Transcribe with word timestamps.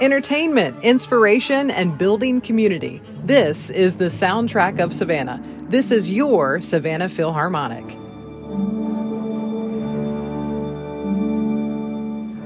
Entertainment, 0.00 0.82
inspiration, 0.82 1.70
and 1.70 1.98
building 1.98 2.40
community. 2.40 3.02
This 3.22 3.68
is 3.68 3.98
the 3.98 4.06
soundtrack 4.06 4.80
of 4.80 4.94
Savannah. 4.94 5.42
This 5.64 5.90
is 5.90 6.10
your 6.10 6.62
Savannah 6.62 7.10
Philharmonic. 7.10 7.84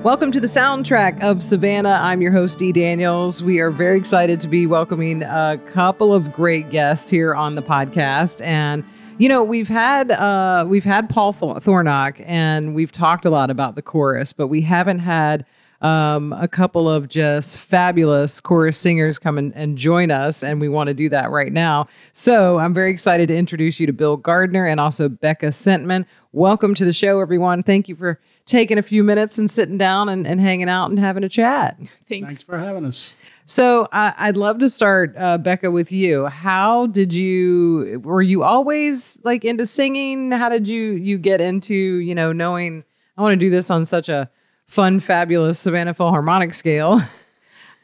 Welcome 0.03 0.32
to 0.32 0.41
the 0.41 0.48
soundtrack 0.48 1.23
of 1.23 1.45
Savannah. 1.45 2.01
I'm 2.03 2.21
your 2.21 2.32
host, 2.32 2.59
Dee 2.59 2.73
Daniels. 2.73 3.41
We 3.41 3.61
are 3.61 3.71
very 3.71 3.98
excited 3.98 4.41
to 4.41 4.48
be 4.48 4.66
welcoming 4.66 5.23
a 5.23 5.57
couple 5.66 6.12
of 6.12 6.32
great 6.32 6.71
guests 6.71 7.09
here 7.09 7.36
on 7.36 7.55
the 7.55 7.62
podcast. 7.62 8.45
And 8.45 8.82
you 9.18 9.29
know, 9.29 9.45
we've 9.45 9.68
had 9.68 10.11
uh, 10.11 10.64
we've 10.66 10.82
had 10.82 11.09
Paul 11.09 11.32
Thornock, 11.32 12.21
and 12.27 12.75
we've 12.75 12.91
talked 12.91 13.25
a 13.25 13.30
lot 13.30 13.48
about 13.48 13.77
the 13.77 13.83
chorus, 13.83 14.33
but 14.33 14.48
we 14.48 14.62
haven't 14.62 14.98
had 14.98 15.47
um, 15.84 16.33
a 16.33 16.48
couple 16.48 16.88
of 16.88 17.09
just 17.09 17.59
fabulous 17.59 18.41
chorus 18.41 18.79
singers 18.79 19.19
come 19.19 19.37
and, 19.37 19.55
and 19.55 19.77
join 19.77 20.10
us, 20.10 20.43
and 20.43 20.59
we 20.59 20.66
want 20.66 20.88
to 20.88 20.95
do 20.95 21.10
that 21.10 21.30
right 21.30 21.52
now. 21.52 21.88
So 22.12 22.59
I'm 22.59 22.73
very 22.73 22.91
excited 22.91 23.29
to 23.29 23.37
introduce 23.37 23.79
you 23.79 23.87
to 23.87 23.93
Bill 23.93 24.16
Gardner 24.16 24.65
and 24.65 24.80
also 24.80 25.10
Becka 25.10 25.48
Sentman. 25.48 26.07
Welcome 26.33 26.73
to 26.77 26.87
the 26.87 26.95
show, 26.95 27.20
everyone. 27.20 27.62
Thank 27.62 27.91
you 27.91 27.97
for 27.97 28.19
taking 28.47 28.79
a 28.79 28.83
few 28.83 29.05
minutes 29.05 29.37
and 29.37 29.51
sitting 29.51 29.77
down 29.77 30.09
and, 30.09 30.27
and 30.27 30.41
hanging 30.41 30.70
out 30.70 30.88
and 30.88 30.98
having 30.98 31.23
a 31.23 31.29
chat. 31.29 31.77
Thanks. 31.79 31.98
Thanks 32.09 32.43
for 32.43 32.59
having 32.59 32.87
us. 32.87 33.15
So 33.45 33.82
uh, 33.93 34.12
I'd 34.16 34.38
love 34.38 34.60
to 34.60 34.71
start, 34.71 35.15
uh, 35.19 35.37
Becka, 35.37 35.71
with 35.71 35.93
you. 35.93 36.29
How 36.29 36.87
did 36.87 37.12
you? 37.12 38.01
Were 38.02 38.23
you 38.23 38.43
always 38.43 39.19
like 39.23 39.45
into 39.45 39.66
singing? 39.66 40.30
How 40.30 40.48
did 40.48 40.66
you 40.66 40.93
you 40.93 41.19
get 41.19 41.43
into 41.43 41.74
you 41.74 42.15
know 42.15 42.32
knowing 42.32 42.85
I 43.19 43.23
want 43.23 43.35
to 43.35 43.37
do 43.37 43.51
this 43.51 43.71
on 43.71 43.85
such 43.85 44.09
a 44.09 44.30
fun, 44.66 45.01
fabulous 45.01 45.59
Savannah 45.59 45.95
Philharmonic 45.95 46.54
scale? 46.54 47.01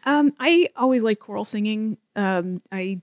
Um, 0.04 0.32
I 0.40 0.68
always 0.76 1.02
liked 1.02 1.20
choral 1.20 1.44
singing. 1.44 1.98
Um, 2.16 2.62
I 2.72 3.02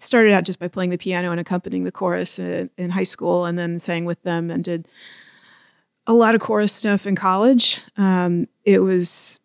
started 0.00 0.32
out 0.32 0.44
just 0.44 0.58
by 0.58 0.68
playing 0.68 0.90
the 0.90 0.98
piano 0.98 1.30
and 1.30 1.38
accompanying 1.38 1.84
the 1.84 1.92
chorus 1.92 2.38
in, 2.38 2.70
in 2.76 2.90
high 2.90 3.04
school, 3.04 3.44
and 3.44 3.58
then 3.58 3.78
sang 3.78 4.04
with 4.04 4.22
them 4.22 4.50
and 4.50 4.64
did 4.64 4.88
a 6.06 6.12
lot 6.12 6.34
of 6.34 6.40
chorus 6.40 6.72
stuff 6.72 7.06
in 7.06 7.14
college. 7.14 7.80
Um, 7.96 8.48
it 8.64 8.80
was 8.80 9.40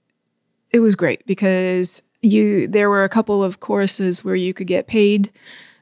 it 0.71 0.79
was 0.79 0.95
great 0.95 1.25
because 1.25 2.01
you 2.21 2.67
there 2.67 2.89
were 2.89 3.03
a 3.03 3.09
couple 3.09 3.43
of 3.43 3.59
choruses 3.59 4.25
where 4.25 4.35
you 4.35 4.53
could 4.53 4.67
get 4.67 4.87
paid 4.87 5.31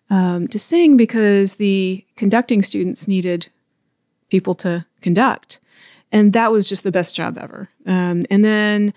um, 0.09 0.48
to 0.50 0.59
sing 0.59 0.98
because 0.98 1.55
the 1.55 2.05
conducting 2.16 2.61
students 2.61 3.08
needed 3.08 3.48
people 4.30 4.53
to 4.55 4.86
conduct, 5.02 5.59
and 6.14 6.31
that 6.31 6.52
was 6.52 6.69
just 6.69 6.83
the 6.83 6.92
best 6.92 7.16
job 7.16 7.38
ever. 7.38 7.69
Um, 7.86 8.23
and 8.30 8.45
then 8.45 8.94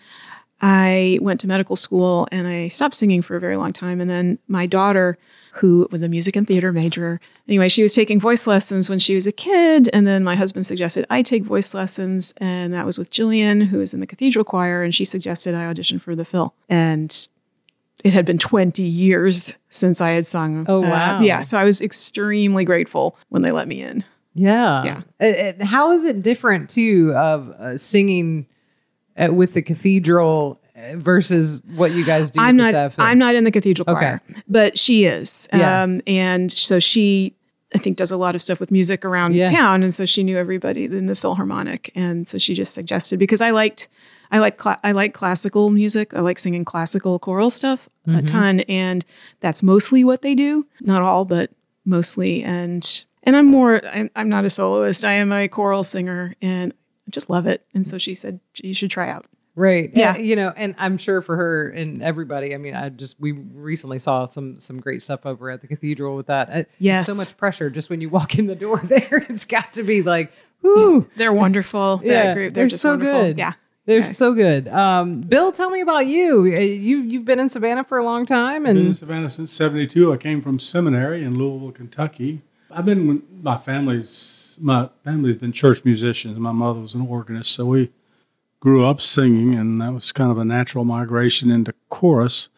I 0.60 1.18
went 1.20 1.40
to 1.40 1.48
medical 1.48 1.74
school 1.74 2.28
and 2.30 2.46
I 2.46 2.68
stopped 2.68 2.94
singing 2.94 3.22
for 3.22 3.34
a 3.34 3.40
very 3.40 3.56
long 3.56 3.72
time. 3.72 4.00
And 4.00 4.08
then 4.08 4.38
my 4.46 4.66
daughter 4.66 5.18
who 5.56 5.88
was 5.90 6.02
a 6.02 6.08
music 6.08 6.36
and 6.36 6.46
theater 6.46 6.70
major. 6.70 7.18
Anyway, 7.48 7.68
she 7.68 7.82
was 7.82 7.94
taking 7.94 8.20
voice 8.20 8.46
lessons 8.46 8.90
when 8.90 8.98
she 8.98 9.14
was 9.14 9.26
a 9.26 9.32
kid. 9.32 9.88
And 9.92 10.06
then 10.06 10.22
my 10.22 10.34
husband 10.34 10.66
suggested 10.66 11.06
I 11.08 11.22
take 11.22 11.44
voice 11.44 11.72
lessons. 11.72 12.34
And 12.38 12.74
that 12.74 12.84
was 12.84 12.98
with 12.98 13.10
Jillian, 13.10 13.68
who 13.68 13.78
was 13.78 13.94
in 13.94 14.00
the 14.00 14.06
cathedral 14.06 14.44
choir. 14.44 14.82
And 14.82 14.94
she 14.94 15.04
suggested 15.04 15.54
I 15.54 15.64
audition 15.64 15.98
for 15.98 16.14
the 16.14 16.26
Phil. 16.26 16.54
And 16.68 17.28
it 18.04 18.12
had 18.12 18.26
been 18.26 18.38
20 18.38 18.82
years 18.82 19.56
since 19.70 20.02
I 20.02 20.10
had 20.10 20.26
sung. 20.26 20.66
Oh, 20.68 20.84
uh, 20.84 20.90
wow. 20.90 21.18
Uh, 21.18 21.22
yeah. 21.22 21.40
So 21.40 21.56
I 21.58 21.64
was 21.64 21.80
extremely 21.80 22.64
grateful 22.66 23.16
when 23.30 23.40
they 23.40 23.50
let 23.50 23.66
me 23.66 23.82
in. 23.82 24.04
Yeah. 24.36 24.84
Yeah. 24.84 25.02
Uh, 25.58 25.62
uh 25.62 25.66
how 25.66 25.92
is 25.92 26.04
it 26.04 26.22
different, 26.22 26.70
too, 26.70 27.12
of 27.16 27.50
uh, 27.50 27.76
singing 27.76 28.46
uh, 29.16 29.32
with 29.32 29.54
the 29.54 29.62
cathedral 29.62 30.60
versus 30.94 31.60
what 31.74 31.92
you 31.92 32.04
guys 32.04 32.30
do. 32.30 32.40
I'm 32.40 32.56
not. 32.56 32.94
I'm 32.98 33.18
not 33.18 33.34
in 33.34 33.44
the 33.44 33.50
cathedral 33.50 33.84
choir, 33.84 34.20
okay. 34.30 34.42
but 34.48 34.78
she 34.78 35.04
is. 35.04 35.48
Yeah. 35.52 35.82
Um, 35.82 36.02
and 36.06 36.50
so 36.52 36.78
she, 36.80 37.34
I 37.74 37.78
think, 37.78 37.96
does 37.96 38.10
a 38.10 38.16
lot 38.16 38.34
of 38.34 38.42
stuff 38.42 38.60
with 38.60 38.70
music 38.70 39.04
around 39.04 39.34
yeah. 39.34 39.46
town, 39.46 39.82
and 39.82 39.94
so 39.94 40.04
she 40.04 40.22
knew 40.22 40.36
everybody 40.36 40.84
in 40.84 41.06
the 41.06 41.16
Philharmonic, 41.16 41.92
and 41.94 42.28
so 42.28 42.38
she 42.38 42.54
just 42.54 42.74
suggested 42.74 43.18
because 43.18 43.40
I 43.40 43.50
liked. 43.50 43.88
I 44.28 44.40
like 44.40 44.60
cl- 44.60 44.80
I 44.82 44.90
like 44.90 45.14
classical 45.14 45.70
music. 45.70 46.12
I 46.12 46.20
like 46.20 46.40
singing 46.40 46.64
classical 46.64 47.20
choral 47.20 47.48
stuff 47.48 47.88
mm-hmm. 48.08 48.18
a 48.18 48.22
ton, 48.22 48.60
and 48.60 49.04
that's 49.38 49.62
mostly 49.62 50.02
what 50.02 50.22
they 50.22 50.34
do. 50.34 50.66
Not 50.80 51.00
all, 51.00 51.24
but 51.24 51.50
mostly. 51.84 52.42
And 52.42 53.04
and 53.26 53.36
I'm 53.36 53.46
more. 53.46 53.84
I'm, 53.86 54.10
I'm 54.16 54.28
not 54.28 54.44
a 54.44 54.50
soloist. 54.50 55.04
I 55.04 55.12
am 55.12 55.32
a 55.32 55.48
choral 55.48 55.84
singer, 55.84 56.34
and 56.40 56.72
I 57.06 57.10
just 57.10 57.28
love 57.28 57.46
it. 57.46 57.66
And 57.74 57.86
so 57.86 57.98
she 57.98 58.14
said 58.14 58.40
you 58.56 58.72
should 58.72 58.90
try 58.90 59.10
out. 59.10 59.26
Right. 59.56 59.90
Yeah. 59.94 60.18
you 60.18 60.36
know, 60.36 60.52
and 60.54 60.74
I'm 60.76 60.98
sure 60.98 61.22
for 61.22 61.34
her 61.34 61.70
and 61.70 62.02
everybody, 62.02 62.54
I 62.54 62.58
mean, 62.58 62.74
I 62.74 62.90
just, 62.90 63.18
we 63.18 63.32
recently 63.32 63.98
saw 63.98 64.26
some, 64.26 64.60
some 64.60 64.78
great 64.82 65.00
stuff 65.00 65.24
over 65.24 65.48
at 65.50 65.62
the 65.62 65.66
cathedral 65.66 66.14
with 66.14 66.26
that. 66.26 66.68
Yes. 66.78 67.06
So 67.06 67.14
much 67.14 67.34
pressure 67.38 67.70
just 67.70 67.88
when 67.88 68.02
you 68.02 68.10
walk 68.10 68.38
in 68.38 68.48
the 68.48 68.54
door 68.54 68.78
there. 68.84 69.24
It's 69.30 69.46
got 69.46 69.72
to 69.72 69.82
be 69.82 70.02
like, 70.02 70.30
whoo. 70.60 71.08
They're 71.16 71.32
wonderful. 71.32 72.02
yeah. 72.04 72.34
Group. 72.34 72.52
They're, 72.52 72.64
They're 72.64 72.68
so 72.68 72.90
wonderful. 72.90 73.22
good. 73.22 73.38
Yeah. 73.38 73.54
They're 73.86 74.00
okay. 74.00 74.08
so 74.08 74.34
good. 74.34 74.68
Um, 74.68 75.22
Bill, 75.22 75.52
tell 75.52 75.70
me 75.70 75.80
about 75.80 76.06
you. 76.06 76.52
Uh, 76.54 76.60
you 76.60 76.98
you've 76.98 77.24
been 77.24 77.38
in 77.38 77.48
Savannah 77.48 77.84
for 77.84 77.98
a 77.98 78.04
long 78.04 78.26
time, 78.26 78.66
and 78.66 78.76
been 78.76 78.86
in 78.88 78.94
Savannah 78.94 79.28
since 79.28 79.52
'72. 79.52 80.12
I 80.12 80.16
came 80.16 80.42
from 80.42 80.58
seminary 80.58 81.22
in 81.22 81.38
Louisville, 81.38 81.70
Kentucky. 81.70 82.42
I've 82.76 82.84
been 82.84 83.22
my 83.42 83.56
family's 83.56 84.58
my 84.60 84.90
family's 85.02 85.38
been 85.38 85.52
church 85.52 85.82
musicians. 85.82 86.38
My 86.38 86.52
mother 86.52 86.80
was 86.80 86.94
an 86.94 87.06
organist, 87.06 87.52
so 87.52 87.64
we 87.64 87.90
grew 88.60 88.84
up 88.84 89.00
singing, 89.00 89.54
and 89.54 89.80
that 89.80 89.94
was 89.94 90.12
kind 90.12 90.30
of 90.30 90.36
a 90.36 90.44
natural 90.44 90.84
migration 90.84 91.50
into 91.50 91.72
chorus. 91.88 92.50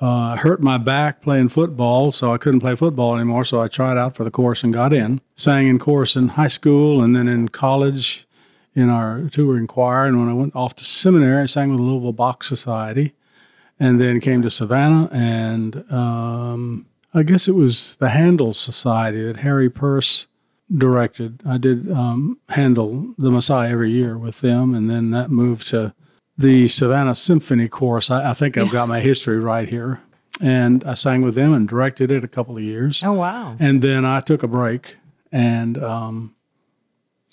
Uh, 0.00 0.32
I 0.34 0.36
hurt 0.36 0.60
my 0.60 0.78
back 0.78 1.22
playing 1.22 1.50
football, 1.50 2.10
so 2.10 2.34
I 2.34 2.38
couldn't 2.38 2.58
play 2.58 2.74
football 2.74 3.14
anymore. 3.14 3.44
So 3.44 3.60
I 3.60 3.68
tried 3.68 3.96
out 3.96 4.16
for 4.16 4.24
the 4.24 4.32
chorus 4.32 4.64
and 4.64 4.72
got 4.72 4.92
in. 4.92 5.20
Sang 5.36 5.68
in 5.68 5.78
chorus 5.78 6.16
in 6.16 6.30
high 6.30 6.48
school 6.48 7.00
and 7.00 7.14
then 7.14 7.28
in 7.28 7.48
college 7.48 8.26
in 8.74 8.88
our 8.88 9.28
touring 9.30 9.68
choir. 9.68 10.06
And 10.06 10.18
when 10.18 10.28
I 10.28 10.32
went 10.32 10.56
off 10.56 10.74
to 10.76 10.84
seminary, 10.84 11.42
I 11.42 11.46
sang 11.46 11.70
with 11.70 11.78
the 11.78 11.84
Louisville 11.84 12.12
Bach 12.12 12.42
Society 12.42 13.12
and 13.78 14.00
then 14.00 14.18
came 14.18 14.42
to 14.42 14.50
Savannah. 14.50 15.08
And 15.12 15.88
um, 15.92 16.86
I 17.14 17.22
guess 17.22 17.48
it 17.48 17.54
was 17.54 17.96
the 17.96 18.10
Handel 18.10 18.52
Society 18.52 19.22
that 19.24 19.38
Harry 19.38 19.68
Purse 19.68 20.28
directed. 20.74 21.40
I 21.46 21.58
did 21.58 21.90
um, 21.90 22.38
Handel 22.48 23.14
the 23.18 23.30
Messiah 23.30 23.70
every 23.70 23.90
year 23.90 24.16
with 24.16 24.40
them, 24.40 24.74
and 24.74 24.88
then 24.88 25.10
that 25.10 25.30
moved 25.30 25.68
to 25.68 25.94
the 26.38 26.66
Savannah 26.68 27.14
Symphony 27.14 27.68
Chorus. 27.68 28.10
I, 28.10 28.30
I 28.30 28.34
think 28.34 28.56
I've 28.56 28.72
got 28.72 28.88
my 28.88 29.00
history 29.00 29.38
right 29.38 29.68
here. 29.68 30.00
And 30.40 30.82
I 30.84 30.94
sang 30.94 31.22
with 31.22 31.34
them 31.34 31.52
and 31.52 31.68
directed 31.68 32.10
it 32.10 32.24
a 32.24 32.28
couple 32.28 32.56
of 32.56 32.62
years. 32.62 33.04
Oh, 33.04 33.12
wow. 33.12 33.56
And 33.60 33.82
then 33.82 34.04
I 34.04 34.20
took 34.20 34.42
a 34.42 34.48
break 34.48 34.96
and 35.30 35.80
um, 35.82 36.34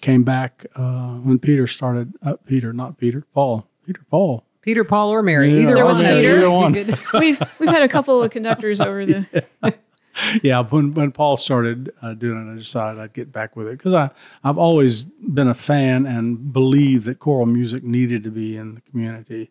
came 0.01 0.23
back 0.23 0.66
uh, 0.75 1.13
when 1.16 1.39
Peter 1.39 1.66
started. 1.66 2.13
Uh, 2.22 2.35
Peter, 2.45 2.72
not 2.73 2.97
Peter, 2.97 3.25
Paul. 3.34 3.68
Peter, 3.85 4.01
Paul. 4.12 4.45
Peter, 4.69 4.84
Paul, 4.84 5.09
or 5.09 5.24
Mary. 5.24 5.52
Yeah, 5.52 5.62
either 5.62 5.74
there 5.74 5.85
was 5.85 6.00
Peter. 6.00 6.38
Either 6.38 6.52
one. 6.52 6.74
we've 7.16 7.41
we've 7.57 7.69
had 7.69 7.81
a 7.81 7.88
couple 7.88 8.22
of 8.22 8.30
conductors 8.30 8.80
over 8.80 9.03
the 9.03 9.25
yeah, 10.44 10.59
when 10.59 10.94
when 10.94 11.12
Paul 11.12 11.38
started 11.38 11.91
uh, 12.03 12.13
doing 12.13 12.47
it, 12.47 12.53
I 12.53 12.56
decided 12.56 13.02
I'd 13.02 13.13
get 13.13 13.31
back 13.31 13.56
with 13.56 13.68
it 13.68 13.80
because 13.80 13.96
I 13.96 14.12
I've 14.44 14.59
always 14.59 15.02
been 15.02 15.47
a 15.47 15.56
fan 15.56 16.06
and 16.06 16.53
believed 16.53 17.06
that 17.06 17.18
choral 17.18 17.47
music 17.47 17.84
needed 17.84 18.24
to 18.25 18.30
be 18.30 18.56
in 18.56 18.75
the 18.75 18.81
community. 18.81 19.50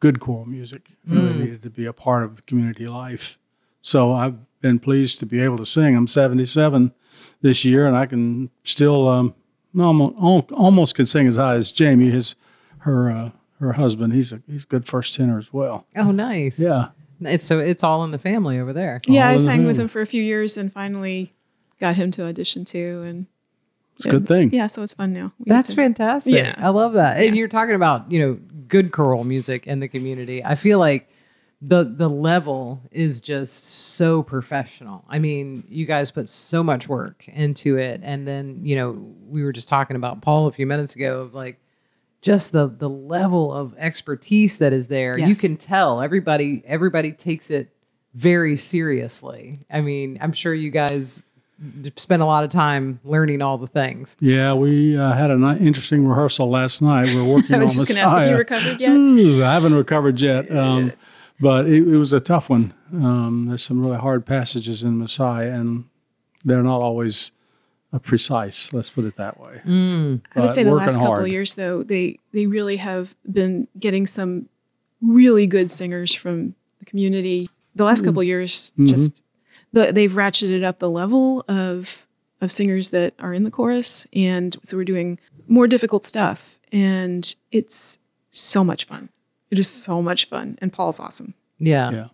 Good 0.00 0.18
choral 0.18 0.46
music 0.46 0.88
really 1.06 1.34
mm. 1.34 1.40
needed 1.40 1.62
to 1.64 1.70
be 1.70 1.84
a 1.84 1.92
part 1.92 2.22
of 2.22 2.36
the 2.36 2.42
community 2.42 2.86
life. 2.86 3.38
So 3.82 4.12
I've 4.12 4.36
been 4.62 4.78
pleased 4.78 5.20
to 5.20 5.26
be 5.26 5.42
able 5.42 5.58
to 5.58 5.66
sing. 5.66 5.94
I'm 5.94 6.06
77 6.08 6.94
this 7.42 7.66
year, 7.66 7.86
and 7.86 7.94
I 7.94 8.06
can 8.06 8.48
still 8.62 9.08
um, 9.08 9.34
almost, 9.78 10.52
almost 10.52 10.94
can 10.94 11.04
sing 11.04 11.28
as 11.28 11.36
high 11.36 11.56
as 11.56 11.70
Jamie, 11.70 12.08
his 12.08 12.34
her 12.78 13.10
uh, 13.10 13.30
her 13.60 13.74
husband. 13.74 14.12
He's 14.12 14.32
a 14.32 14.42
he's 14.46 14.64
a 14.64 14.66
good 14.66 14.86
first 14.86 15.14
tenor 15.14 15.38
as 15.38 15.52
well. 15.52 15.86
Oh, 15.96 16.10
nice. 16.10 16.58
Yeah. 16.58 16.88
It's 17.20 17.44
so 17.44 17.58
it's 17.58 17.84
all 17.84 18.04
in 18.04 18.10
the 18.10 18.18
family 18.18 18.58
over 18.58 18.72
there. 18.72 19.00
Yeah, 19.06 19.28
all 19.28 19.34
I 19.34 19.38
sang 19.38 19.64
with 19.64 19.78
him 19.78 19.88
for 19.88 20.00
a 20.00 20.06
few 20.06 20.22
years 20.22 20.56
and 20.58 20.72
finally 20.72 21.32
got 21.80 21.96
him 21.96 22.10
to 22.12 22.26
audition 22.26 22.64
too. 22.64 23.04
And 23.06 23.26
it's 23.96 24.06
a 24.06 24.10
good 24.10 24.26
thing. 24.26 24.52
Yeah, 24.52 24.66
so 24.66 24.82
it's 24.82 24.94
fun 24.94 25.12
now. 25.12 25.32
We 25.38 25.44
That's 25.46 25.72
fantastic. 25.72 26.34
Yeah. 26.34 26.54
I 26.58 26.68
love 26.68 26.94
that. 26.94 27.18
Yeah. 27.18 27.28
And 27.28 27.36
you're 27.36 27.48
talking 27.48 27.74
about, 27.74 28.10
you 28.10 28.18
know, 28.18 28.38
good 28.68 28.92
choral 28.92 29.24
music 29.24 29.66
in 29.66 29.80
the 29.80 29.88
community. 29.88 30.44
I 30.44 30.56
feel 30.56 30.78
like 30.78 31.08
the 31.62 31.84
the 31.84 32.08
level 32.08 32.82
is 32.90 33.20
just 33.20 33.64
so 33.64 34.22
professional. 34.22 35.04
I 35.08 35.18
mean, 35.18 35.64
you 35.68 35.86
guys 35.86 36.10
put 36.10 36.28
so 36.28 36.62
much 36.62 36.88
work 36.88 37.26
into 37.28 37.78
it. 37.78 38.00
And 38.02 38.26
then, 38.26 38.60
you 38.64 38.76
know, 38.76 39.14
we 39.28 39.44
were 39.44 39.52
just 39.52 39.68
talking 39.68 39.96
about 39.96 40.20
Paul 40.20 40.48
a 40.48 40.52
few 40.52 40.66
minutes 40.66 40.96
ago 40.96 41.20
of 41.20 41.34
like 41.34 41.58
just 42.24 42.52
the 42.52 42.66
the 42.66 42.88
level 42.88 43.52
of 43.52 43.74
expertise 43.76 44.56
that 44.58 44.72
is 44.72 44.88
there. 44.88 45.18
Yes. 45.18 45.28
You 45.28 45.48
can 45.48 45.58
tell 45.58 46.00
everybody 46.00 46.62
everybody 46.64 47.12
takes 47.12 47.50
it 47.50 47.68
very 48.14 48.56
seriously. 48.56 49.66
I 49.70 49.82
mean, 49.82 50.18
I'm 50.22 50.32
sure 50.32 50.54
you 50.54 50.70
guys 50.70 51.22
spent 51.96 52.22
a 52.22 52.24
lot 52.24 52.42
of 52.42 52.48
time 52.48 52.98
learning 53.04 53.42
all 53.42 53.58
the 53.58 53.66
things. 53.66 54.16
Yeah, 54.20 54.54
we 54.54 54.96
uh, 54.96 55.12
had 55.12 55.30
an 55.30 55.44
interesting 55.58 56.08
rehearsal 56.08 56.48
last 56.48 56.80
night. 56.80 57.06
We 57.06 57.20
are 57.20 57.24
working 57.24 57.54
I 57.56 57.58
was 57.58 57.78
on 57.78 57.84
just 57.84 57.94
going 57.94 58.06
to 58.06 58.14
ask 58.14 58.16
if 58.16 58.30
you 58.30 58.36
recovered 58.36 58.80
yet. 58.80 58.90
Ooh, 58.90 59.44
I 59.44 59.52
haven't 59.52 59.74
recovered 59.74 60.18
yet, 60.18 60.50
um, 60.50 60.92
but 61.38 61.66
it, 61.66 61.86
it, 61.86 61.96
was 61.96 62.14
a 62.14 62.20
tough 62.20 62.48
one. 62.48 62.72
Um, 62.92 63.46
there's 63.48 63.62
some 63.62 63.84
really 63.84 63.98
hard 63.98 64.24
passages 64.24 64.82
in 64.82 64.98
Messiah, 64.98 65.50
and 65.50 65.84
they're 66.42 66.62
not 66.62 66.80
always 66.80 67.32
uh, 67.32 67.43
precise. 67.98 68.72
Let's 68.72 68.90
put 68.90 69.04
it 69.04 69.16
that 69.16 69.40
way. 69.40 69.60
Mm. 69.64 70.20
I 70.34 70.40
would 70.40 70.50
say 70.50 70.62
the 70.62 70.74
last 70.74 70.96
couple 70.96 71.16
of 71.16 71.28
years, 71.28 71.54
though, 71.54 71.82
they 71.82 72.18
they 72.32 72.46
really 72.46 72.76
have 72.76 73.14
been 73.30 73.68
getting 73.78 74.06
some 74.06 74.48
really 75.00 75.46
good 75.46 75.70
singers 75.70 76.14
from 76.14 76.54
the 76.78 76.84
community. 76.84 77.48
The 77.74 77.84
last 77.84 78.02
mm. 78.02 78.06
couple 78.06 78.22
of 78.22 78.26
years, 78.26 78.70
mm-hmm. 78.72 78.86
just 78.86 79.22
the, 79.72 79.92
they've 79.92 80.12
ratcheted 80.12 80.64
up 80.64 80.78
the 80.78 80.90
level 80.90 81.44
of 81.48 82.06
of 82.40 82.50
singers 82.52 82.90
that 82.90 83.14
are 83.18 83.32
in 83.32 83.44
the 83.44 83.50
chorus, 83.50 84.06
and 84.12 84.56
so 84.62 84.76
we're 84.76 84.84
doing 84.84 85.18
more 85.48 85.66
difficult 85.66 86.04
stuff, 86.04 86.58
and 86.72 87.34
it's 87.52 87.98
so 88.30 88.64
much 88.64 88.84
fun. 88.84 89.08
It 89.50 89.58
is 89.58 89.68
so 89.68 90.02
much 90.02 90.28
fun, 90.28 90.58
and 90.60 90.72
Paul's 90.72 90.98
awesome. 90.98 91.34
Yeah. 91.58 91.90
Yeah. 91.90 92.06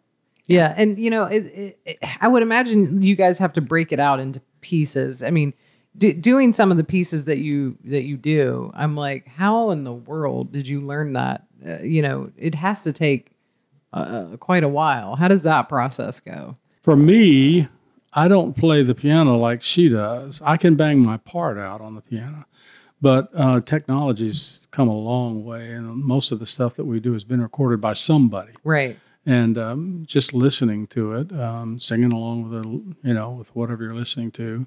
Yeah, 0.46 0.74
and 0.76 0.98
you 0.98 1.10
know, 1.10 1.26
it, 1.26 1.44
it, 1.44 1.78
it, 1.84 1.98
I 2.20 2.26
would 2.26 2.42
imagine 2.42 3.02
you 3.02 3.14
guys 3.14 3.38
have 3.38 3.52
to 3.52 3.60
break 3.60 3.92
it 3.92 4.00
out 4.00 4.18
into 4.18 4.40
pieces. 4.62 5.22
I 5.22 5.30
mean, 5.30 5.54
d- 5.96 6.12
doing 6.12 6.52
some 6.52 6.70
of 6.70 6.76
the 6.76 6.84
pieces 6.84 7.24
that 7.26 7.38
you 7.38 7.76
that 7.84 8.04
you 8.04 8.16
do, 8.16 8.70
I'm 8.74 8.96
like, 8.96 9.26
how 9.26 9.70
in 9.70 9.84
the 9.84 9.92
world 9.92 10.52
did 10.52 10.66
you 10.66 10.80
learn 10.80 11.14
that? 11.14 11.46
Uh, 11.66 11.78
you 11.82 12.02
know, 12.02 12.30
it 12.36 12.54
has 12.54 12.82
to 12.82 12.92
take 12.92 13.32
uh, 13.92 14.36
quite 14.38 14.64
a 14.64 14.68
while. 14.68 15.16
How 15.16 15.28
does 15.28 15.42
that 15.42 15.68
process 15.68 16.20
go? 16.20 16.56
For 16.82 16.96
me, 16.96 17.68
I 18.12 18.28
don't 18.28 18.56
play 18.56 18.82
the 18.82 18.94
piano 18.94 19.36
like 19.36 19.62
she 19.62 19.88
does. 19.88 20.40
I 20.42 20.56
can 20.56 20.76
bang 20.76 21.00
my 21.00 21.18
part 21.18 21.58
out 21.58 21.80
on 21.80 21.94
the 21.94 22.00
piano, 22.00 22.46
but 23.00 23.28
uh, 23.34 23.60
technology's 23.60 24.66
come 24.70 24.88
a 24.88 24.98
long 24.98 25.44
way, 25.44 25.72
and 25.72 25.86
most 26.02 26.32
of 26.32 26.38
the 26.38 26.46
stuff 26.46 26.76
that 26.76 26.86
we 26.86 27.00
do 27.00 27.12
has 27.12 27.24
been 27.24 27.42
recorded 27.42 27.80
by 27.80 27.92
somebody. 27.92 28.52
Right 28.64 28.98
and 29.26 29.58
um, 29.58 30.02
just 30.06 30.32
listening 30.32 30.86
to 30.88 31.12
it, 31.12 31.32
um, 31.32 31.78
singing 31.78 32.12
along 32.12 32.48
with 32.48 32.64
it, 32.64 33.06
you 33.06 33.14
know, 33.14 33.30
with 33.30 33.54
whatever 33.54 33.84
you're 33.84 33.94
listening 33.94 34.30
to. 34.32 34.66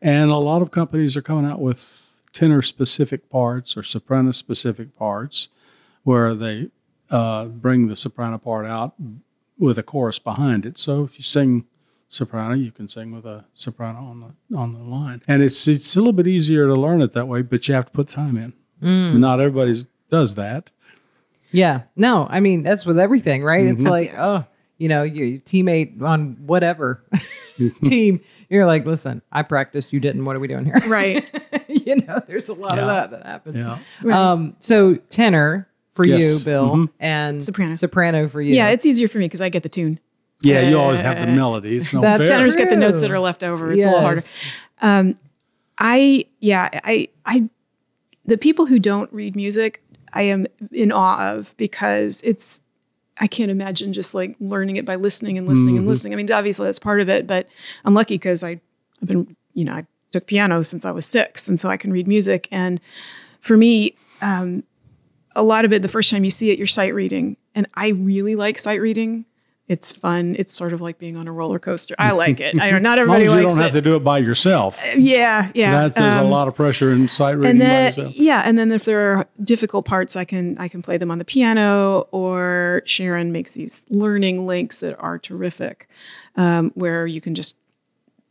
And 0.00 0.30
a 0.30 0.36
lot 0.36 0.62
of 0.62 0.70
companies 0.70 1.16
are 1.16 1.22
coming 1.22 1.50
out 1.50 1.60
with 1.60 2.00
tenor 2.32 2.62
specific 2.62 3.30
parts 3.30 3.76
or 3.76 3.82
soprano 3.82 4.32
specific 4.32 4.96
parts 4.96 5.48
where 6.02 6.34
they 6.34 6.70
uh, 7.10 7.46
bring 7.46 7.88
the 7.88 7.96
soprano 7.96 8.38
part 8.38 8.66
out 8.66 8.94
with 9.58 9.78
a 9.78 9.82
chorus 9.82 10.18
behind 10.18 10.66
it. 10.66 10.76
So 10.78 11.04
if 11.04 11.16
you 11.16 11.22
sing 11.22 11.64
soprano, 12.08 12.54
you 12.54 12.72
can 12.72 12.88
sing 12.88 13.12
with 13.12 13.24
a 13.24 13.44
soprano 13.54 14.00
on 14.00 14.20
the 14.20 14.56
on 14.56 14.72
the 14.72 14.80
line, 14.80 15.22
and 15.26 15.42
it's 15.42 15.66
it's 15.68 15.96
a 15.96 16.00
little 16.00 16.12
bit 16.12 16.26
easier 16.26 16.66
to 16.66 16.74
learn 16.74 17.02
it 17.02 17.12
that 17.12 17.28
way. 17.28 17.42
But 17.42 17.66
you 17.68 17.74
have 17.74 17.86
to 17.86 17.92
put 17.92 18.08
time 18.08 18.36
in. 18.36 18.52
Mm. 18.82 19.18
Not 19.18 19.40
everybody 19.40 19.74
does 20.10 20.34
that. 20.34 20.70
Yeah. 21.50 21.82
No, 21.94 22.26
I 22.28 22.40
mean, 22.40 22.64
that's 22.64 22.84
with 22.84 22.98
everything, 22.98 23.42
right? 23.44 23.64
Mm-hmm. 23.64 23.74
It's 23.74 23.84
like, 23.84 24.12
oh, 24.18 24.44
you 24.76 24.88
know, 24.88 25.04
your 25.04 25.40
teammate 25.40 26.02
on 26.02 26.36
whatever 26.46 27.04
team, 27.84 28.20
you're 28.54 28.66
like, 28.66 28.86
listen, 28.86 29.22
I 29.32 29.42
practiced, 29.42 29.92
you 29.92 30.00
didn't. 30.00 30.24
What 30.24 30.36
are 30.36 30.40
we 30.40 30.48
doing 30.48 30.64
here? 30.64 30.80
Right. 30.86 31.28
you 31.68 31.96
know, 31.96 32.20
there's 32.26 32.48
a 32.48 32.54
lot 32.54 32.76
yeah. 32.76 32.82
of 32.82 32.86
that 32.86 33.10
that 33.10 33.26
happens. 33.26 33.62
Yeah. 33.62 33.78
Right. 34.02 34.16
Um, 34.16 34.56
so 34.58 34.94
tenor 34.94 35.68
for 35.92 36.06
yes. 36.06 36.20
you, 36.22 36.44
Bill, 36.44 36.70
mm-hmm. 36.70 36.84
and 37.00 37.42
soprano. 37.42 37.74
Soprano 37.74 38.28
for 38.28 38.40
you. 38.40 38.54
Yeah, 38.54 38.68
it's 38.68 38.86
easier 38.86 39.08
for 39.08 39.18
me 39.18 39.26
because 39.26 39.40
I 39.40 39.48
get 39.48 39.62
the 39.62 39.68
tune. 39.68 39.98
Yeah, 40.42 40.60
you 40.60 40.78
always 40.78 41.00
have 41.00 41.20
the 41.20 41.26
melody. 41.26 41.74
It's 41.74 41.92
no 41.92 42.00
That's 42.00 42.28
fair. 42.28 42.36
Tenors 42.36 42.56
get 42.56 42.68
the 42.70 42.76
notes 42.76 43.00
that 43.00 43.10
are 43.10 43.20
left 43.20 43.42
over. 43.42 43.72
It's 43.72 43.78
yes. 43.78 43.86
a 43.86 43.88
little 43.88 44.02
harder. 44.02 44.22
Um, 44.82 45.18
I 45.78 46.26
yeah, 46.40 46.68
I 46.84 47.08
I 47.24 47.48
the 48.26 48.36
people 48.36 48.66
who 48.66 48.78
don't 48.78 49.10
read 49.12 49.36
music 49.36 49.84
I 50.14 50.22
am 50.22 50.46
in 50.72 50.92
awe 50.92 51.34
of 51.34 51.54
because 51.56 52.22
it's 52.22 52.60
I 53.18 53.26
can't 53.26 53.50
imagine 53.50 53.92
just 53.92 54.14
like 54.14 54.36
learning 54.40 54.76
it 54.76 54.84
by 54.84 54.96
listening 54.96 55.38
and 55.38 55.46
listening 55.46 55.74
mm-hmm. 55.74 55.78
and 55.78 55.86
listening. 55.86 56.12
I 56.12 56.16
mean, 56.16 56.32
obviously 56.32 56.66
that's 56.66 56.78
part 56.78 57.00
of 57.00 57.08
it, 57.08 57.26
but 57.26 57.48
I'm 57.84 57.94
lucky 57.94 58.14
because 58.14 58.42
I 58.42 58.60
I've 59.00 59.08
been 59.08 59.36
you 59.52 59.64
know 59.64 59.74
I 59.74 59.86
took 60.10 60.26
piano 60.26 60.62
since 60.62 60.84
I 60.84 60.90
was 60.90 61.06
six, 61.06 61.48
and 61.48 61.58
so 61.58 61.68
I 61.68 61.76
can 61.76 61.92
read 61.92 62.08
music. 62.08 62.48
And 62.50 62.80
for 63.40 63.56
me, 63.56 63.96
um, 64.20 64.64
a 65.36 65.42
lot 65.42 65.64
of 65.64 65.72
it, 65.72 65.82
the 65.82 65.88
first 65.88 66.10
time 66.10 66.24
you 66.24 66.30
see 66.30 66.50
it, 66.50 66.58
you're 66.58 66.66
sight 66.66 66.94
reading, 66.94 67.36
and 67.54 67.68
I 67.74 67.88
really 67.88 68.36
like 68.36 68.58
sight 68.58 68.80
reading 68.80 69.26
it's 69.66 69.90
fun. 69.92 70.36
It's 70.38 70.52
sort 70.52 70.74
of 70.74 70.82
like 70.82 70.98
being 70.98 71.16
on 71.16 71.26
a 71.26 71.32
roller 71.32 71.58
coaster. 71.58 71.94
I 71.98 72.12
like 72.12 72.38
it. 72.38 72.54
I 72.60 72.68
know 72.68 72.78
not 72.78 72.98
everybody 72.98 73.28
likes 73.28 73.38
it. 73.38 73.42
You 73.42 73.48
don't 73.48 73.58
have 73.58 73.72
to 73.72 73.80
do 73.80 73.96
it 73.96 74.04
by 74.04 74.18
yourself. 74.18 74.82
Uh, 74.84 74.96
yeah, 74.98 75.50
yeah. 75.54 75.88
That, 75.88 75.94
there's 75.94 76.16
um, 76.16 76.26
a 76.26 76.28
lot 76.28 76.48
of 76.48 76.54
pressure 76.54 76.92
in 76.92 77.08
sight 77.08 77.32
reading 77.32 77.50
and 77.52 77.60
then, 77.60 78.12
Yeah, 78.14 78.42
and 78.44 78.58
then 78.58 78.70
if 78.72 78.84
there 78.84 79.00
are 79.18 79.26
difficult 79.42 79.86
parts, 79.86 80.16
I 80.16 80.24
can 80.24 80.58
I 80.58 80.68
can 80.68 80.82
play 80.82 80.98
them 80.98 81.10
on 81.10 81.18
the 81.18 81.24
piano. 81.24 82.08
Or 82.10 82.82
Sharon 82.84 83.32
makes 83.32 83.52
these 83.52 83.82
learning 83.88 84.46
links 84.46 84.80
that 84.80 84.98
are 84.98 85.18
terrific, 85.18 85.88
um, 86.36 86.70
where 86.74 87.06
you 87.06 87.22
can 87.22 87.34
just 87.34 87.56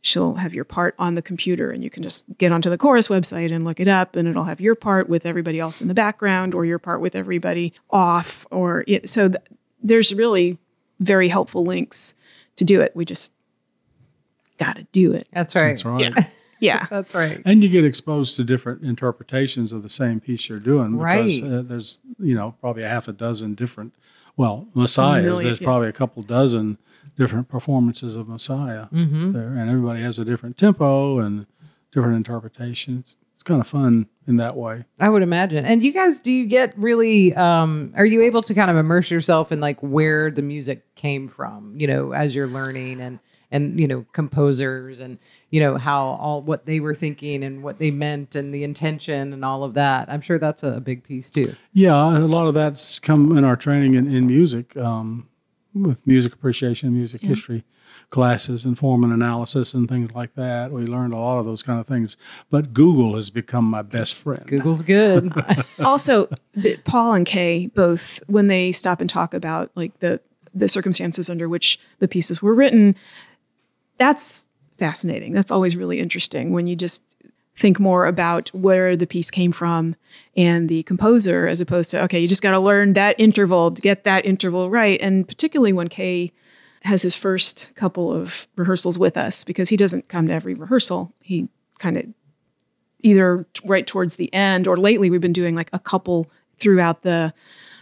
she'll 0.02 0.34
have 0.34 0.54
your 0.54 0.64
part 0.64 0.94
on 0.98 1.14
the 1.14 1.22
computer 1.22 1.70
and 1.70 1.82
you 1.82 1.88
can 1.88 2.02
just 2.02 2.36
get 2.36 2.52
onto 2.52 2.68
the 2.68 2.76
chorus 2.76 3.08
website 3.08 3.50
and 3.50 3.64
look 3.64 3.80
it 3.80 3.88
up 3.88 4.16
and 4.16 4.28
it'll 4.28 4.44
have 4.44 4.60
your 4.60 4.74
part 4.74 5.08
with 5.08 5.24
everybody 5.24 5.58
else 5.58 5.80
in 5.80 5.88
the 5.88 5.94
background 5.94 6.54
or 6.54 6.66
your 6.66 6.78
part 6.78 7.00
with 7.00 7.16
everybody 7.16 7.72
off 7.88 8.46
or 8.50 8.84
it, 8.86 9.08
so 9.08 9.30
th- 9.30 9.40
there's 9.82 10.12
really 10.12 10.58
very 11.00 11.28
helpful 11.28 11.64
links 11.64 12.14
to 12.56 12.64
do 12.64 12.80
it. 12.80 12.92
We 12.94 13.04
just 13.04 13.32
got 14.58 14.76
to 14.76 14.86
do 14.92 15.12
it. 15.12 15.26
That's 15.32 15.54
right. 15.54 15.68
That's 15.68 15.84
right. 15.84 16.00
Yeah. 16.00 16.26
yeah. 16.60 16.86
That's 16.90 17.14
right. 17.14 17.42
And 17.44 17.62
you 17.62 17.68
get 17.68 17.84
exposed 17.84 18.36
to 18.36 18.44
different 18.44 18.82
interpretations 18.82 19.72
of 19.72 19.82
the 19.82 19.88
same 19.88 20.20
piece 20.20 20.48
you're 20.48 20.58
doing. 20.58 20.98
Because, 20.98 21.40
right. 21.40 21.52
Uh, 21.52 21.62
there's, 21.62 22.00
you 22.18 22.34
know, 22.34 22.54
probably 22.60 22.82
a 22.82 22.88
half 22.88 23.08
a 23.08 23.12
dozen 23.12 23.54
different, 23.54 23.94
well, 24.36 24.68
Messiahs, 24.74 25.40
there's 25.40 25.60
yeah. 25.60 25.64
probably 25.64 25.88
a 25.88 25.92
couple 25.92 26.22
dozen 26.22 26.78
different 27.16 27.48
performances 27.48 28.16
of 28.16 28.28
Messiah 28.28 28.86
mm-hmm. 28.92 29.32
there. 29.32 29.54
And 29.54 29.70
everybody 29.70 30.02
has 30.02 30.18
a 30.18 30.24
different 30.24 30.56
tempo 30.56 31.18
and 31.18 31.46
different 31.92 32.16
interpretations 32.16 33.16
kind 33.44 33.60
of 33.60 33.66
fun 33.66 34.06
in 34.26 34.36
that 34.36 34.56
way. 34.56 34.84
I 34.98 35.08
would 35.08 35.22
imagine. 35.22 35.64
And 35.64 35.82
you 35.82 35.92
guys, 35.92 36.20
do 36.20 36.32
you 36.32 36.46
get 36.46 36.76
really? 36.76 37.34
Um, 37.34 37.92
are 37.96 38.06
you 38.06 38.22
able 38.22 38.42
to 38.42 38.54
kind 38.54 38.70
of 38.70 38.76
immerse 38.76 39.10
yourself 39.10 39.52
in 39.52 39.60
like 39.60 39.80
where 39.80 40.30
the 40.30 40.42
music 40.42 40.94
came 40.94 41.28
from? 41.28 41.74
You 41.78 41.86
know, 41.86 42.12
as 42.12 42.34
you're 42.34 42.48
learning 42.48 43.00
and 43.00 43.18
and 43.50 43.78
you 43.78 43.86
know 43.86 44.04
composers 44.12 44.98
and 44.98 45.18
you 45.50 45.60
know 45.60 45.76
how 45.76 46.06
all 46.06 46.42
what 46.42 46.66
they 46.66 46.80
were 46.80 46.94
thinking 46.94 47.44
and 47.44 47.62
what 47.62 47.78
they 47.78 47.90
meant 47.90 48.34
and 48.34 48.52
the 48.52 48.64
intention 48.64 49.32
and 49.32 49.44
all 49.44 49.62
of 49.62 49.74
that. 49.74 50.10
I'm 50.10 50.20
sure 50.20 50.38
that's 50.38 50.62
a 50.62 50.80
big 50.80 51.04
piece 51.04 51.30
too. 51.30 51.54
Yeah, 51.72 51.94
a 51.94 52.20
lot 52.20 52.46
of 52.46 52.54
that's 52.54 52.98
come 52.98 53.36
in 53.36 53.44
our 53.44 53.56
training 53.56 53.94
in, 53.94 54.12
in 54.12 54.26
music. 54.26 54.76
Um, 54.76 55.28
with 55.74 56.06
music 56.06 56.32
appreciation, 56.32 56.92
music 56.92 57.22
yeah. 57.22 57.30
history 57.30 57.64
classes 58.10 58.64
and 58.64 58.78
form 58.78 59.04
and 59.04 59.12
analysis 59.12 59.74
and 59.74 59.88
things 59.88 60.12
like 60.14 60.34
that. 60.34 60.70
We 60.70 60.84
learned 60.86 61.12
a 61.12 61.18
lot 61.18 61.38
of 61.38 61.46
those 61.46 61.62
kind 61.62 61.80
of 61.80 61.86
things. 61.86 62.16
But 62.50 62.72
Google 62.72 63.14
has 63.14 63.30
become 63.30 63.64
my 63.64 63.82
best 63.82 64.14
friend. 64.14 64.44
Google's 64.46 64.82
good. 64.82 65.32
also, 65.84 66.28
Paul 66.84 67.14
and 67.14 67.26
Kei 67.26 67.66
both, 67.68 68.22
when 68.26 68.48
they 68.48 68.72
stop 68.72 69.00
and 69.00 69.10
talk 69.10 69.34
about 69.34 69.70
like 69.74 69.98
the 70.00 70.20
the 70.56 70.68
circumstances 70.68 71.28
under 71.28 71.48
which 71.48 71.80
the 71.98 72.06
pieces 72.06 72.40
were 72.40 72.54
written, 72.54 72.94
that's 73.98 74.46
fascinating. 74.78 75.32
That's 75.32 75.50
always 75.50 75.74
really 75.74 75.98
interesting 75.98 76.52
when 76.52 76.68
you 76.68 76.76
just 76.76 77.02
think 77.56 77.78
more 77.78 78.06
about 78.06 78.48
where 78.50 78.96
the 78.96 79.06
piece 79.06 79.30
came 79.30 79.52
from 79.52 79.96
and 80.36 80.68
the 80.68 80.82
composer 80.84 81.46
as 81.46 81.60
opposed 81.60 81.88
to 81.88 82.02
okay 82.02 82.18
you 82.18 82.26
just 82.26 82.42
got 82.42 82.50
to 82.50 82.58
learn 82.58 82.94
that 82.94 83.14
interval 83.18 83.70
to 83.70 83.80
get 83.80 84.02
that 84.02 84.26
interval 84.26 84.68
right 84.68 85.00
and 85.00 85.28
particularly 85.28 85.72
when 85.72 85.88
Kei 85.88 86.32
has 86.84 87.02
his 87.02 87.16
first 87.16 87.72
couple 87.74 88.12
of 88.12 88.46
rehearsals 88.56 88.98
with 88.98 89.16
us 89.16 89.42
because 89.42 89.70
he 89.70 89.76
doesn't 89.76 90.08
come 90.08 90.28
to 90.28 90.32
every 90.32 90.54
rehearsal. 90.54 91.12
He 91.22 91.48
kind 91.78 91.96
of 91.96 92.04
either 93.00 93.46
right 93.64 93.86
towards 93.86 94.16
the 94.16 94.32
end 94.32 94.68
or 94.68 94.76
lately 94.76 95.10
we've 95.10 95.20
been 95.20 95.32
doing 95.32 95.54
like 95.54 95.70
a 95.72 95.78
couple 95.78 96.30
throughout 96.58 97.02
the 97.02 97.32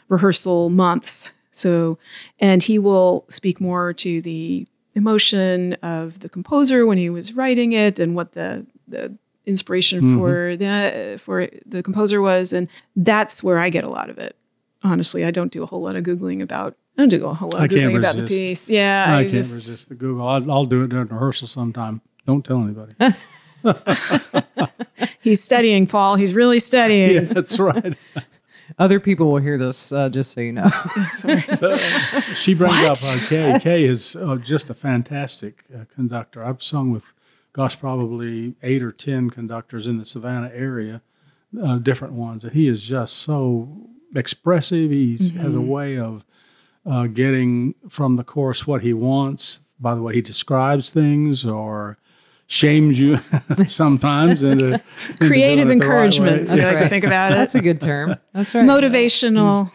rehearsal 0.08 0.70
months. 0.70 1.32
So, 1.50 1.98
and 2.38 2.62
he 2.62 2.78
will 2.78 3.24
speak 3.28 3.60
more 3.60 3.92
to 3.94 4.22
the 4.22 4.66
emotion 4.94 5.74
of 5.74 6.20
the 6.20 6.28
composer 6.28 6.86
when 6.86 6.98
he 6.98 7.10
was 7.10 7.34
writing 7.34 7.72
it 7.72 7.98
and 7.98 8.14
what 8.14 8.32
the 8.32 8.66
the 8.86 9.16
inspiration 9.46 10.00
mm-hmm. 10.00 10.18
for 10.18 10.56
the 10.56 11.18
for 11.20 11.48
the 11.66 11.82
composer 11.82 12.20
was 12.20 12.52
and 12.52 12.68
that's 12.94 13.42
where 13.42 13.58
I 13.58 13.70
get 13.70 13.84
a 13.84 13.88
lot 13.88 14.10
of 14.10 14.18
it. 14.18 14.36
Honestly, 14.84 15.24
I 15.24 15.30
don't 15.30 15.52
do 15.52 15.62
a 15.62 15.66
whole 15.66 15.82
lot 15.82 15.96
of 15.96 16.04
googling 16.04 16.42
about 16.42 16.76
I 16.96 17.02
don't 17.02 17.08
do 17.08 17.26
a 17.26 17.34
whole 17.34 17.50
lot 17.50 17.64
of 17.64 17.70
googling 17.70 17.98
about 17.98 18.16
the 18.16 18.24
piece. 18.24 18.68
Yeah, 18.68 19.06
I, 19.08 19.14
I 19.14 19.22
can't 19.22 19.32
just, 19.32 19.54
resist 19.54 19.88
the 19.88 19.94
Google. 19.94 20.28
I'll, 20.28 20.50
I'll, 20.50 20.66
do 20.66 20.82
it 20.82 20.88
during 20.88 21.08
rehearsal 21.08 21.46
sometime. 21.46 22.02
Don't 22.26 22.44
tell 22.44 22.62
anybody. 22.62 22.94
He's 25.20 25.42
studying, 25.42 25.86
Paul. 25.86 26.16
He's 26.16 26.34
really 26.34 26.58
studying. 26.58 27.12
Yeah, 27.12 27.20
that's 27.32 27.58
right. 27.58 27.96
Other 28.78 29.00
people 29.00 29.30
will 29.30 29.38
hear 29.38 29.58
this, 29.58 29.92
uh, 29.92 30.08
just 30.08 30.32
so 30.32 30.40
you 30.40 30.52
know. 30.52 30.70
She 32.34 32.54
brings 32.54 32.74
what? 32.76 32.90
up 32.90 33.22
uh, 33.22 33.28
Kei. 33.28 33.58
Kei 33.60 33.84
is 33.84 34.16
uh, 34.16 34.36
just 34.36 34.70
a 34.70 34.74
fantastic 34.74 35.64
uh, 35.74 35.84
conductor. 35.94 36.44
I've 36.44 36.62
sung 36.62 36.90
with 36.90 37.12
gosh, 37.52 37.78
probably 37.78 38.54
eight 38.62 38.82
or 38.82 38.92
ten 38.92 39.30
conductors 39.30 39.86
in 39.86 39.98
the 39.98 40.04
Savannah 40.04 40.50
area, 40.54 41.02
uh, 41.62 41.76
different 41.76 42.14
ones. 42.14 42.44
And 42.44 42.54
he 42.54 42.68
is 42.68 42.84
just 42.84 43.16
so 43.16 43.68
expressive. 44.14 44.90
He 44.90 45.16
has 45.36 45.54
a 45.54 45.60
way 45.60 45.98
of 45.98 46.24
uh, 46.86 47.06
getting 47.06 47.74
from 47.88 48.16
the 48.16 48.24
course 48.24 48.66
what 48.66 48.82
he 48.82 48.92
wants 48.92 49.60
by 49.78 49.94
the 49.94 50.02
way 50.02 50.14
he 50.14 50.22
describes 50.22 50.90
things 50.90 51.44
or 51.46 51.98
shames 52.46 53.00
you 53.00 53.16
sometimes 53.66 54.42
into, 54.44 54.74
into 54.74 54.82
Creative 55.18 55.58
it 55.58 55.64
the 55.64 55.64
right 55.64 55.66
way. 55.66 55.72
encouragement, 55.72 56.32
we 56.40 56.44
That's 56.44 56.54
like 56.74 56.78
to 56.80 56.88
think 56.88 57.04
about 57.04 57.32
it. 57.32 57.36
That's 57.36 57.54
a 57.54 57.60
good 57.60 57.80
term. 57.80 58.16
That's 58.34 58.54
right. 58.54 58.64
Motivational. 58.64 59.70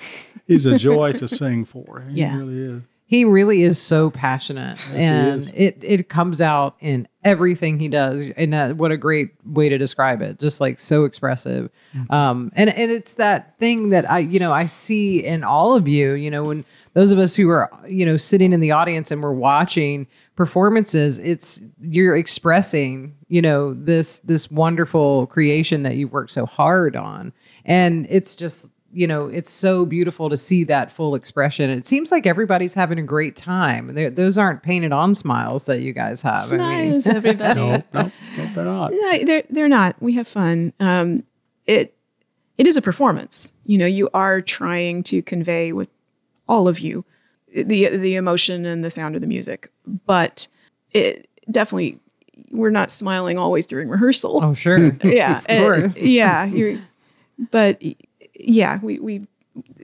He's 0.48 0.66
a 0.66 0.78
joy 0.78 1.14
to 1.14 1.28
sing 1.28 1.66
for. 1.66 2.06
He 2.10 2.20
Yeah. 2.22 2.38
really 2.38 2.78
is. 2.78 2.82
He 3.10 3.24
really 3.24 3.62
is 3.62 3.82
so 3.82 4.10
passionate, 4.10 4.86
and 4.92 5.50
it 5.56 5.82
it 5.82 6.10
comes 6.10 6.42
out 6.42 6.76
in 6.82 7.08
everything 7.24 7.80
he 7.80 7.88
does. 7.88 8.28
And 8.36 8.52
that, 8.52 8.76
what 8.76 8.92
a 8.92 8.98
great 8.98 9.32
way 9.46 9.70
to 9.70 9.78
describe 9.78 10.22
it! 10.22 10.40
Just 10.42 10.60
like 10.60 10.78
so 10.78 11.06
expressive, 11.06 11.70
um, 12.10 12.52
and 12.54 12.70
and 12.70 12.92
it's 12.92 13.14
that 13.14 13.58
thing 13.60 13.92
that 13.92 14.12
I 14.12 14.20
you 14.20 14.40
know 14.40 14.52
I 14.52 14.66
see 14.66 15.24
in 15.24 15.46
all 15.46 15.74
of 15.74 15.88
you. 15.88 16.16
You 16.16 16.30
know, 16.30 16.44
when 16.44 16.66
those 16.96 17.14
of 17.14 17.18
us 17.18 17.34
who 17.34 17.48
are 17.48 17.72
you 17.88 18.06
know 18.06 18.18
sitting 18.18 18.52
in 18.52 18.60
the 18.60 18.72
audience 18.72 19.10
and 19.10 19.24
we're 19.24 19.32
watching 19.32 20.08
performances, 20.36 21.18
it's 21.18 21.62
you're 21.80 22.18
expressing 22.18 23.16
you 23.30 23.42
know 23.42 23.74
this 23.74 24.20
this 24.20 24.52
wonderful 24.52 25.28
creation 25.28 25.84
that 25.84 25.96
you've 25.96 26.12
worked 26.12 26.32
so 26.32 26.46
hard 26.46 26.98
on, 26.98 27.32
and 27.64 28.06
it's 28.10 28.36
just 28.36 28.68
you 28.98 29.06
know, 29.06 29.28
it's 29.28 29.52
so 29.52 29.86
beautiful 29.86 30.28
to 30.28 30.36
see 30.36 30.64
that 30.64 30.92
full 30.92 31.14
expression. 31.14 31.70
It 31.70 31.86
seems 31.86 32.12
like 32.12 32.26
everybody's 32.26 32.74
having 32.74 32.98
a 32.98 33.04
great 33.04 33.36
time. 33.36 33.94
They're, 33.94 34.10
those 34.10 34.40
aren't 34.40 34.64
painted 34.64 34.92
on 34.92 35.14
smiles 35.14 35.68
that 35.68 35.82
you 35.82 35.94
guys 35.94 36.24
have. 36.24 36.52
I 36.52 36.58
mean, 36.58 37.00
Smiles, 37.00 37.08
everybody. 37.08 37.60
No, 37.60 37.84
no, 37.94 38.12
no, 38.38 38.46
they're 38.56 38.66
not. 38.66 38.94
Yeah, 38.96 39.24
they're 39.24 39.44
they're 39.52 39.70
not. 39.70 40.02
We 40.02 40.14
have 40.14 40.28
fun. 40.28 40.74
Um, 40.80 41.24
it 41.68 41.96
it 42.58 42.66
is 42.66 42.76
a 42.76 42.82
performance. 42.82 43.52
You 43.66 43.78
know, 43.78 43.86
you 43.86 44.10
are 44.16 44.42
trying 44.42 45.04
to 45.04 45.22
convey 45.22 45.74
with 45.74 45.90
all 46.48 46.68
of 46.68 46.80
you 46.80 47.06
the 47.54 47.90
the 47.90 48.16
emotion 48.16 48.66
and 48.66 48.84
the 48.84 48.90
sound 48.90 49.14
of 49.14 49.22
the 49.22 49.28
music, 49.28 49.72
but 50.08 50.48
it 50.90 51.30
definitely 51.52 52.00
we're 52.50 52.72
not 52.72 52.90
smiling 52.90 53.38
always 53.38 53.68
during 53.68 53.90
rehearsal. 53.90 54.44
oh, 54.44 54.56
sure. 54.56 54.92
yeah, 55.04 55.42
of 55.48 55.60
course. 55.60 56.02
yeah, 56.02 56.46
you're, 56.46 56.80
but 57.52 57.80
yeah, 58.40 58.80
we 58.82 59.00
we 59.00 59.28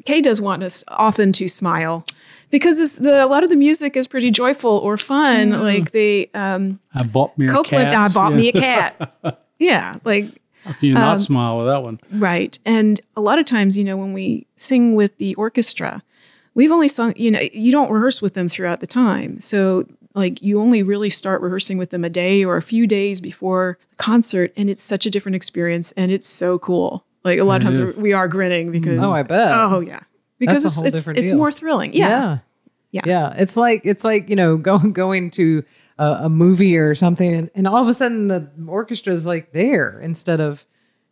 Kei 0.05 0.21
does 0.21 0.39
want 0.39 0.63
us 0.63 0.83
often 0.87 1.31
to 1.33 1.47
smile 1.47 2.05
because 2.51 2.97
the 2.97 3.25
a 3.25 3.27
lot 3.27 3.43
of 3.43 3.49
the 3.49 3.55
music 3.55 3.97
is 3.97 4.07
pretty 4.07 4.29
joyful 4.31 4.71
or 4.71 4.97
fun. 4.97 5.51
Like 5.51 5.91
they 5.91 6.29
um, 6.33 6.79
I 6.93 7.03
bought 7.03 7.37
me 7.37 7.47
a 7.47 7.63
cat. 7.63 7.95
I 7.95 8.07
bought 8.13 8.31
yeah. 8.31 8.37
me 8.37 8.47
a 8.49 8.53
cat. 8.53 9.39
yeah, 9.59 9.97
like 10.05 10.25
How 10.63 10.73
can 10.73 10.89
you 10.89 10.95
Um, 10.95 11.01
not 11.01 11.21
smile 11.21 11.57
with 11.57 11.67
that 11.67 11.81
one? 11.83 11.99
right. 12.11 12.57
And 12.65 13.01
a 13.15 13.21
lot 13.21 13.39
of 13.39 13.45
times, 13.45 13.77
you 13.77 13.83
know, 13.83 13.97
when 13.97 14.13
we 14.13 14.45
sing 14.55 14.93
with 14.95 15.17
the 15.17 15.33
orchestra, 15.35 16.03
we've 16.53 16.71
only 16.71 16.87
sung. 16.87 17.13
You 17.15 17.31
know, 17.31 17.41
you 17.51 17.71
don't 17.71 17.91
rehearse 17.91 18.21
with 18.21 18.35
them 18.35 18.47
throughout 18.49 18.79
the 18.79 18.87
time, 18.87 19.39
so 19.39 19.85
like 20.13 20.43
you 20.43 20.61
only 20.61 20.83
really 20.83 21.09
start 21.09 21.41
rehearsing 21.41 21.79
with 21.79 21.89
them 21.89 22.03
a 22.03 22.09
day 22.09 22.45
or 22.45 22.55
a 22.57 22.61
few 22.61 22.85
days 22.85 23.19
before 23.19 23.79
the 23.89 23.95
concert, 23.95 24.53
and 24.55 24.69
it's 24.69 24.83
such 24.83 25.07
a 25.07 25.09
different 25.09 25.35
experience, 25.35 25.91
and 25.93 26.11
it's 26.11 26.29
so 26.29 26.59
cool. 26.59 27.03
Like 27.23 27.39
a 27.39 27.43
lot 27.43 27.63
of 27.63 27.75
times 27.75 27.95
we 27.97 28.13
are 28.13 28.27
grinning 28.27 28.69
mm. 28.69 28.71
because 28.73 29.03
Oh, 29.05 29.11
I 29.13 29.23
bet. 29.23 29.51
Oh 29.51 29.79
yeah, 29.79 30.01
because 30.39 30.63
a 30.65 30.67
it's 30.67 30.75
whole 30.75 30.85
it's, 30.85 30.95
different 30.95 31.19
it's 31.19 31.31
deal. 31.31 31.37
more 31.37 31.51
thrilling. 31.51 31.93
Yeah. 31.93 32.09
yeah. 32.09 32.37
Yeah. 32.91 33.01
Yeah. 33.05 33.33
It's 33.37 33.57
like 33.57 33.81
it's 33.85 34.03
like, 34.03 34.29
you 34.29 34.35
know, 34.35 34.57
going 34.69 34.93
going 34.93 35.31
to 35.31 35.63
a, 35.97 36.05
a 36.23 36.29
movie 36.29 36.77
or 36.77 36.93
something 36.95 37.33
and, 37.33 37.49
and 37.55 37.67
all 37.67 37.77
of 37.81 37.87
a 37.87 37.93
sudden 37.93 38.27
the 38.27 38.49
orchestra 38.67 39.13
is 39.13 39.25
like 39.25 39.51
there 39.51 39.99
instead 40.01 40.39
of, 40.39 40.65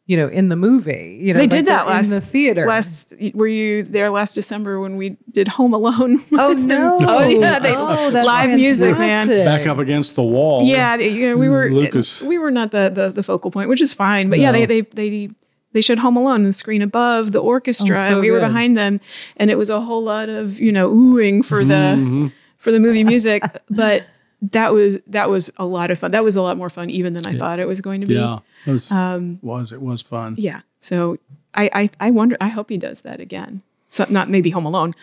you 0.05 0.17
know, 0.17 0.27
in 0.27 0.49
the 0.49 0.55
movie. 0.55 1.19
You 1.21 1.33
know, 1.33 1.37
They 1.39 1.45
like 1.45 1.51
did 1.51 1.65
that 1.67 1.87
last 1.87 2.09
in 2.09 2.15
the 2.15 2.21
theater. 2.21 2.67
Last 2.67 3.13
were 3.33 3.47
you 3.47 3.83
there 3.83 4.09
last 4.09 4.33
December 4.33 4.79
when 4.79 4.95
we 4.97 5.17
did 5.31 5.47
Home 5.47 5.73
Alone? 5.73 6.21
Oh 6.33 6.53
no. 6.53 6.99
Oh 7.01 7.25
yeah, 7.27 7.59
they, 7.59 7.73
Oh, 7.75 8.11
that's 8.11 8.27
live 8.27 8.51
music, 8.51 8.97
man. 8.97 9.27
Back 9.27 9.65
up 9.65 9.77
against 9.79 10.15
the 10.15 10.23
wall. 10.23 10.63
Yeah, 10.65 10.97
they- 10.97 11.09
you 11.09 11.29
know, 11.29 11.37
we 11.37 11.49
were 11.49 11.71
Lucas. 11.71 12.21
We 12.21 12.37
were 12.37 12.51
not 12.51 12.71
the, 12.71 12.89
the 12.93 13.09
the 13.11 13.23
focal 13.23 13.49
point, 13.49 13.69
which 13.69 13.81
is 13.81 13.93
fine. 13.93 14.29
But 14.29 14.39
yeah, 14.39 14.51
No. 14.51 14.59
they 14.59 14.65
they 14.65 14.81
they 14.81 15.29
they 15.73 15.81
showed 15.81 15.99
Home 15.99 16.17
Alone 16.17 16.43
the 16.43 16.53
screen 16.53 16.81
above 16.81 17.31
the 17.31 17.39
orchestra, 17.39 17.95
Oh, 17.97 18.07
so 18.07 18.11
and 18.13 18.21
we 18.21 18.31
were 18.31 18.39
behind 18.39 18.77
them, 18.77 18.99
and 19.37 19.49
it 19.51 19.57
was 19.57 19.69
a 19.69 19.81
whole 19.81 20.03
lot 20.03 20.29
of 20.29 20.59
you 20.59 20.71
know 20.71 20.93
oohing 20.93 21.43
for 21.45 21.63
the 21.63 21.73
Mm-hmm. 21.73 22.27
for 22.57 22.71
the 22.71 22.79
movie 22.79 23.03
music. 23.03 23.43
but 23.69 24.05
that 24.51 24.73
was 24.73 24.99
that 25.07 25.29
was 25.29 25.51
a 25.57 25.65
lot 25.65 25.91
of 25.91 25.99
fun. 25.99 26.11
That 26.11 26.23
was 26.23 26.35
a 26.35 26.41
lot 26.41 26.57
more 26.57 26.69
fun 26.69 26.89
even 26.89 27.13
than 27.13 27.25
I 27.25 27.35
thought 27.37 27.59
it 27.59 27.67
was 27.67 27.79
going 27.81 28.01
to 28.01 28.07
be. 28.07 28.15
Yeah. 28.15 28.39
It 28.65 28.71
was, 28.71 28.91
Um, 28.91 29.39
was. 29.41 29.71
It 29.71 29.81
was 29.81 30.01
fun. 30.01 30.35
Yeah. 30.37 30.61
So 30.79 31.17
I, 31.53 31.69
I 31.73 31.89
I 31.99 32.11
wonder. 32.11 32.37
I 32.41 32.47
hope 32.49 32.69
he 32.69 32.77
does 32.77 33.01
that 33.01 33.19
again. 33.19 33.61
So 33.87 34.05
not 34.09 34.29
maybe 34.29 34.49
Home 34.51 34.65
Alone. 34.65 34.93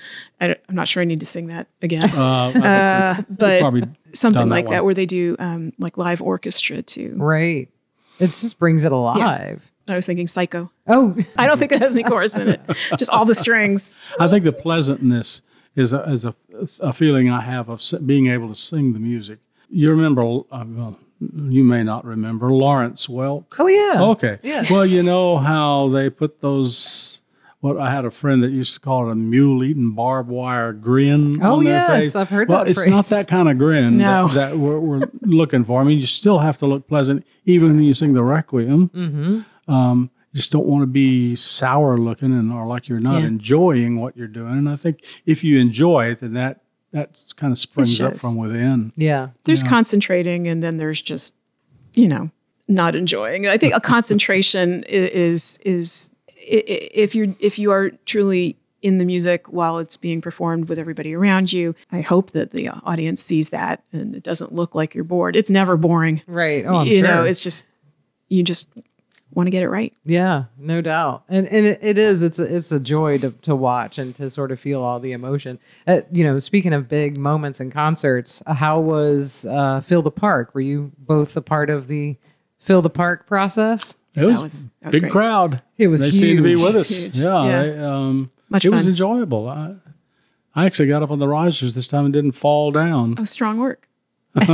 I, 0.40 0.56
am 0.68 0.74
not 0.74 0.88
sure 0.88 1.02
I 1.02 1.04
need 1.04 1.20
to 1.20 1.26
sing 1.26 1.48
that 1.48 1.66
again. 1.82 2.08
Uh, 2.10 2.48
Uh, 2.58 3.22
but 3.28 3.60
something 4.14 4.40
done 4.40 4.48
that 4.48 4.54
like 4.54 4.70
that 4.70 4.82
where 4.84 4.94
they 4.94 5.04
do 5.06 5.36
um, 5.38 5.72
like 5.78 5.98
live 5.98 6.22
orchestra 6.22 6.80
too. 6.82 7.14
Right. 7.18 7.68
It 8.18 8.28
just 8.28 8.58
brings 8.58 8.84
it 8.86 8.92
alive. 8.92 9.70
I 9.88 9.96
was 9.96 10.06
thinking 10.06 10.26
Psycho. 10.26 10.70
Oh, 10.86 11.16
I 11.36 11.46
don't 11.46 11.58
think 11.58 11.72
it 11.72 11.80
has 11.80 11.94
any 11.94 12.04
chorus 12.04 12.36
in 12.36 12.48
it. 12.48 12.60
Just 12.98 13.10
all 13.10 13.24
the 13.24 13.34
strings. 13.34 13.96
I 14.18 14.28
think 14.28 14.44
the 14.44 14.52
pleasantness 14.52 15.42
is 15.76 15.92
a, 15.92 16.02
is 16.04 16.24
a, 16.24 16.34
a 16.80 16.92
feeling 16.92 17.30
I 17.30 17.40
have 17.40 17.68
of 17.68 17.82
being 18.06 18.26
able 18.28 18.48
to 18.48 18.54
sing 18.54 18.92
the 18.92 18.98
music. 18.98 19.38
You 19.70 19.90
remember, 19.90 20.22
uh, 20.22 20.64
well, 20.66 20.98
you 21.20 21.64
may 21.64 21.82
not 21.82 22.04
remember 22.04 22.50
Lawrence 22.50 23.06
Welk. 23.06 23.46
oh 23.58 23.66
yeah. 23.66 24.02
Okay. 24.02 24.38
Yeah. 24.42 24.64
Well, 24.70 24.86
you 24.86 25.02
know 25.02 25.38
how 25.38 25.88
they 25.88 26.10
put 26.10 26.40
those. 26.40 27.20
What 27.60 27.76
I 27.76 27.90
had 27.90 28.04
a 28.04 28.12
friend 28.12 28.44
that 28.44 28.52
used 28.52 28.74
to 28.74 28.80
call 28.80 29.08
it 29.08 29.12
a 29.12 29.16
mule-eating 29.16 29.90
barbed 29.90 30.30
wire 30.30 30.72
grin. 30.72 31.42
Oh, 31.42 31.58
on 31.58 31.64
their 31.64 31.74
yes, 31.74 31.90
face. 31.90 32.14
I've 32.16 32.28
heard 32.28 32.48
well, 32.48 32.62
that 32.62 32.70
it's 32.70 32.86
not 32.86 33.06
that 33.06 33.26
kind 33.26 33.48
of 33.48 33.58
grin 33.58 33.96
No. 33.96 34.28
that, 34.28 34.50
that 34.50 34.56
we're, 34.58 34.78
we're 34.78 35.02
looking 35.22 35.64
for. 35.64 35.80
I 35.80 35.84
mean, 35.84 35.98
you 35.98 36.06
still 36.06 36.38
have 36.38 36.56
to 36.58 36.66
look 36.66 36.86
pleasant, 36.86 37.26
even 37.46 37.74
when 37.74 37.82
you 37.82 37.94
sing 37.94 38.14
the 38.14 38.22
requiem. 38.22 38.90
Mm-hmm. 38.90 39.40
Um, 39.68 40.10
you 40.32 40.38
just 40.38 40.52
don't 40.52 40.66
want 40.66 40.82
to 40.82 40.86
be 40.86 41.34
sour 41.36 41.96
looking 41.96 42.32
and 42.32 42.52
or 42.52 42.66
like 42.66 42.88
you're 42.88 43.00
not 43.00 43.20
Yeah. 43.20 43.28
enjoying 43.28 44.00
what 44.00 44.16
you're 44.16 44.26
doing. 44.28 44.52
And 44.52 44.68
I 44.68 44.76
think 44.76 45.00
if 45.26 45.42
you 45.44 45.58
enjoy 45.58 46.06
it, 46.10 46.20
then 46.20 46.34
that 46.34 46.60
that 46.92 47.22
kind 47.36 47.52
of 47.52 47.58
springs 47.58 48.00
up 48.00 48.18
from 48.18 48.34
within. 48.36 48.92
Yeah. 48.96 49.28
There's 49.44 49.62
concentrating, 49.62 50.48
and 50.48 50.62
then 50.62 50.78
there's 50.78 51.02
just, 51.02 51.34
you 51.94 52.08
know, 52.08 52.30
not 52.66 52.96
enjoying. 52.96 53.46
I 53.46 53.58
think 53.58 53.74
a 53.74 53.80
concentration 53.80 54.84
is 54.88 55.58
is 55.64 56.10
i- 56.30 56.64
i- 56.68 56.88
if 56.94 57.14
you're 57.14 57.34
if 57.40 57.58
you 57.58 57.70
are 57.72 57.90
truly 58.06 58.56
in 58.80 58.98
the 58.98 59.04
music 59.04 59.52
while 59.52 59.78
it's 59.78 59.96
being 59.96 60.20
performed 60.20 60.68
with 60.68 60.78
everybody 60.78 61.12
around 61.14 61.52
you. 61.52 61.74
I 61.90 62.00
hope 62.00 62.30
that 62.30 62.52
the 62.52 62.68
audience 62.68 63.20
sees 63.22 63.48
that 63.48 63.82
and 63.92 64.14
it 64.14 64.22
doesn't 64.22 64.54
look 64.54 64.72
like 64.74 64.94
you're 64.94 65.02
bored. 65.04 65.34
It's 65.36 65.50
never 65.50 65.76
boring. 65.76 66.22
Right. 66.28 66.64
Oh, 66.64 66.74
I'm 66.76 66.86
you 66.86 66.98
sure. 67.00 67.08
know, 67.08 67.22
it's 67.24 67.40
just 67.40 67.66
you 68.28 68.42
just 68.44 68.68
want 69.32 69.46
to 69.46 69.50
get 69.50 69.62
it 69.62 69.68
right. 69.68 69.92
Yeah, 70.04 70.44
no 70.58 70.80
doubt, 70.80 71.24
and 71.28 71.46
and 71.48 71.66
it, 71.66 71.78
it 71.82 71.98
is. 71.98 72.22
It's 72.22 72.38
a, 72.38 72.56
it's 72.56 72.72
a 72.72 72.80
joy 72.80 73.18
to 73.18 73.30
to 73.42 73.54
watch 73.54 73.98
and 73.98 74.14
to 74.16 74.30
sort 74.30 74.50
of 74.52 74.58
feel 74.60 74.82
all 74.82 75.00
the 75.00 75.12
emotion. 75.12 75.58
Uh, 75.86 76.00
you 76.10 76.24
know, 76.24 76.38
speaking 76.38 76.72
of 76.72 76.88
big 76.88 77.16
moments 77.16 77.60
and 77.60 77.70
concerts, 77.72 78.42
uh, 78.46 78.54
how 78.54 78.80
was 78.80 79.46
uh, 79.46 79.80
Phil 79.80 80.02
the 80.02 80.10
Park? 80.10 80.54
Were 80.54 80.60
you 80.60 80.92
both 80.98 81.36
a 81.36 81.42
part 81.42 81.70
of 81.70 81.86
the 81.88 82.16
Phil 82.58 82.82
the 82.82 82.90
Park 82.90 83.26
process? 83.26 83.94
It 84.14 84.24
was, 84.24 84.42
was- 84.42 84.64
that 84.80 84.86
was 84.86 84.92
big 84.92 85.02
great. 85.02 85.12
crowd. 85.12 85.62
It 85.76 85.86
was 85.88 86.00
They 86.02 86.10
seemed 86.10 86.38
to 86.38 86.42
be 86.42 86.56
with 86.56 86.74
us. 86.76 86.88
Huge. 86.88 87.16
Yeah, 87.16 87.44
Yeah. 87.44 87.62
They, 87.62 87.78
um, 87.78 88.30
Much 88.48 88.64
it 88.64 88.70
was 88.70 88.88
enjoyable. 88.88 89.48
I, 89.48 89.74
I 90.54 90.66
actually 90.66 90.88
got 90.88 91.02
up 91.04 91.10
on 91.12 91.20
the 91.20 91.28
risers 91.28 91.74
this 91.76 91.86
time 91.86 92.04
and 92.06 92.12
didn't 92.12 92.32
fall 92.32 92.72
down. 92.72 93.14
Oh, 93.18 93.24
strong 93.24 93.58
work. 93.58 93.87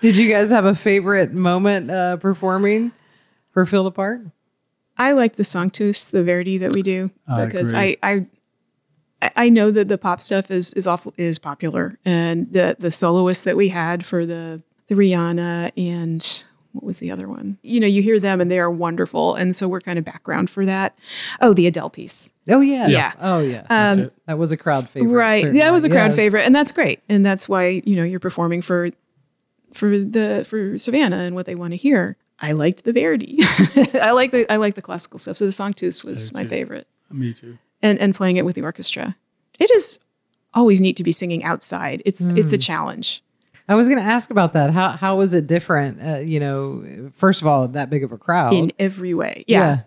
Did 0.00 0.16
you 0.16 0.30
guys 0.30 0.50
have 0.50 0.64
a 0.64 0.74
favorite 0.74 1.32
moment 1.32 1.90
uh, 1.90 2.16
performing 2.16 2.92
for 3.52 3.66
Phil 3.66 3.84
the 3.84 3.90
Park? 3.90 4.20
I 4.98 5.12
like 5.12 5.36
the 5.36 5.44
Sanctus, 5.44 6.08
the 6.08 6.24
Verdi 6.24 6.58
that 6.58 6.72
we 6.72 6.82
do 6.82 7.10
because 7.26 7.70
agree. 7.70 7.98
I, 8.02 8.26
I 9.22 9.32
I 9.34 9.48
know 9.48 9.70
that 9.70 9.88
the 9.88 9.98
pop 9.98 10.20
stuff 10.20 10.50
is 10.50 10.72
is 10.74 10.86
awful 10.86 11.14
is 11.16 11.38
popular, 11.38 11.98
and 12.04 12.52
the 12.52 12.76
the 12.78 12.90
soloists 12.90 13.44
that 13.44 13.56
we 13.56 13.68
had 13.68 14.04
for 14.04 14.26
the 14.26 14.62
the 14.88 14.94
Rihanna 14.94 15.72
and 15.76 16.44
what 16.76 16.84
was 16.84 16.98
the 17.00 17.10
other 17.10 17.28
one? 17.28 17.58
You 17.62 17.80
know, 17.80 17.86
you 17.86 18.00
hear 18.02 18.20
them 18.20 18.40
and 18.40 18.50
they 18.50 18.58
are 18.60 18.70
wonderful, 18.70 19.34
and 19.34 19.54
so 19.56 19.66
we're 19.68 19.80
kind 19.80 19.98
of 19.98 20.04
background 20.04 20.48
for 20.48 20.64
that. 20.64 20.96
Oh, 21.40 21.52
the 21.52 21.66
Adele 21.66 21.90
piece, 21.90 22.30
Oh 22.48 22.60
yes. 22.60 22.90
Yeah. 22.90 23.12
Oh 23.20 23.40
yeah. 23.40 23.66
Um, 23.68 24.10
that 24.26 24.38
was 24.38 24.52
a 24.52 24.56
crowd 24.56 24.88
favorite. 24.88 25.10
right? 25.12 25.40
certainly. 25.42 25.60
That 25.60 25.72
was 25.72 25.84
a 25.84 25.90
crowd 25.90 26.06
Yes. 26.10 26.16
favorite, 26.16 26.42
and 26.46 26.54
that's 26.54 26.70
great, 26.72 27.00
and 27.08 27.26
that's 27.26 27.48
why 27.48 27.82
you 27.84 27.96
know 27.96 28.04
you're 28.04 28.20
performing 28.20 28.62
for 28.62 28.90
for 29.72 29.98
the 29.98 30.44
for 30.48 30.78
Savannah 30.78 31.16
and 31.18 31.34
what 31.34 31.46
they 31.46 31.54
want 31.54 31.72
to 31.72 31.76
hear. 31.76 32.16
I 32.38 32.52
liked 32.52 32.84
the 32.84 32.92
Verdi. 32.92 33.38
I 34.00 34.10
like 34.12 34.30
the 34.30 34.46
I 34.52 34.56
like 34.56 34.74
the 34.74 34.82
classical 34.82 35.18
stuff. 35.18 35.38
So 35.38 35.46
the 35.46 35.52
Sanctus 35.52 36.04
was 36.04 36.32
my 36.32 36.44
favorite 36.44 36.86
Me 37.10 37.32
too. 37.32 37.58
and 37.82 37.98
and 37.98 38.14
playing 38.14 38.36
it 38.36 38.44
with 38.44 38.54
the 38.56 38.62
orchestra. 38.62 39.16
It 39.58 39.70
is 39.70 40.00
always 40.54 40.80
neat 40.80 40.96
to 40.96 41.02
be 41.02 41.12
singing 41.12 41.42
outside. 41.44 42.02
It's 42.04 42.20
it's 42.24 42.50
Hmm. 42.50 42.54
a 42.54 42.58
challenge. 42.58 43.22
I 43.68 43.74
was 43.74 43.88
going 43.88 43.98
to 43.98 44.04
ask 44.04 44.30
about 44.30 44.52
that. 44.52 44.70
How 44.70 44.90
how 44.90 45.16
was 45.16 45.34
it 45.34 45.46
different? 45.46 46.00
Uh, 46.02 46.18
you 46.18 46.38
know, 46.40 47.10
first 47.14 47.42
of 47.42 47.48
all, 47.48 47.66
that 47.68 47.90
big 47.90 48.04
of 48.04 48.12
a 48.12 48.18
crowd. 48.18 48.52
in 48.52 48.72
every 48.78 49.14
way. 49.14 49.44
Yeah. 49.46 49.82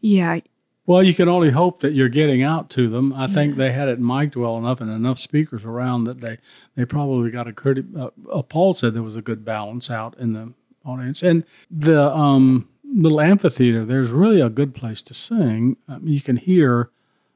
Yeah. 0.00 0.40
Well, 0.86 1.04
you 1.04 1.14
can 1.14 1.28
only 1.28 1.50
hope 1.50 1.80
that 1.80 1.92
you're 1.92 2.08
getting 2.08 2.42
out 2.42 2.68
to 2.70 2.88
them. 2.88 3.12
I 3.12 3.28
think 3.28 3.54
they 3.54 3.70
had 3.70 3.88
it 3.88 4.00
mic'd 4.00 4.34
well 4.34 4.58
enough 4.58 4.80
and 4.80 4.90
enough 4.90 5.20
speakers 5.20 5.64
around 5.64 6.02
that 6.04 6.20
they, 6.20 6.38
they 6.74 6.84
probably 6.84 7.30
got 7.30 7.46
a 7.46 7.52
pretty. 7.52 7.84
Uh, 7.96 8.08
uh, 8.32 8.42
Paul 8.42 8.74
said 8.74 8.94
there 8.94 9.02
was 9.02 9.14
a 9.14 9.22
good 9.22 9.44
balance 9.44 9.88
out 9.88 10.16
in 10.18 10.32
the 10.32 10.52
audience, 10.84 11.22
and 11.22 11.44
the 11.70 12.10
um, 12.10 12.68
little 12.84 13.20
amphitheater. 13.20 13.84
There's 13.84 14.10
really 14.10 14.40
a 14.40 14.48
good 14.48 14.74
place 14.74 15.00
to 15.02 15.14
sing. 15.14 15.76
Um, 15.86 16.08
you 16.08 16.20
can 16.20 16.36
hear. 16.36 16.90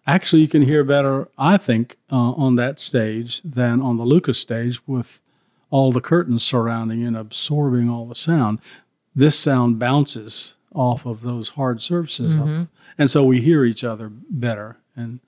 Actually, 0.07 0.43
you 0.43 0.49
can 0.49 0.63
hear 0.63 0.83
better, 0.83 1.29
I 1.39 1.57
think, 1.57 1.97
uh, 2.11 2.33
on 2.33 2.57
that 2.57 2.79
stage 2.81 3.41
than 3.43 3.81
on 3.81 3.99
the 3.99 4.05
Lucas 4.05 4.39
stage 4.39 4.87
with 4.87 5.23
all 5.75 5.90
the 5.90 6.00
curtains 6.00 6.45
surrounding 6.45 7.02
and 7.02 7.16
absorbing 7.16 7.90
all 7.90 8.07
the 8.07 8.14
sound. 8.14 8.61
This 9.12 9.37
sound 9.37 9.81
bounces 9.81 10.54
off 10.73 11.04
of 11.04 11.23
those 11.23 11.50
hard 11.50 11.83
surfaces, 11.83 12.37
mm-hmm. 12.37 12.64
and 12.97 13.11
so 13.11 13.25
we 13.25 13.40
hear 13.40 13.64
each 13.64 13.83
other 13.83 14.09
better. 14.09 14.76
And 14.95 15.19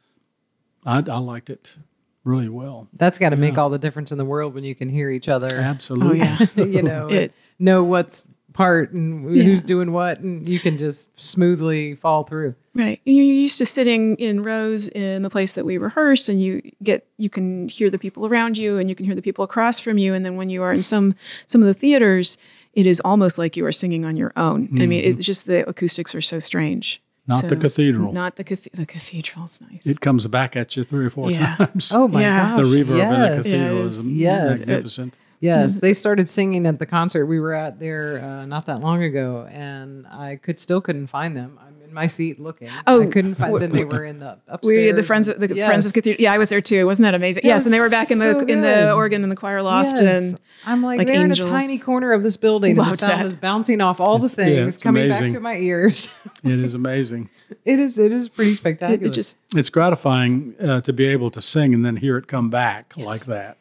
I, 0.85 0.99
I 0.99 1.19
liked 1.19 1.51
it 1.51 1.79
really 2.23 2.49
well. 2.49 2.87
That's 2.93 3.19
got 3.19 3.31
to 3.31 3.37
make 3.37 3.59
all 3.59 3.71
the 3.71 3.79
difference 3.79 4.13
in 4.13 4.19
the 4.19 4.25
world 4.25 4.55
when 4.55 4.63
you 4.63 4.77
can 4.77 4.89
hear 4.89 5.11
each 5.11 5.29
other. 5.29 5.49
Oh 5.53 5.59
Absolutely. 5.59 6.19
yeah. 6.19 6.47
you 6.55 6.83
know, 6.83 7.09
It- 7.09 7.33
know 7.59 7.83
what's 7.83 8.25
part 8.57 8.91
and 8.93 9.33
Yeah. 9.35 9.43
who's 9.45 9.63
doing 9.63 9.93
what, 9.93 10.21
and 10.21 10.49
you 10.49 10.59
can 10.59 10.79
just 10.79 11.11
smoothly 11.21 11.95
fall 11.95 12.25
through. 12.25 12.55
Right. 12.75 13.01
You're 13.05 13.25
used 13.25 13.59
to 13.59 13.67
sitting 13.67 14.17
in 14.17 14.43
rows 14.43 14.89
in 14.89 15.23
the 15.23 15.31
place 15.31 15.55
that 15.55 15.65
we 15.67 15.77
rehearse 15.79 16.29
and 16.29 16.41
you 16.43 16.63
get 16.83 17.07
you 17.19 17.29
can 17.31 17.69
hear 17.69 17.91
the 17.91 17.99
people 17.99 18.27
around 18.27 18.59
you 18.59 18.79
and 18.79 18.89
you 18.89 18.95
can 18.95 19.07
hear 19.07 19.15
the 19.15 19.23
people 19.23 19.45
across 19.45 19.79
from 19.79 19.99
you. 19.99 20.15
And 20.15 20.25
then 20.25 20.37
when 20.37 20.51
you 20.51 20.63
are 20.63 20.73
in 20.73 20.83
some 20.83 21.15
some 21.47 21.61
of 21.63 21.67
the 21.67 21.75
theaters, 21.75 22.39
it 22.73 22.87
is 22.87 23.01
almost 23.01 23.39
like 23.39 23.57
you 23.57 23.65
are 23.67 23.73
singing 23.73 24.05
on 24.05 24.17
your 24.17 24.33
own. 24.37 24.69
I 24.81 24.87
mean, 24.87 25.03
mm-hmm. 25.03 25.19
it's 25.19 25.25
just 25.27 25.47
the 25.47 25.69
acoustics 25.69 26.15
are 26.15 26.21
so 26.23 26.39
strange. 26.39 27.03
Not 27.29 27.49
the 27.49 27.57
cathedral. 27.57 28.13
Not 28.13 28.37
the 28.37 28.45
cathedral. 28.45 28.81
the 28.83 28.87
cathedral's 28.87 29.61
nice. 29.61 29.85
it 29.87 30.01
comes 30.01 30.27
back 30.29 30.55
at 30.57 30.77
you 30.77 30.85
three 30.85 31.07
or 31.07 31.11
four 31.11 31.31
Yeah. 31.31 31.57
times. 31.59 31.93
Oh 31.95 32.09
my 32.09 32.21
Yeah. 32.21 32.55
gosh! 32.55 32.57
the 32.57 32.63
reverb 32.63 32.81
in 32.81 32.87
the 32.87 32.97
yes. 32.97 33.37
cathedral 33.37 33.87
is 33.87 34.13
Yes. 34.13 34.67
magnificent. 34.69 35.15
Yes, 35.47 35.81
they 35.87 35.95
started 35.95 36.29
singing 36.29 36.67
at 36.67 36.79
the 36.79 36.87
concert 36.87 37.27
we 37.27 37.41
were 37.41 37.55
at 37.55 37.79
there 37.79 38.21
uh, 38.23 38.47
not 38.47 38.67
that 38.67 38.81
long 38.81 39.03
ago, 39.03 39.47
and 39.51 40.07
I 40.07 40.37
could 40.37 40.61
still 40.61 40.81
couldn't 40.81 41.07
find 41.09 41.37
them. 41.37 41.59
I'm 41.65 41.75
in 41.83 41.93
my 41.95 42.07
seat 42.09 42.41
looking. 42.41 42.69
Oh, 42.87 43.03
I 43.03 43.07
couldn't 43.07 43.37
find 43.37 43.55
them. 43.61 43.71
They 43.73 43.85
were 43.85 44.05
in 44.05 44.19
the 44.19 44.39
upstairs. 44.49 44.77
we 44.77 44.93
the 44.93 45.03
friends 45.03 45.27
the 45.29 45.35
and- 45.41 45.57
friends 45.57 45.87
of 45.87 45.93
cathedral. 45.93 46.21
Yeah, 46.23 46.33
I 46.33 46.39
was 46.39 46.49
there 46.49 46.61
too. 46.61 46.85
Wasn't 46.87 47.05
that 47.05 47.15
amazing? 47.15 47.43
yes, 47.45 47.65
and 47.65 47.73
they 47.73 47.81
were 47.81 47.91
back 47.91 48.11
in 48.11 48.19
the 48.19 48.33
so 48.33 48.41
in 48.41 48.61
the 48.63 48.93
organ 48.93 49.23
in 49.23 49.29
the 49.31 49.37
choir 49.37 49.63
loft 49.63 50.01
Yes. 50.01 50.23
and 50.25 50.41
I'm 50.65 50.83
like, 50.83 50.99
like 50.99 51.07
they're 51.07 51.21
angels. 51.23 51.41
in 51.49 51.55
a 51.55 51.59
tiny 51.59 51.79
corner 51.79 52.13
of 52.13 52.23
this 52.25 52.37
building, 52.37 52.79
and 52.79 52.87
the 52.93 52.97
sound 52.97 53.21
that. 53.21 53.27
is 53.27 53.37
bouncing 53.37 53.81
off 53.81 54.01
all 54.01 54.19
the 54.19 54.27
It's- 54.27 54.39
yeah, 54.39 54.57
things 54.65 54.75
it's 54.75 54.83
coming 54.83 55.09
back 55.09 55.31
to 55.31 55.41
my 55.41 55.55
ears. 55.57 56.15
It 56.45 56.61
is 56.61 56.75
amazing. 56.75 57.29
it 57.65 57.79
is. 57.81 57.99
It 57.99 58.13
is 58.13 58.29
pretty 58.29 58.53
it, 58.53 58.57
spectacular. 58.57 59.07
it 59.07 59.11
just 59.15 59.37
It's 59.55 59.71
gratifying 59.71 60.55
uh, 60.61 60.81
to 60.83 60.93
be 60.93 61.07
able 61.07 61.31
to 61.31 61.41
sing 61.43 61.75
and 61.75 61.85
then 61.85 61.97
hear 61.97 62.17
it 62.19 62.27
come 62.29 62.51
back 62.51 62.95
like 62.97 63.25
that. 63.27 63.59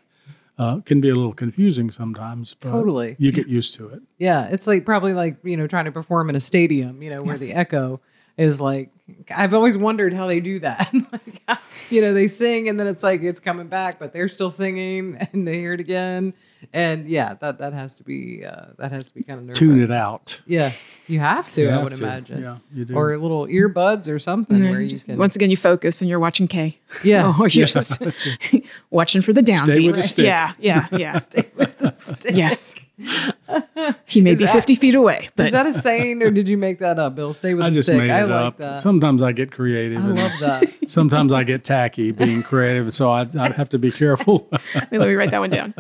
Uh, 0.57 0.79
can 0.81 1.01
be 1.01 1.09
a 1.09 1.15
little 1.15 1.33
confusing 1.33 1.91
sometimes, 1.91 2.53
but 2.53 2.71
Totally. 2.71 3.17
you 3.19 3.31
get 3.31 3.47
used 3.47 3.73
to 3.75 3.89
it. 3.89 4.01
Yeah, 4.17 4.47
it's 4.49 4.67
like 4.67 4.85
probably 4.85 5.13
like 5.13 5.37
you 5.43 5.57
know 5.57 5.67
trying 5.67 5.85
to 5.85 5.91
perform 5.91 6.29
in 6.29 6.35
a 6.35 6.39
stadium, 6.39 7.01
you 7.03 7.09
know, 7.09 7.21
where 7.21 7.33
Yes. 7.33 7.49
the 7.51 7.59
echo 7.59 7.99
is 8.37 8.61
like. 8.61 8.89
I've 9.35 9.53
always 9.53 9.77
wondered 9.77 10.13
how 10.13 10.25
they 10.27 10.39
do 10.39 10.57
that. 10.59 10.91
like, 11.11 11.59
you 11.91 12.01
know, 12.01 12.13
they 12.13 12.25
sing 12.27 12.69
and 12.69 12.79
then 12.79 12.87
it's 12.87 13.03
like 13.03 13.21
it's 13.21 13.39
coming 13.39 13.67
back, 13.67 13.99
but 13.99 14.13
they're 14.13 14.27
still 14.29 14.49
singing 14.49 15.17
and 15.33 15.47
they 15.47 15.57
hear 15.59 15.73
it 15.73 15.79
again, 15.79 16.33
and 16.73 17.07
yeah, 17.09 17.33
that 17.35 17.57
that 17.59 17.73
has 17.73 17.95
to 17.95 18.03
be 18.03 18.45
uh, 18.45 18.67
that 18.77 18.91
has 18.91 19.07
to 19.07 19.13
be 19.13 19.23
kind 19.23 19.49
of 19.49 19.55
Tune 19.55 19.81
it 19.81 19.91
out. 19.91 20.41
Yeah, 20.45 20.71
you 21.07 21.19
have 21.19 21.49
to. 21.51 21.61
You 21.61 21.69
I 21.69 21.83
would 21.83 21.95
to. 21.95 22.03
imagine. 22.03 22.41
Yeah, 22.41 22.57
you 22.73 22.85
do. 22.85 22.95
Or 22.95 23.17
little 23.17 23.47
earbuds 23.47 24.07
or 24.13 24.19
something 24.19 24.59
where 24.61 24.81
you 24.81 24.89
just- 24.89 25.05
can. 25.07 25.17
once 25.17 25.35
again 25.35 25.49
you 25.51 25.57
focus 25.57 26.01
and 26.01 26.09
you're 26.09 26.19
watching 26.19 26.47
Kei. 26.47 26.79
Yeah. 27.03 27.27
or 27.39 27.47
you're 27.47 27.61
Yeah, 27.67 27.73
just 27.73 28.01
watching 28.89 29.21
for 29.21 29.33
the 29.33 29.41
downbeat. 29.41 29.63
Stay 29.63 29.87
with 29.87 29.95
the 29.95 30.01
stick. 30.01 30.25
Yeah, 30.25 30.53
yeah, 30.59 30.87
yeah. 30.97 31.19
stay 31.19 31.49
with 31.55 31.77
the 31.77 31.91
stick. 31.91 32.35
yes. 32.35 32.75
He 34.05 34.21
may 34.21 34.35
be 34.35 34.45
that- 34.45 34.53
50 34.53 34.75
feet 34.75 34.95
away, 34.95 35.29
but 35.35 35.47
Is 35.47 35.51
that 35.51 35.65
a 35.65 35.73
saying, 35.73 36.21
or 36.23 36.31
did 36.31 36.47
you 36.47 36.57
make 36.57 36.79
that 36.79 36.97
up, 36.97 37.15
Bill? 37.15 37.33
Stay 37.33 37.53
with 37.53 37.65
I 37.65 37.69
the 37.69 37.75
just 37.75 37.87
stick. 37.89 37.97
made 37.97 38.09
I 38.09 38.21
it 38.23 38.27
like 38.27 38.45
up. 38.45 38.57
that. 38.57 38.79
Sometimes 38.79 39.21
I 39.21 39.33
get 39.33 39.51
creative. 39.51 40.01
I 40.03 40.07
and 40.07 40.17
love 40.17 40.31
that. 40.39 40.63
Sometimes 40.87 41.33
I 41.33 41.43
get 41.43 41.63
tacky 41.65 42.11
being 42.11 42.41
creative, 42.41 42.93
so 42.93 43.11
I, 43.11 43.27
I 43.37 43.49
have 43.51 43.67
to 43.69 43.77
be 43.79 43.91
careful. 43.91 44.47
let 44.73 44.91
me 44.91 45.13
write 45.13 45.31
that 45.31 45.39
one 45.39 45.49
down. 45.49 45.73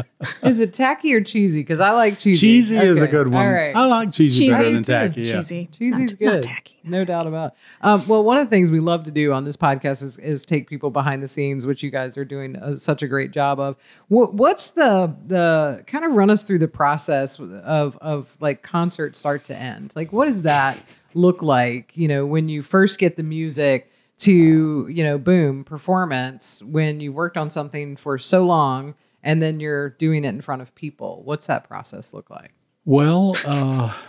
Is 0.43 0.59
it 0.59 0.73
tacky 0.75 1.13
or 1.13 1.21
cheesy? 1.21 1.61
Because 1.61 1.79
I 1.79 1.91
like 1.91 2.19
cheesy. 2.19 2.39
cheesy 2.39 2.77
is 2.77 3.01
a 3.01 3.07
good 3.07 3.29
one. 3.29 3.45
All 3.45 3.51
right. 3.51 3.75
I 3.75 3.85
like 3.85 4.11
cheesy, 4.11 4.49
better 4.49 4.63
Cheesy 4.63 4.73
than 4.73 4.83
tacky. 4.83 5.21
Yeah. 5.21 5.35
Cheesy. 5.37 5.61
It's 5.69 5.77
Cheesy's 5.77 6.11
not, 6.11 6.19
good. 6.19 6.33
Not 6.33 6.43
tacky. 6.43 6.79
No 6.83 7.03
doubt 7.03 7.27
about. 7.27 7.53
It. 7.53 7.57
Um, 7.81 8.07
well, 8.07 8.23
one 8.23 8.37
of 8.37 8.45
the 8.45 8.49
things 8.49 8.69
we 8.69 8.79
love 8.79 9.05
to 9.05 9.11
do 9.11 9.33
on 9.33 9.43
this 9.43 9.57
podcast 9.57 10.03
is, 10.03 10.17
is 10.17 10.45
take 10.45 10.69
people 10.69 10.91
behind 10.91 11.23
the 11.23 11.27
scenes, 11.27 11.65
which 11.65 11.81
you 11.81 11.89
guys 11.89 12.17
are 12.17 12.25
doing 12.25 12.55
uh, 12.57 12.77
such 12.77 13.01
a 13.01 13.07
great 13.07 13.31
job 13.31 13.59
of. 13.59 13.75
What, 14.07 14.33
what's 14.33 14.71
the 14.71 15.15
the 15.25 15.83
kind 15.87 16.05
of 16.05 16.11
run 16.11 16.29
us 16.29 16.45
through 16.45 16.59
the 16.59 16.67
process 16.67 17.39
of 17.39 17.97
of 17.97 18.37
like 18.39 18.61
concert 18.61 19.17
start 19.17 19.43
to 19.45 19.57
end? 19.57 19.93
Like, 19.95 20.13
what 20.13 20.25
does 20.25 20.43
that 20.43 20.81
look 21.13 21.41
like? 21.41 21.91
You 21.95 22.07
know, 22.07 22.25
when 22.25 22.49
you 22.49 22.61
first 22.61 22.99
get 22.99 23.15
the 23.15 23.23
music 23.23 23.91
to 24.17 24.87
you 24.87 25.03
know, 25.03 25.17
boom, 25.17 25.63
performance. 25.63 26.61
When 26.63 26.99
you 26.99 27.11
worked 27.11 27.37
on 27.37 27.49
something 27.49 27.95
for 27.95 28.17
so 28.17 28.45
long 28.45 28.95
and 29.25 29.41
then 29.41 29.59
you're 29.59 29.89
doing 29.89 30.23
it 30.23 30.29
in 30.29 30.39
front 30.39 30.61
of 30.61 30.73
people. 30.75 31.21
What's 31.25 31.47
that 31.47 31.67
process 31.67 32.13
look 32.13 32.29
like? 32.29 32.53
Well, 32.85 33.35
uh, 33.45 33.93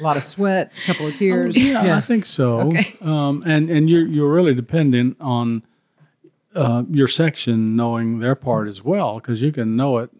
A 0.00 0.02
lot 0.02 0.16
of 0.16 0.22
sweat, 0.24 0.72
a 0.76 0.86
couple 0.86 1.06
of 1.06 1.14
tears. 1.14 1.56
yeah, 1.56 1.96
I 1.96 2.00
think 2.00 2.24
so. 2.26 2.60
Okay. 2.68 2.94
Um, 3.00 3.42
and 3.46 3.70
and 3.70 3.88
you're 3.88 4.04
you're 4.06 4.32
really 4.32 4.54
dependent 4.54 5.16
on 5.20 5.62
uh, 6.54 6.82
your 6.90 7.06
section 7.08 7.76
knowing 7.76 8.18
their 8.18 8.34
part 8.34 8.66
as 8.68 8.82
well, 8.84 9.14
because 9.20 9.40
you 9.40 9.52
can 9.52 9.76
know 9.76 9.98
it 9.98 10.10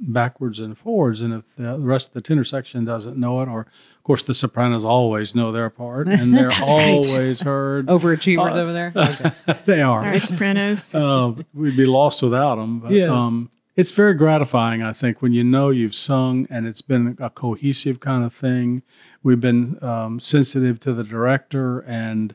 backwards 0.00 0.58
and 0.60 0.78
forwards. 0.78 1.20
And 1.20 1.34
if 1.34 1.56
the 1.56 1.78
rest 1.78 2.08
of 2.08 2.14
the 2.14 2.20
tenor 2.22 2.44
section 2.44 2.84
doesn't 2.84 3.16
know 3.16 3.40
it, 3.42 3.48
or 3.48 3.60
of 3.62 4.02
course 4.04 4.22
the 4.22 4.34
sopranos 4.34 4.84
always 4.84 5.34
know 5.34 5.50
their 5.52 5.68
part, 5.68 6.06
and 6.08 6.32
they're 6.34 6.48
That's 6.48 6.70
right. 6.70 6.90
always 7.04 7.40
heard. 7.40 7.86
Overachievers 7.88 8.54
over 8.54 8.72
there. 8.72 8.92
Okay. 8.94 9.30
they 9.66 9.82
are. 9.82 9.98
All 9.98 10.10
right, 10.10 10.24
Sopranos. 10.24 10.94
uh, 10.94 11.32
we'd 11.54 11.76
be 11.76 11.86
lost 11.86 12.22
without 12.22 12.54
them. 12.56 12.78
But 12.80 12.92
Yes. 12.92 13.10
um, 13.10 13.50
it's 13.74 13.90
very 13.90 14.14
gratifying, 14.14 14.82
I 14.82 14.92
think, 14.92 15.22
when 15.22 15.32
you 15.32 15.44
know 15.44 15.70
you've 15.70 15.94
sung 15.94 16.46
and 16.50 16.66
it's 16.66 16.82
been 16.82 17.16
a 17.18 17.30
cohesive 17.30 18.00
kind 18.00 18.24
of 18.24 18.34
thing. 18.34 18.82
We've 19.22 19.40
been 19.40 19.82
um, 19.82 20.20
sensitive 20.20 20.78
to 20.80 20.92
the 20.92 21.04
director 21.04 21.80
and 21.80 22.34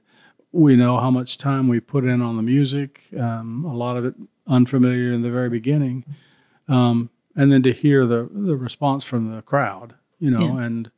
we 0.52 0.76
know 0.76 0.98
how 0.98 1.12
much 1.12 1.38
time 1.38 1.68
we 1.68 1.80
put 1.80 2.06
in 2.06 2.22
on 2.22 2.38
the 2.38 2.42
music, 2.44 3.04
um, 3.20 3.66
a 3.66 3.76
lot 3.76 3.98
of 3.98 4.06
it 4.06 4.16
unfamiliar 4.48 5.12
in 5.12 5.22
the 5.22 5.30
very 5.30 5.50
beginning. 5.50 6.06
Um, 6.68 7.10
and 7.36 7.52
then 7.52 7.62
to 7.64 7.74
hear 7.74 8.06
the, 8.06 8.28
the 8.32 8.56
response 8.56 9.04
from 9.04 9.36
the 9.36 9.42
crowd, 9.42 9.94
you 10.20 10.32
know, 10.32 10.58
and 10.58 10.90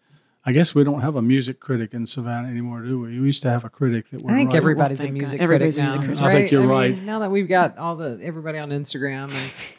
I 0.46 0.54
guess 0.54 0.74
we 0.74 0.84
don't 0.86 1.02
have 1.02 1.16
a 1.18 1.22
music 1.22 1.60
critic 1.60 1.94
in 1.94 2.06
Savannah 2.06 2.48
anymore, 2.48 2.82
do 2.82 3.00
we? 3.02 3.20
We 3.20 3.26
used 3.28 3.42
to 3.44 3.50
have 3.50 3.66
a 3.66 3.70
critic 3.70 4.10
that 4.12 4.22
would 4.22 4.32
I 4.34 4.38
think 4.38 4.52
write- 4.52 4.58
everybody's 4.58 5.00
a 5.00 5.04
thank 5.04 5.16
God. 5.16 5.20
music 5.20 5.42
Everybody's 5.42 5.78
a 5.78 5.82
critic 5.82 5.98
music 6.00 6.02
now, 6.18 6.24
critic. 6.24 6.24
I 6.24 6.40
think 6.40 6.52
you're 6.52 6.62
mean, 6.62 6.70
right. 6.70 7.02
now 7.04 7.20
that 7.20 7.30
we've 7.32 7.48
got 7.50 7.78
all 7.78 7.96
the 7.98 8.20
everybody 8.24 8.58
on 8.58 8.70
Instagram 8.70 9.30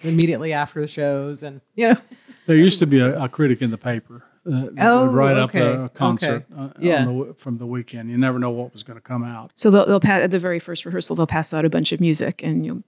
and 0.03 0.13
immediately 0.13 0.53
after 0.53 0.81
the 0.83 0.87
shows, 0.87 1.43
and 1.43 1.61
you 1.75 1.89
know, 1.89 1.97
There 2.47 2.57
used 2.57 2.79
to 2.81 2.87
be 2.87 2.99
a, 3.01 3.23
a 3.25 3.29
critic 3.29 3.63
in 3.63 3.71
the 3.71 3.79
paper 3.79 4.25
uh, 4.47 4.51
that 4.73 4.75
Oh, 4.81 5.07
would 5.07 5.15
write 5.15 5.37
up 5.37 5.51
okay, 5.51 5.61
the 5.61 5.89
concert 5.95 6.47
okay. 6.53 6.61
uh, 6.63 6.69
Yeah. 6.81 7.07
on 7.07 7.19
the, 7.29 7.35
from 7.35 7.59
the 7.59 7.67
weekend. 7.67 8.11
You 8.11 8.19
never 8.19 8.39
know 8.39 8.51
what 8.51 8.73
was 8.73 8.83
going 8.83 8.97
to 8.97 9.03
come 9.03 9.23
out. 9.23 9.53
So 9.55 9.71
they'll, 9.71 9.87
they'll 9.87 10.01
pass, 10.01 10.23
at 10.23 10.31
the 10.31 10.39
very 10.41 10.59
first 10.59 10.85
rehearsal, 10.85 11.15
they'll 11.17 11.27
pass 11.29 11.55
out 11.55 11.65
a 11.65 11.71
bunch 11.71 11.93
of 11.93 12.01
music, 12.01 12.43
and 12.43 12.67
you'll 12.67 12.83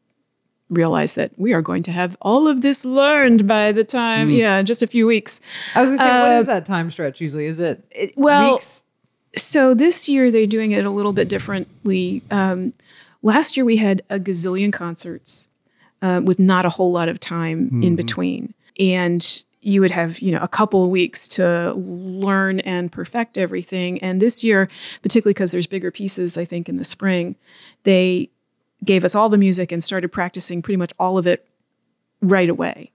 realize 0.72 1.14
that 1.14 1.32
we 1.36 1.52
are 1.52 1.62
going 1.62 1.82
to 1.84 1.92
have 1.92 2.16
all 2.22 2.48
of 2.48 2.62
this 2.62 2.84
learned 2.84 3.46
by 3.46 3.72
the 3.72 3.84
time, 3.84 4.28
Hmm. 4.28 4.34
yeah, 4.34 4.62
just 4.62 4.82
a 4.82 4.86
few 4.86 5.06
weeks. 5.06 5.40
I 5.74 5.80
was 5.80 5.90
gonna 5.90 5.98
say, 5.98 6.04
what 6.04 6.32
Uh, 6.32 6.40
is 6.40 6.46
that 6.46 6.66
time 6.66 6.90
stretch 6.90 7.20
usually? 7.20 7.46
Is 7.46 7.60
it, 7.60 8.12
well, 8.16 8.54
weeks? 8.54 8.84
So 9.36 9.74
this 9.74 10.08
year 10.08 10.30
they're 10.30 10.46
doing 10.46 10.72
it 10.72 10.84
a 10.84 10.90
little 10.90 11.12
bit 11.12 11.28
differently. 11.28 12.22
Um, 12.30 12.72
last 13.22 13.56
year 13.56 13.64
we 13.64 13.76
had 13.76 14.02
a 14.10 14.18
gazillion 14.18 14.72
concerts 14.72 15.48
uh, 16.02 16.20
with 16.24 16.38
not 16.38 16.64
a 16.66 16.70
whole 16.70 16.90
lot 16.92 17.08
of 17.08 17.20
time 17.20 17.80
in 17.82 17.94
between, 17.96 18.54
and 18.78 19.44
you 19.64 19.80
would 19.80 19.92
have 19.92 20.18
you 20.18 20.32
know 20.32 20.40
a 20.42 20.48
couple 20.48 20.82
of 20.84 20.90
weeks 20.90 21.28
to 21.28 21.72
learn 21.74 22.58
and 22.60 22.90
perfect 22.90 23.38
everything. 23.38 23.98
And 24.02 24.20
this 24.20 24.42
year, 24.42 24.68
particularly 25.02 25.34
because 25.34 25.52
there's 25.52 25.68
bigger 25.68 25.90
pieces, 25.92 26.36
I 26.36 26.44
think 26.44 26.68
in 26.68 26.76
the 26.76 26.84
spring, 26.84 27.36
they 27.84 28.28
gave 28.84 29.04
us 29.04 29.14
all 29.14 29.28
the 29.28 29.38
music 29.38 29.72
and 29.72 29.82
started 29.82 30.10
practicing 30.10 30.62
pretty 30.62 30.76
much 30.76 30.92
all 30.98 31.18
of 31.18 31.26
it 31.26 31.46
right 32.20 32.48
away. 32.48 32.90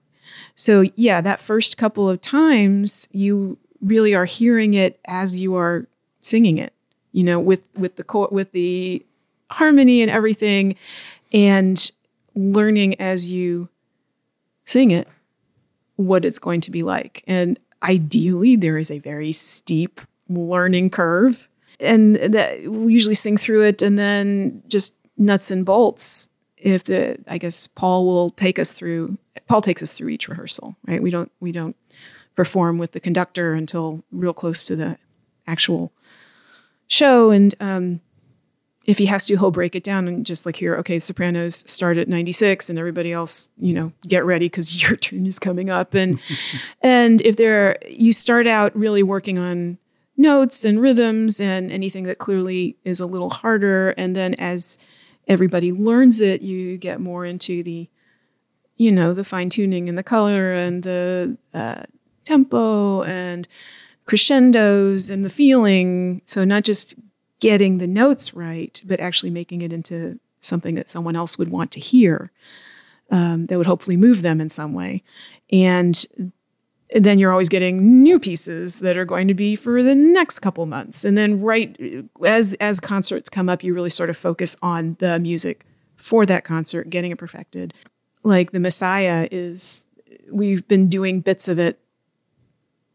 So 0.54 0.84
yeah, 0.96 1.20
that 1.20 1.40
first 1.40 1.78
couple 1.78 2.08
of 2.08 2.20
times 2.20 3.08
you 3.12 3.58
really 3.80 4.14
are 4.14 4.24
hearing 4.24 4.74
it 4.74 4.98
as 5.06 5.36
you 5.36 5.56
are 5.56 5.86
singing 6.20 6.58
it, 6.58 6.72
you 7.12 7.24
know, 7.24 7.38
with 7.40 7.62
with 7.76 7.96
the 7.96 8.28
with 8.30 8.52
the 8.52 9.04
harmony 9.50 10.02
and 10.02 10.10
everything, 10.10 10.76
and 11.32 11.90
learning 12.34 13.00
as 13.00 13.30
you 13.30 13.68
sing 14.64 14.90
it, 14.90 15.08
what 15.96 16.24
it's 16.24 16.38
going 16.38 16.60
to 16.62 16.70
be 16.70 16.82
like. 16.82 17.24
And 17.26 17.58
ideally, 17.82 18.56
there 18.56 18.78
is 18.78 18.90
a 18.90 18.98
very 18.98 19.32
steep 19.32 20.00
learning 20.28 20.90
curve. 20.90 21.48
And 21.80 22.16
that 22.16 22.64
we 22.64 22.92
usually 22.92 23.14
sing 23.14 23.36
through 23.36 23.62
it 23.62 23.82
and 23.82 23.96
then 23.96 24.64
just 24.66 24.96
nuts 25.18 25.50
and 25.50 25.66
bolts. 25.66 26.30
If 26.56 26.84
the, 26.84 27.18
I 27.28 27.38
guess 27.38 27.66
Paul 27.66 28.06
will 28.06 28.30
take 28.30 28.58
us 28.58 28.72
through, 28.72 29.18
Paul 29.46 29.60
takes 29.60 29.82
us 29.82 29.94
through 29.94 30.08
each 30.08 30.28
rehearsal, 30.28 30.76
right? 30.86 31.02
We 31.02 31.10
don't, 31.10 31.30
we 31.40 31.52
don't 31.52 31.76
perform 32.34 32.78
with 32.78 32.92
the 32.92 33.00
conductor 33.00 33.52
until 33.54 34.04
real 34.10 34.32
close 34.32 34.64
to 34.64 34.76
the 34.76 34.98
actual 35.46 35.92
show. 36.88 37.30
And 37.30 37.54
um, 37.60 38.00
if 38.84 38.98
he 38.98 39.06
has 39.06 39.26
to, 39.26 39.36
he'll 39.36 39.50
break 39.50 39.74
it 39.74 39.84
down 39.84 40.08
and 40.08 40.24
just 40.24 40.46
like 40.46 40.56
here, 40.56 40.74
okay, 40.76 40.98
Sopranos 40.98 41.70
start 41.70 41.98
at 41.98 42.08
96 42.08 42.70
and 42.70 42.78
everybody 42.78 43.12
else, 43.12 43.50
you 43.58 43.74
know, 43.74 43.92
get 44.06 44.24
ready 44.24 44.46
because 44.46 44.82
your 44.88 44.96
turn 44.96 45.26
is 45.26 45.38
coming 45.38 45.70
up. 45.70 45.94
And 45.94 46.18
and 46.80 47.20
if 47.20 47.36
there 47.36 47.76
you 47.86 48.12
start 48.12 48.46
out 48.46 48.74
really 48.74 49.02
working 49.02 49.38
on 49.38 49.78
notes 50.16 50.64
and 50.64 50.80
rhythms 50.80 51.40
and 51.40 51.70
anything 51.70 52.04
that 52.04 52.18
clearly 52.18 52.76
is 52.84 52.98
a 52.98 53.06
little 53.06 53.30
harder. 53.30 53.90
And 53.90 54.16
then 54.16 54.34
as 54.34 54.78
everybody 55.28 55.70
learns 55.72 56.20
it, 56.20 56.42
you 56.42 56.78
get 56.78 57.00
more 57.00 57.24
into 57.24 57.62
the, 57.62 57.88
you 58.76 58.90
know, 58.90 59.12
the 59.12 59.24
fine 59.24 59.50
tuning 59.50 59.88
and 59.88 59.96
the 59.98 60.02
color 60.02 60.52
and 60.52 60.82
the 60.82 61.36
uh, 61.54 61.82
tempo 62.24 63.02
and 63.02 63.46
crescendos 64.06 65.10
and 65.10 65.24
the 65.24 65.30
feeling. 65.30 66.22
So 66.24 66.44
not 66.44 66.64
just 66.64 66.94
getting 67.40 67.78
the 67.78 67.86
notes 67.86 68.34
right, 68.34 68.80
but 68.84 69.00
actually 69.00 69.30
making 69.30 69.62
it 69.62 69.72
into 69.72 70.18
something 70.40 70.74
that 70.74 70.88
someone 70.88 71.16
else 71.16 71.38
would 71.38 71.50
want 71.50 71.70
to 71.72 71.80
hear 71.80 72.32
um, 73.10 73.46
that 73.46 73.58
would 73.58 73.66
hopefully 73.66 73.96
move 73.96 74.22
them 74.22 74.40
in 74.40 74.48
some 74.48 74.72
way. 74.72 75.02
And 75.50 76.32
then 76.92 77.18
you're 77.18 77.30
always 77.30 77.48
getting 77.48 78.02
new 78.02 78.18
pieces 78.18 78.80
that 78.80 78.96
are 78.96 79.04
going 79.04 79.28
to 79.28 79.34
be 79.34 79.56
for 79.56 79.82
the 79.82 79.94
next 79.94 80.38
couple 80.38 80.64
months. 80.66 81.04
And 81.04 81.18
then 81.18 81.40
right 81.40 81.76
as 82.24 82.54
as 82.54 82.80
concerts 82.80 83.28
come 83.28 83.48
up, 83.48 83.62
you 83.62 83.74
really 83.74 83.90
sort 83.90 84.10
of 84.10 84.16
focus 84.16 84.56
on 84.62 84.96
the 84.98 85.18
music 85.18 85.64
for 85.96 86.24
that 86.26 86.44
concert, 86.44 86.90
getting 86.90 87.10
it 87.10 87.18
perfected. 87.18 87.74
Like 88.22 88.52
the 88.52 88.60
Messiah 88.60 89.28
is 89.30 89.86
we've 90.30 90.66
been 90.68 90.88
doing 90.88 91.20
bits 91.20 91.48
of 91.48 91.58
it 91.58 91.80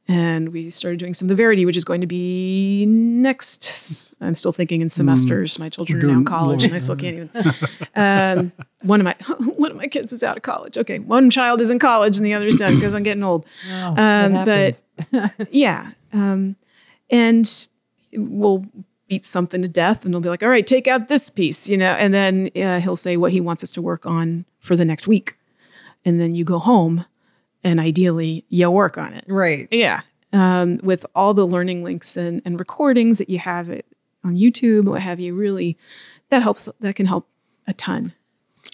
and 0.08 0.50
we 0.50 0.70
started 0.70 1.00
doing 1.00 1.14
some 1.14 1.26
of 1.26 1.30
the 1.30 1.36
Verdi, 1.42 1.66
which 1.66 1.78
is 1.78 1.86
going 1.86 2.02
to 2.02 2.08
be 2.08 2.86
next. 2.88 4.14
I'm 4.20 4.36
still 4.36 4.52
thinking 4.52 4.82
in 4.82 4.90
semesters. 4.90 5.58
My 5.60 5.70
children 5.70 6.00
are 6.04 6.08
now 6.08 6.14
in 6.20 6.26
college, 6.26 6.64
and 6.66 6.74
I 6.74 6.78
still 6.78 6.96
can't 6.96 7.16
even. 7.16 7.54
Um, 7.96 8.52
one 8.82 9.00
of 9.00 9.06
my 9.06 9.16
one 9.56 9.72
of 9.72 9.78
my 9.78 9.88
kids 9.88 10.12
is 10.14 10.24
out 10.24 10.36
of 10.38 10.44
college. 10.44 10.78
Okay, 10.78 11.00
one 11.00 11.30
child 11.30 11.62
is 11.62 11.70
in 11.72 11.80
college, 11.80 12.18
and 12.18 12.26
the 12.26 12.34
other 12.34 12.48
is 12.48 12.56
done 12.56 12.76
because 12.76 12.94
I'm 12.94 13.04
getting 13.04 13.24
old. 13.24 13.46
Oh, 13.72 13.96
Um, 13.98 14.46
but 14.46 14.82
yeah, 15.52 15.92
um, 16.12 16.56
and 17.10 17.68
we'll 18.14 18.66
beat 19.08 19.26
something 19.26 19.62
to 19.62 19.68
death, 19.68 20.04
and 20.06 20.14
they'll 20.14 20.22
be 20.22 20.30
like, 20.30 20.44
"All 20.44 20.50
right, 20.50 20.66
take 20.68 20.88
out 20.88 21.08
this 21.08 21.30
piece," 21.30 21.68
you 21.70 21.78
know, 21.78 21.92
and 21.94 22.14
then 22.14 22.50
uh, 22.56 22.80
he'll 22.82 22.96
say 22.96 23.16
what 23.18 23.32
he 23.32 23.40
wants 23.42 23.64
us 23.64 23.72
to 23.72 23.82
work 23.82 24.06
on 24.06 24.46
for 24.60 24.76
the 24.76 24.86
next 24.86 25.08
week, 25.08 25.36
and 26.06 26.20
then 26.20 26.34
you 26.36 26.44
go 26.46 26.60
home, 26.60 27.06
and 27.64 27.80
ideally 27.80 28.46
you 28.50 28.70
work 28.72 28.98
on 28.98 29.14
it. 29.14 29.26
right. 29.28 29.68
Yeah. 29.72 30.02
Um, 30.32 30.80
with 30.82 31.06
all 31.14 31.34
the 31.36 31.46
learning 31.46 31.84
links 31.84 32.18
and, 32.18 32.42
and 32.44 32.60
recordings 32.60 33.20
that 33.20 33.30
you 33.30 33.38
have 33.40 33.70
it 33.70 33.86
on 34.24 34.36
YouTube, 34.36 34.86
what 34.86 35.02
have 35.02 35.20
you, 35.20 35.36
really, 35.36 35.78
that 36.30 36.42
helps. 36.42 36.68
That 36.80 36.96
can 36.96 37.06
help 37.06 37.28
a 37.68 37.74
ton. 37.74 38.14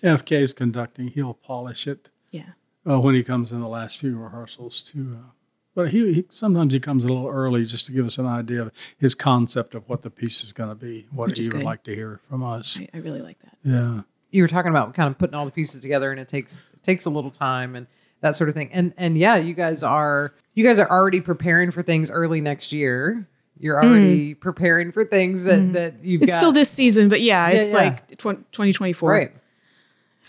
FK 0.02 0.41
is 0.41 0.54
conducting. 0.54 1.08
He'll 1.10 1.34
polish 1.34 1.86
it 1.88 2.10
Yeah. 2.32 2.52
uh, 2.89 2.99
when 3.02 3.15
he 3.15 3.23
comes 3.23 3.52
in 3.52 3.60
the 3.60 3.67
last 3.67 3.97
few 3.97 4.17
rehearsals 4.17 4.82
too. 4.82 5.17
Uh, 5.19 5.30
but 5.75 5.89
he, 5.91 6.13
he 6.13 6.25
sometimes 6.30 6.71
he 6.73 6.80
comes 6.80 7.04
a 7.04 7.08
little 7.10 7.28
early 7.28 7.65
just 7.65 7.86
to 7.88 7.91
give 7.91 8.06
us 8.06 8.17
an 8.17 8.25
idea 8.25 8.62
of 8.63 8.71
his 8.97 9.13
concept 9.15 9.75
of 9.75 9.88
what 9.89 10.02
the 10.04 10.10
piece 10.10 10.43
is 10.43 10.54
going 10.54 10.69
to 10.69 10.75
be, 10.75 11.08
what 11.12 11.30
Which 11.30 11.39
he 11.39 11.43
is 11.45 11.54
would 11.54 11.63
like 11.63 11.84
to 11.84 11.93
hear 11.95 12.19
from 12.30 12.41
us. 12.43 12.80
I, 12.80 12.88
I 12.93 12.97
really 13.02 13.21
like 13.21 13.39
that. 13.41 13.58
Yeah. 13.63 14.02
you 14.32 14.43
were 14.43 14.47
talking 14.47 14.71
about 14.71 14.93
kind 14.93 15.10
of 15.10 15.17
putting 15.17 15.36
all 15.36 15.45
the 15.45 15.52
pieces 15.52 15.82
together 15.82 16.10
and 16.12 16.19
it 16.21 16.30
takes 16.30 16.63
it 16.73 16.84
takes 16.84 17.06
a 17.06 17.10
little 17.10 17.32
time 17.32 17.75
and 17.75 17.88
that 18.21 18.36
sort 18.36 18.49
of 18.49 18.55
thing 18.55 18.69
and 18.73 18.93
and 18.97 19.17
yeah 19.17 19.36
you 19.36 19.53
guys 19.53 19.82
are 19.84 20.34
you 20.53 20.63
guys 20.63 20.77
are 20.79 20.89
already 20.89 21.21
preparing 21.21 21.71
for 21.71 21.82
things 21.82 22.10
early 22.12 22.41
next 22.41 22.71
year 22.73 23.27
you're 23.62 23.84
already 23.84 24.34
preparing 24.34 24.91
for 24.91 25.03
things 25.03 25.43
that 25.45 25.73
that 25.73 25.93
you've 26.03 26.21
Mm. 26.21 26.23
It's 26.23 26.34
got 26.34 26.38
still 26.39 26.51
this 26.53 26.69
season, 26.69 27.10
but 27.10 27.19
yeah, 27.21 27.49
it's 27.49 27.73
yeah. 27.73 27.77
like 27.77 28.08
tw- 28.17 28.43
2024. 28.53 29.12
right 29.12 29.32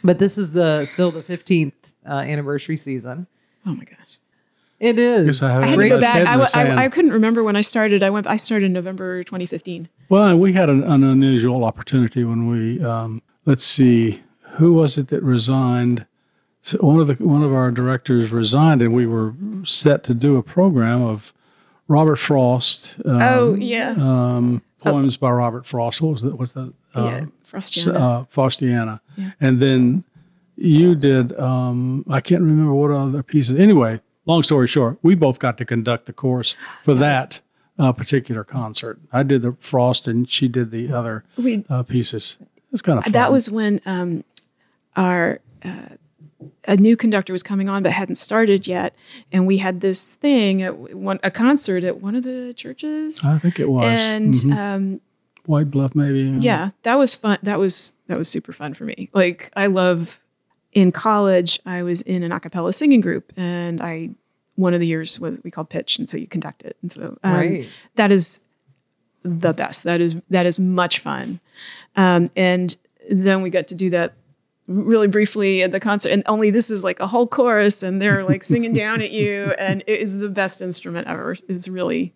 but 0.05 0.19
this 0.19 0.37
is 0.39 0.53
the 0.53 0.85
still 0.85 1.11
the 1.11 1.23
15th 1.23 1.73
uh, 2.09 2.13
anniversary 2.15 2.77
season 2.77 3.27
Oh 3.67 3.75
my 3.75 3.85
gosh. 3.85 4.19
it 4.81 4.99
is 4.99 5.43
I 5.43 5.63
I 5.63 5.67
had 5.67 5.79
to 5.79 5.89
go 5.89 6.01
back. 6.01 6.13
head 6.15 6.23
in 6.23 6.29
I, 6.29 6.37
the 6.37 6.39
w- 6.39 6.43
I- 6.43 6.47
sand. 6.69 6.81
I 6.81 6.89
couldn't 6.89 7.13
remember 7.13 7.45
when 7.45 7.55
I 7.57 7.61
started. 7.61 8.03
I 8.03 8.11
went. 8.11 8.27
I 8.27 8.37
started 8.37 8.67
in 8.67 8.73
November 8.73 9.23
2015. 9.25 9.89
Well, 10.09 10.37
we 10.39 10.55
had 10.55 10.69
an, 10.71 10.83
an 10.85 11.05
unusual 11.05 11.65
opportunity 11.65 12.25
when 12.25 12.49
we 12.49 12.83
um, 12.83 13.21
let's 13.47 13.63
see, 13.65 14.23
who 14.57 14.73
was 14.73 14.97
it 14.99 15.09
that 15.09 15.23
resigned? 15.23 16.07
So 16.63 16.79
one 16.79 17.01
of 17.01 17.07
the 17.07 17.15
one 17.25 17.43
of 17.43 17.53
our 17.53 17.71
directors 17.71 18.31
resigned, 18.33 18.83
and 18.83 18.93
we 18.93 19.07
were 19.07 19.35
set 19.65 20.05
to 20.05 20.15
do 20.15 20.37
a 20.37 20.43
program 20.43 21.03
of 21.03 21.33
Robert 21.89 22.17
Frost. 22.17 22.97
Um, 23.05 23.23
Oh 23.23 23.55
yeah, 23.55 23.95
um, 23.99 24.63
poems 24.81 25.17
by 25.17 25.31
Robert 25.31 25.65
Frost. 25.67 26.01
What 26.03 26.13
was 26.13 26.23
that? 26.23 26.37
what's 26.39 26.53
the 26.53 26.73
uh, 26.95 27.05
yeah. 27.05 27.25
Frostiana. 27.51 27.95
uh, 27.95 28.25
Frostiana, 28.27 29.01
Yeah. 29.17 29.31
and 29.41 29.59
then 29.59 30.05
you 30.57 30.95
did. 30.95 31.37
Um, 31.39 32.05
I 32.11 32.21
can't 32.21 32.43
remember 32.43 32.75
what 32.75 32.91
other 32.91 33.23
pieces. 33.23 33.57
Anyway, 33.59 34.01
long 34.27 34.43
story 34.43 34.67
short, 34.67 34.99
we 35.03 35.15
both 35.15 35.39
got 35.39 35.57
to 35.59 35.65
conduct 35.65 36.05
the 36.07 36.13
course 36.13 36.57
for 36.85 36.93
that 36.95 37.41
uh, 37.79 37.93
particular 37.93 38.45
concert. 38.45 38.99
I 39.13 39.23
did 39.23 39.41
the 39.41 39.53
Frost, 39.59 40.07
and 40.07 40.29
she 40.29 40.47
did 40.47 40.71
the 40.73 40.93
other 40.93 41.25
we 41.39 41.65
uh, 41.71 41.85
pieces. 41.85 42.37
It 42.41 42.49
was 42.73 42.83
kind 42.83 42.99
of 42.99 43.05
fun. 43.05 43.13
that 43.15 43.33
was 43.33 43.51
when 43.51 43.81
um, 43.87 44.25
our 44.95 45.41
uh, 45.65 45.97
a 46.67 46.77
new 46.77 46.97
conductor 46.97 47.33
was 47.33 47.43
coming 47.43 47.69
on 47.69 47.83
but 47.83 47.93
hadn't 47.93 48.15
started 48.17 48.67
yet, 48.67 48.95
and 49.33 49.47
we 49.47 49.59
had 49.59 49.81
this 49.81 50.15
thing 50.15 50.63
at 50.63 50.77
one 50.97 51.19
a 51.23 51.31
concert 51.31 51.85
at 51.85 52.01
one 52.01 52.15
of 52.15 52.23
the 52.23 52.53
churches, 52.57 53.25
I 53.25 53.39
think 53.39 53.59
it 53.61 53.69
was 53.69 53.99
and 53.99 54.35
Mhm. 54.35 54.57
um, 54.57 55.01
White 55.47 55.71
Bluff, 55.71 55.95
maybe. 55.95 56.23
yeah, 56.41 56.71
that 56.83 56.97
was 56.97 57.15
fun. 57.15 57.39
That 57.43 57.59
was 57.59 57.95
that 58.07 58.17
was 58.19 58.29
super 58.29 58.53
fun 58.53 58.75
for 58.75 58.85
me. 58.85 59.09
Like 59.13 59.51
I 59.57 59.67
love 59.67 60.21
in 60.73 60.93
college, 60.93 61.59
I 61.67 61.83
was 61.83 62.03
in 62.03 62.23
an 62.23 62.31
a 62.33 62.39
cappella 62.41 62.73
singing 62.73 63.01
group, 63.01 63.33
and 63.37 63.81
I 63.81 64.11
one 64.57 64.75
of 64.75 64.81
the 64.81 64.87
years 64.87 65.19
was 65.19 65.39
we 65.43 65.51
called 65.51 65.69
pitch, 65.71 65.99
and 65.99 66.09
so 66.09 66.17
you 66.17 66.27
conduct 66.27 66.63
it, 66.63 66.77
and 66.83 66.93
so 66.93 67.17
um, 67.23 67.33
Right. 67.35 67.69
that 67.97 68.13
is 68.13 68.45
the 69.23 69.53
best. 69.53 69.85
That 69.85 70.01
is 70.01 70.17
that 70.31 70.47
is 70.47 70.61
much 70.61 70.99
fun, 71.01 71.41
um, 71.97 72.31
and 72.37 72.77
then 73.11 73.43
we 73.43 73.51
got 73.51 73.67
to 73.69 73.75
do 73.75 73.91
that 73.91 74.15
really 74.67 75.09
briefly 75.09 75.63
at 75.63 75.73
the 75.73 75.81
concert, 75.81 76.11
and 76.13 76.23
only 76.27 76.51
this 76.51 76.71
is 76.71 76.85
like 76.85 77.01
a 77.01 77.07
whole 77.07 77.27
chorus, 77.27 77.83
and 77.83 78.01
they're 78.01 78.25
like 78.25 78.45
singing 78.45 78.73
down 78.73 79.03
at 79.03 79.11
you, 79.11 79.53
and 79.59 79.83
it 79.87 80.01
is 80.01 80.19
the 80.19 80.29
best 80.29 80.61
instrument 80.63 81.09
ever. 81.09 81.37
It's 81.49 81.67
really, 81.69 82.15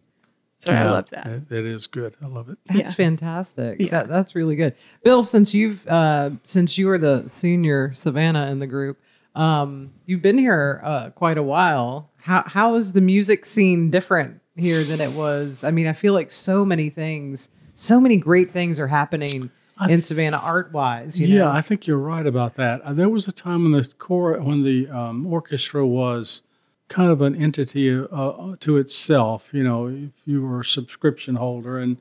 so 0.60 0.72
I 0.72 0.84
love 0.88 1.10
that. 1.10 1.26
It, 1.26 1.52
it 1.52 1.64
is 1.66 1.86
good. 1.86 2.14
I 2.22 2.26
love 2.26 2.48
it. 2.48 2.58
That's 2.66 2.90
Yeah. 2.90 2.94
fantastic. 2.94 3.80
Yeah. 3.80 3.88
That, 3.90 4.08
that's 4.08 4.34
really 4.34 4.56
good. 4.56 4.74
Bill, 5.02 5.22
since 5.22 5.52
you've 5.52 5.86
uh, 5.88 6.30
since 6.44 6.78
you 6.78 6.86
were 6.86 6.98
the 6.98 7.24
senior 7.28 7.92
Savannah 7.94 8.46
in 8.50 8.60
the 8.60 8.66
group, 8.66 8.98
um, 9.34 9.92
you've 10.06 10.22
been 10.22 10.38
here 10.38 10.80
uh, 10.84 11.10
quite 11.10 11.38
a 11.38 11.42
while. 11.42 12.10
How 12.18 12.44
how 12.46 12.76
is 12.76 12.92
the 12.92 13.00
music 13.00 13.46
scene 13.46 13.90
different 13.90 14.40
here 14.56 14.84
than 14.84 15.00
it 15.00 15.12
was? 15.12 15.64
I 15.64 15.70
mean, 15.72 15.86
I 15.88 15.92
feel 15.92 16.12
like 16.14 16.30
so 16.30 16.64
many 16.64 16.88
things, 16.88 17.48
so 17.74 18.00
many 18.00 18.16
great 18.16 18.52
things 18.52 18.78
are 18.78 18.86
happening 18.86 19.50
in 19.88 20.00
Savannah 20.00 20.38
art 20.38 20.72
wise. 20.72 21.20
You 21.20 21.26
yeah, 21.26 21.38
know? 21.40 21.50
I 21.50 21.60
think 21.60 21.86
you're 21.86 21.98
right 21.98 22.26
about 22.26 22.54
that. 22.54 22.80
Uh, 22.82 22.92
there 22.92 23.08
was 23.08 23.26
a 23.26 23.32
time 23.32 23.62
when 23.62 23.72
the 23.72 23.92
core, 23.98 24.40
when 24.40 24.62
the 24.62 24.88
um, 24.88 25.26
orchestra 25.26 25.86
was 25.86 26.42
kind 26.88 27.10
of 27.10 27.20
an 27.20 27.34
entity 27.34 27.90
uh, 27.90 28.56
to 28.60 28.76
itself. 28.76 29.50
You 29.52 29.64
know, 29.64 29.86
if 29.88 30.26
you 30.26 30.42
were 30.42 30.60
a 30.60 30.64
subscription 30.64 31.36
holder 31.36 31.78
and 31.78 31.98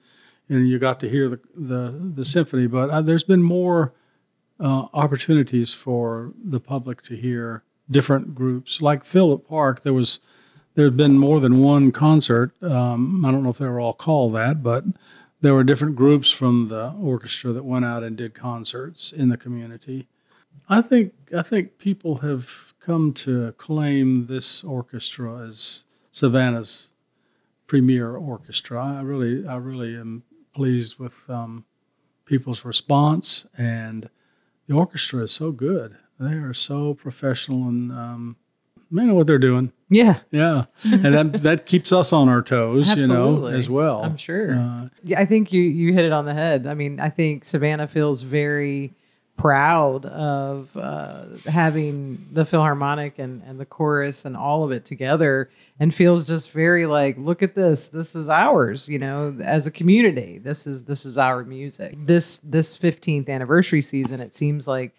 and 0.49 0.67
you 0.67 0.77
got 0.77 0.99
to 1.01 1.09
hear 1.09 1.29
the 1.29 1.39
the, 1.55 2.11
the 2.15 2.25
symphony, 2.25 2.67
but 2.67 2.89
uh, 2.89 3.01
there's 3.01 3.23
been 3.23 3.43
more 3.43 3.93
uh, 4.59 4.87
opportunities 4.93 5.73
for 5.73 6.33
the 6.43 6.59
public 6.59 7.01
to 7.03 7.15
hear 7.15 7.63
different 7.89 8.35
groups. 8.35 8.81
Like 8.81 9.03
Philip 9.03 9.47
Park, 9.47 9.83
there 9.83 9.93
was 9.93 10.19
there 10.75 10.85
had 10.85 10.97
been 10.97 11.17
more 11.17 11.39
than 11.39 11.59
one 11.59 11.91
concert. 11.91 12.51
Um, 12.63 13.25
I 13.25 13.31
don't 13.31 13.43
know 13.43 13.49
if 13.49 13.57
they 13.57 13.67
were 13.67 13.79
all 13.79 13.93
called 13.93 14.33
that, 14.35 14.63
but 14.63 14.85
there 15.43 15.53
were 15.53 15.63
different 15.65 15.97
groups 15.97 16.31
from 16.31 16.69
the 16.69 16.93
orchestra 17.01 17.51
that 17.51 17.65
went 17.65 17.83
out 17.83 18.01
and 18.01 18.15
did 18.15 18.33
concerts 18.33 19.11
in 19.11 19.27
the 19.27 19.35
community. 19.35 20.07
I 20.69 20.81
think 20.81 21.13
I 21.37 21.41
think 21.41 21.77
people 21.77 22.19
have 22.19 22.73
come 22.79 23.11
to 23.25 23.51
claim 23.57 24.27
this 24.27 24.63
orchestra 24.63 25.45
as 25.45 25.83
Savannah's 26.13 26.91
premier 27.67 28.15
orchestra. 28.15 28.81
I 28.99 29.01
really 29.01 29.45
I 29.45 29.57
really 29.57 29.97
am 29.97 30.23
pleased 30.55 30.97
with 30.97 31.29
um, 31.29 31.65
people's 32.23 32.63
response, 32.63 33.45
and 33.57 34.09
the 34.67 34.75
orchestra 34.75 35.23
is 35.23 35.33
so 35.33 35.51
good. 35.51 35.97
They 36.21 36.35
are 36.35 36.53
so 36.53 36.93
professional 36.93 37.67
and 37.67 37.91
um, 37.91 38.37
they 38.93 39.05
know 39.05 39.15
what 39.15 39.27
they're 39.27 39.37
doing. 39.39 39.71
Yeah. 39.89 40.19
Yeah, 40.31 40.65
and 40.83 41.13
that 41.13 41.33
that 41.41 41.65
keeps 41.65 41.91
us 41.91 42.13
on 42.13 42.29
our 42.29 42.41
toes, 42.41 42.95
you 42.95 43.07
know, 43.07 43.45
as 43.45 43.69
well. 43.69 44.03
I'm 44.03 44.17
sure. 44.17 44.55
Uh, 44.55 44.89
Yeah, 45.03 45.19
I 45.19 45.25
think 45.25 45.51
you 45.53 45.61
you 45.61 45.93
hit 45.93 46.05
it 46.05 46.11
on 46.11 46.25
the 46.25 46.33
head. 46.33 46.65
I 46.67 46.73
mean, 46.73 46.99
I 46.99 47.09
think 47.09 47.45
Savannah 47.45 47.87
feels 47.87 48.21
very 48.21 48.93
proud 49.35 50.05
of 50.05 50.77
uh, 50.77 51.25
having 51.49 52.27
the 52.31 52.45
Philharmonic 52.45 53.17
and, 53.17 53.41
and 53.43 53.59
the 53.59 53.65
chorus 53.65 54.25
and 54.25 54.37
all 54.37 54.63
of 54.63 54.71
it 54.71 54.85
together, 54.85 55.49
and 55.79 55.93
feels 55.93 56.27
just 56.27 56.51
very 56.51 56.85
like, 56.85 57.17
look 57.17 57.41
at 57.43 57.55
this. 57.55 57.87
This 57.87 58.15
is 58.15 58.29
ours. 58.29 58.87
You 58.87 58.99
know, 58.99 59.35
as 59.43 59.67
a 59.67 59.71
community, 59.71 60.37
this 60.37 60.65
is 60.67 60.85
this 60.85 61.05
is 61.05 61.17
our 61.17 61.43
music. 61.43 61.95
This 61.97 62.39
this 62.39 62.77
15th 62.77 63.29
anniversary 63.29 63.81
season, 63.81 64.19
it 64.21 64.33
seems 64.33 64.67
like 64.67 64.93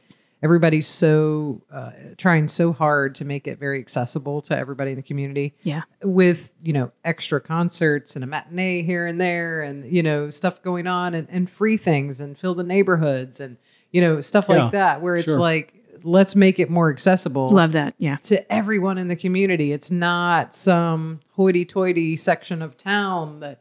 everybody's 0.44 0.86
so 0.86 1.62
uh, 1.72 1.90
trying 2.18 2.46
so 2.46 2.72
hard 2.72 3.14
to 3.16 3.24
make 3.24 3.48
it 3.48 3.58
very 3.58 3.80
accessible 3.80 4.42
to 4.42 4.56
everybody 4.56 4.90
in 4.90 4.96
the 4.96 5.02
community 5.02 5.54
Yeah. 5.62 5.82
with 6.02 6.52
you 6.62 6.72
know 6.74 6.92
extra 7.04 7.40
concerts 7.40 8.14
and 8.14 8.22
a 8.22 8.26
matinee 8.26 8.82
here 8.82 9.06
and 9.06 9.18
there 9.20 9.62
and 9.62 9.90
you 9.90 10.02
know 10.02 10.28
stuff 10.30 10.60
going 10.62 10.86
on 10.86 11.14
and, 11.14 11.26
and 11.30 11.48
free 11.48 11.78
things 11.78 12.20
and 12.20 12.38
fill 12.38 12.54
the 12.54 12.62
neighborhoods 12.62 13.40
and 13.40 13.56
you 13.90 14.00
know 14.02 14.20
stuff 14.20 14.46
Yeah, 14.48 14.64
like 14.64 14.72
that 14.72 15.00
where 15.00 15.16
it's 15.16 15.24
sure. 15.30 15.40
like 15.40 15.72
let's 16.02 16.36
make 16.36 16.58
it 16.58 16.68
more 16.68 16.90
accessible 16.90 17.48
Love 17.48 17.72
that. 17.72 17.94
Yeah. 17.96 18.16
to 18.24 18.52
everyone 18.52 18.98
in 18.98 19.08
the 19.08 19.16
community 19.16 19.72
it's 19.72 19.90
not 19.90 20.54
some 20.54 21.20
hoity-toity 21.36 22.16
section 22.18 22.60
of 22.60 22.76
town 22.76 23.40
that 23.40 23.60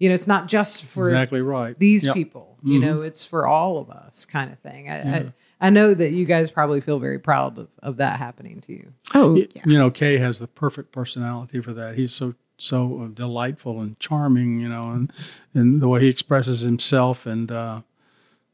you 0.00 0.08
know 0.08 0.14
it's 0.14 0.26
not 0.26 0.48
just 0.48 0.84
for 0.84 1.08
exactly 1.10 1.40
right. 1.40 1.78
these 1.78 2.04
Yep. 2.04 2.14
people 2.14 2.58
you 2.64 2.80
know 2.80 3.02
it's 3.02 3.24
for 3.24 3.46
all 3.46 3.78
of 3.78 3.90
us 3.90 4.24
kind 4.24 4.52
of 4.52 4.58
thing 4.58 4.90
I, 4.90 4.96
I, 5.18 5.32
I 5.60 5.70
know 5.70 5.94
that 5.94 6.12
you 6.12 6.24
guys 6.26 6.50
probably 6.50 6.80
feel 6.82 6.98
very 6.98 7.18
proud 7.18 7.58
of, 7.58 7.68
of 7.82 7.96
that 7.96 8.18
happening 8.18 8.60
to 8.62 8.72
you 8.72 8.92
Oh, 9.14 9.34
yeah. 9.36 9.46
You 9.64 9.78
know, 9.78 9.90
Kei 9.90 10.18
has 10.18 10.38
the 10.38 10.46
perfect 10.46 10.92
personality 10.92 11.60
for 11.60 11.72
that. 11.72 11.96
He's 11.96 12.12
so 12.12 12.34
so 12.58 13.02
uh, 13.02 13.06
delightful 13.08 13.80
and 13.80 13.98
charming, 14.00 14.60
you 14.60 14.68
know, 14.68 14.90
and 14.90 15.12
and 15.54 15.80
the 15.80 15.88
way 15.88 16.00
he 16.00 16.08
expresses 16.08 16.60
himself 16.60 17.26
and 17.26 17.50
uh, 17.52 17.80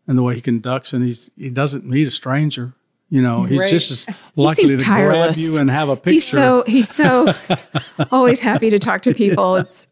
and 0.06 0.18
the 0.18 0.22
way 0.22 0.34
he 0.34 0.40
conducts, 0.40 0.92
and 0.92 1.04
he's 1.04 1.30
he 1.36 1.50
doesn't 1.50 1.84
meet 1.86 2.06
a 2.06 2.10
stranger. 2.10 2.72
You 3.10 3.20
know, 3.22 3.44
he's 3.44 3.58
Right. 3.60 3.70
just 3.70 3.90
as 3.90 4.06
likely 4.36 4.54
seems 4.70 4.76
to 4.76 4.84
tireless. 4.84 5.36
grab 5.36 5.44
you 5.52 5.58
and 5.58 5.70
have 5.70 5.88
a 5.90 5.96
picture. 5.96 6.10
He's 6.12 6.26
so 6.26 6.64
he's 6.66 6.88
so 6.94 7.32
always 8.10 8.40
happy 8.40 8.70
to 8.70 8.78
talk 8.78 9.02
to 9.02 9.14
people. 9.14 9.56
It's 9.56 9.86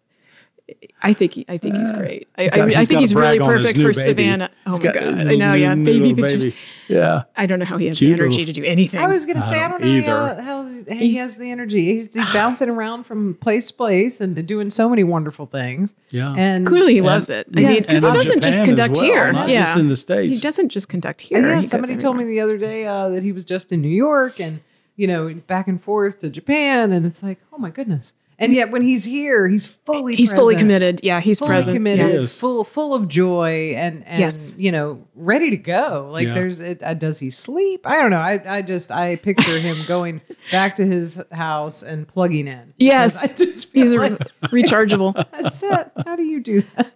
I 1.02 1.12
think 1.12 1.32
he, 1.32 1.44
I 1.48 1.56
think 1.58 1.76
he's 1.76 1.92
great. 1.92 2.28
I, 2.36 2.48
Got- 2.48 2.58
I, 2.76 2.80
I 2.80 2.84
think 2.84 3.00
he's 3.00 3.14
really 3.14 3.38
brag 3.38 3.40
on 3.40 3.58
his 3.58 3.62
perfect 3.72 3.76
for 3.78 3.82
baby. 3.88 3.94
Savannah. 4.22 4.50
Oh 4.66 4.70
He's 4.70 4.78
my 4.80 4.84
got 4.84 4.94
god! 4.94 5.20
I 5.26 5.34
know. 5.36 5.54
Yeah, 5.54 5.74
baby 5.74 5.92
little 6.14 6.24
pictures. 6.24 6.44
baby. 6.44 6.56
Yeah, 6.88 7.22
I 7.36 7.46
don't 7.46 7.58
know 7.58 7.64
how 7.64 7.76
he 7.78 7.86
has 7.86 7.98
the 7.98 8.12
energy 8.12 8.38
little- 8.38 8.46
to 8.46 8.52
do 8.52 8.64
anything. 8.64 9.00
I 9.00 9.06
was 9.06 9.24
gonna 9.26 9.40
say 9.40 9.60
I 9.60 9.68
don't 9.68 9.80
don't, 9.80 9.90
know 9.90 9.96
either. 9.98 10.34
how, 10.42 10.42
how 10.42 10.64
he 10.64 10.94
He's- 11.10 11.18
has 11.20 11.36
the 11.36 11.50
energy. 11.50 11.84
He's, 11.86 12.12
he's 12.14 12.32
bouncing 12.32 12.68
around 12.68 13.04
from 13.04 13.34
place 13.34 13.68
to 13.68 13.74
place 13.74 14.20
and 14.20 14.46
doing 14.46 14.70
so 14.70 14.88
many 14.88 15.04
wonderful 15.04 15.46
things. 15.46 15.94
Yeah. 16.10 16.34
and 16.36 16.66
Clearly, 16.66 16.92
he 16.92 16.98
And- 16.98 17.06
loves 17.06 17.30
it. 17.30 17.46
I 17.56 17.60
Yes. 17.60 17.68
mean, 17.68 17.76
because 18.00 18.02
he 18.04 18.10
doesn't 18.10 18.40
just 18.42 18.58
Japan 18.58 18.62
as 18.62 18.66
conduct 18.68 18.96
well, 18.96 19.04
here. 19.04 19.32
not 19.32 19.48
yeah, 19.48 19.64
just 19.66 19.78
in 19.78 19.88
the 19.88 19.96
States. 19.96 20.34
He 20.36 20.40
doesn't 20.40 20.68
just 20.70 20.88
conduct 20.88 21.20
here. 21.20 21.40
Yeah, 21.40 21.56
He 21.56 21.62
somebody 21.62 21.96
told 21.96 22.16
me 22.16 22.24
the 22.24 22.40
other 22.40 22.58
day 22.58 22.86
uh, 22.86 23.08
that 23.10 23.22
he 23.22 23.32
was 23.32 23.44
just 23.44 23.72
in 23.72 23.80
New 23.80 23.88
York 23.88 24.40
and 24.40 24.60
you 24.96 25.06
know 25.06 25.32
back 25.46 25.66
and 25.68 25.80
forth 25.82 26.18
to 26.20 26.28
Japan, 26.28 26.92
and 26.92 27.06
it's 27.06 27.22
like, 27.22 27.38
oh 27.52 27.58
my 27.58 27.70
goodness. 27.70 28.12
And 28.40 28.54
yet 28.54 28.70
when 28.70 28.80
he's 28.80 29.04
here, 29.04 29.46
he's 29.48 29.66
fully 29.66 30.16
he's 30.16 30.32
fully 30.32 30.56
committed. 30.56 31.00
Yeah, 31.02 31.20
he's 31.20 31.38
fully 31.38 31.50
present. 31.50 31.76
committed, 31.76 32.20
He 32.22 32.26
full 32.26 32.64
full 32.64 32.94
of 32.94 33.06
joy, 33.06 33.74
and 33.76 34.02
and 34.06 34.18
Yes. 34.18 34.54
you 34.56 34.72
know 34.72 35.06
ready 35.14 35.50
to 35.50 35.58
go. 35.58 36.08
Like 36.10 36.26
Yeah. 36.26 36.32
there's, 36.34 36.58
it, 36.60 36.82
uh, 36.82 36.94
does 36.94 37.18
he 37.18 37.28
sleep? 37.30 37.86
I 37.86 38.00
don't 38.00 38.10
know. 38.10 38.16
I 38.18 38.40
I 38.58 38.62
just 38.62 38.90
I 38.90 39.16
picture 39.16 39.58
him 39.58 39.76
going 39.86 40.22
back 40.50 40.76
to 40.76 40.86
his 40.86 41.22
house 41.30 41.82
and 41.82 42.08
plugging 42.08 42.48
in. 42.48 42.72
Yes, 42.78 43.22
I 43.22 43.36
just 43.36 43.68
he's 43.74 43.92
like, 43.94 44.12
a 44.12 44.16
rechargeable. 44.48 45.12
that's 45.32 45.62
it. 45.62 45.92
How 46.06 46.16
do 46.16 46.22
you 46.24 46.40
do 46.40 46.62
that? 46.76 46.92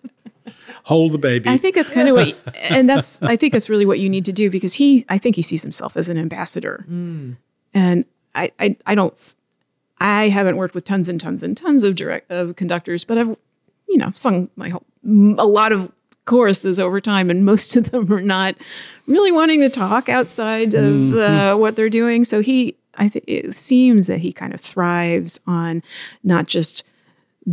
hold 0.84 1.12
the 1.12 1.18
baby. 1.18 1.48
I 1.48 1.56
think 1.56 1.74
that's 1.74 1.88
kind 1.90 2.08
of 2.08 2.16
what, 2.16 2.36
and 2.70 2.88
that's 2.88 3.22
I 3.22 3.36
think 3.36 3.52
that's 3.52 3.68
really 3.70 3.86
what 3.86 4.00
you 4.00 4.08
need 4.10 4.24
to 4.26 4.32
do 4.32 4.50
because 4.50 4.74
he, 4.74 5.04
I 5.08 5.16
think 5.18 5.34
he 5.36 5.40
sees 5.42 5.62
himself 5.62 5.96
as 5.96 6.08
an 6.10 6.18
ambassador, 6.18 6.84
and 6.88 8.04
I, 8.34 8.50
I, 8.58 8.76
I 8.86 8.94
don't, 8.94 9.14
I 10.04 10.28
haven't 10.28 10.58
worked 10.58 10.74
with 10.74 10.84
tons 10.84 11.08
and 11.08 11.18
tons 11.18 11.42
and 11.42 11.56
tons 11.56 11.82
of 11.82 11.94
direct 11.94 12.30
of 12.30 12.56
conductors, 12.56 13.04
but 13.04 13.16
I've, 13.16 13.36
you 13.88 13.96
know, 13.96 14.10
sung 14.14 14.50
my 14.54 14.68
whole, 14.68 14.84
a 15.02 15.46
lot 15.46 15.72
of 15.72 15.90
choruses 16.26 16.78
over 16.78 17.00
time, 17.00 17.30
and 17.30 17.44
most 17.46 17.74
of 17.74 17.90
them 17.90 18.12
are 18.12 18.20
not 18.20 18.54
really 19.06 19.32
wanting 19.32 19.60
to 19.60 19.70
talk 19.70 20.10
outside 20.10 20.74
of 20.74 21.14
uh, 21.14 21.56
what 21.56 21.76
they're 21.76 21.88
doing. 21.88 22.24
So 22.24 22.42
he, 22.42 22.76
I 22.96 23.08
think 23.08 23.24
it 23.26 23.54
seems 23.54 24.06
that 24.06 24.18
he 24.18 24.30
kind 24.30 24.52
of 24.52 24.60
thrives 24.60 25.40
on 25.46 25.82
not 26.22 26.48
just 26.48 26.84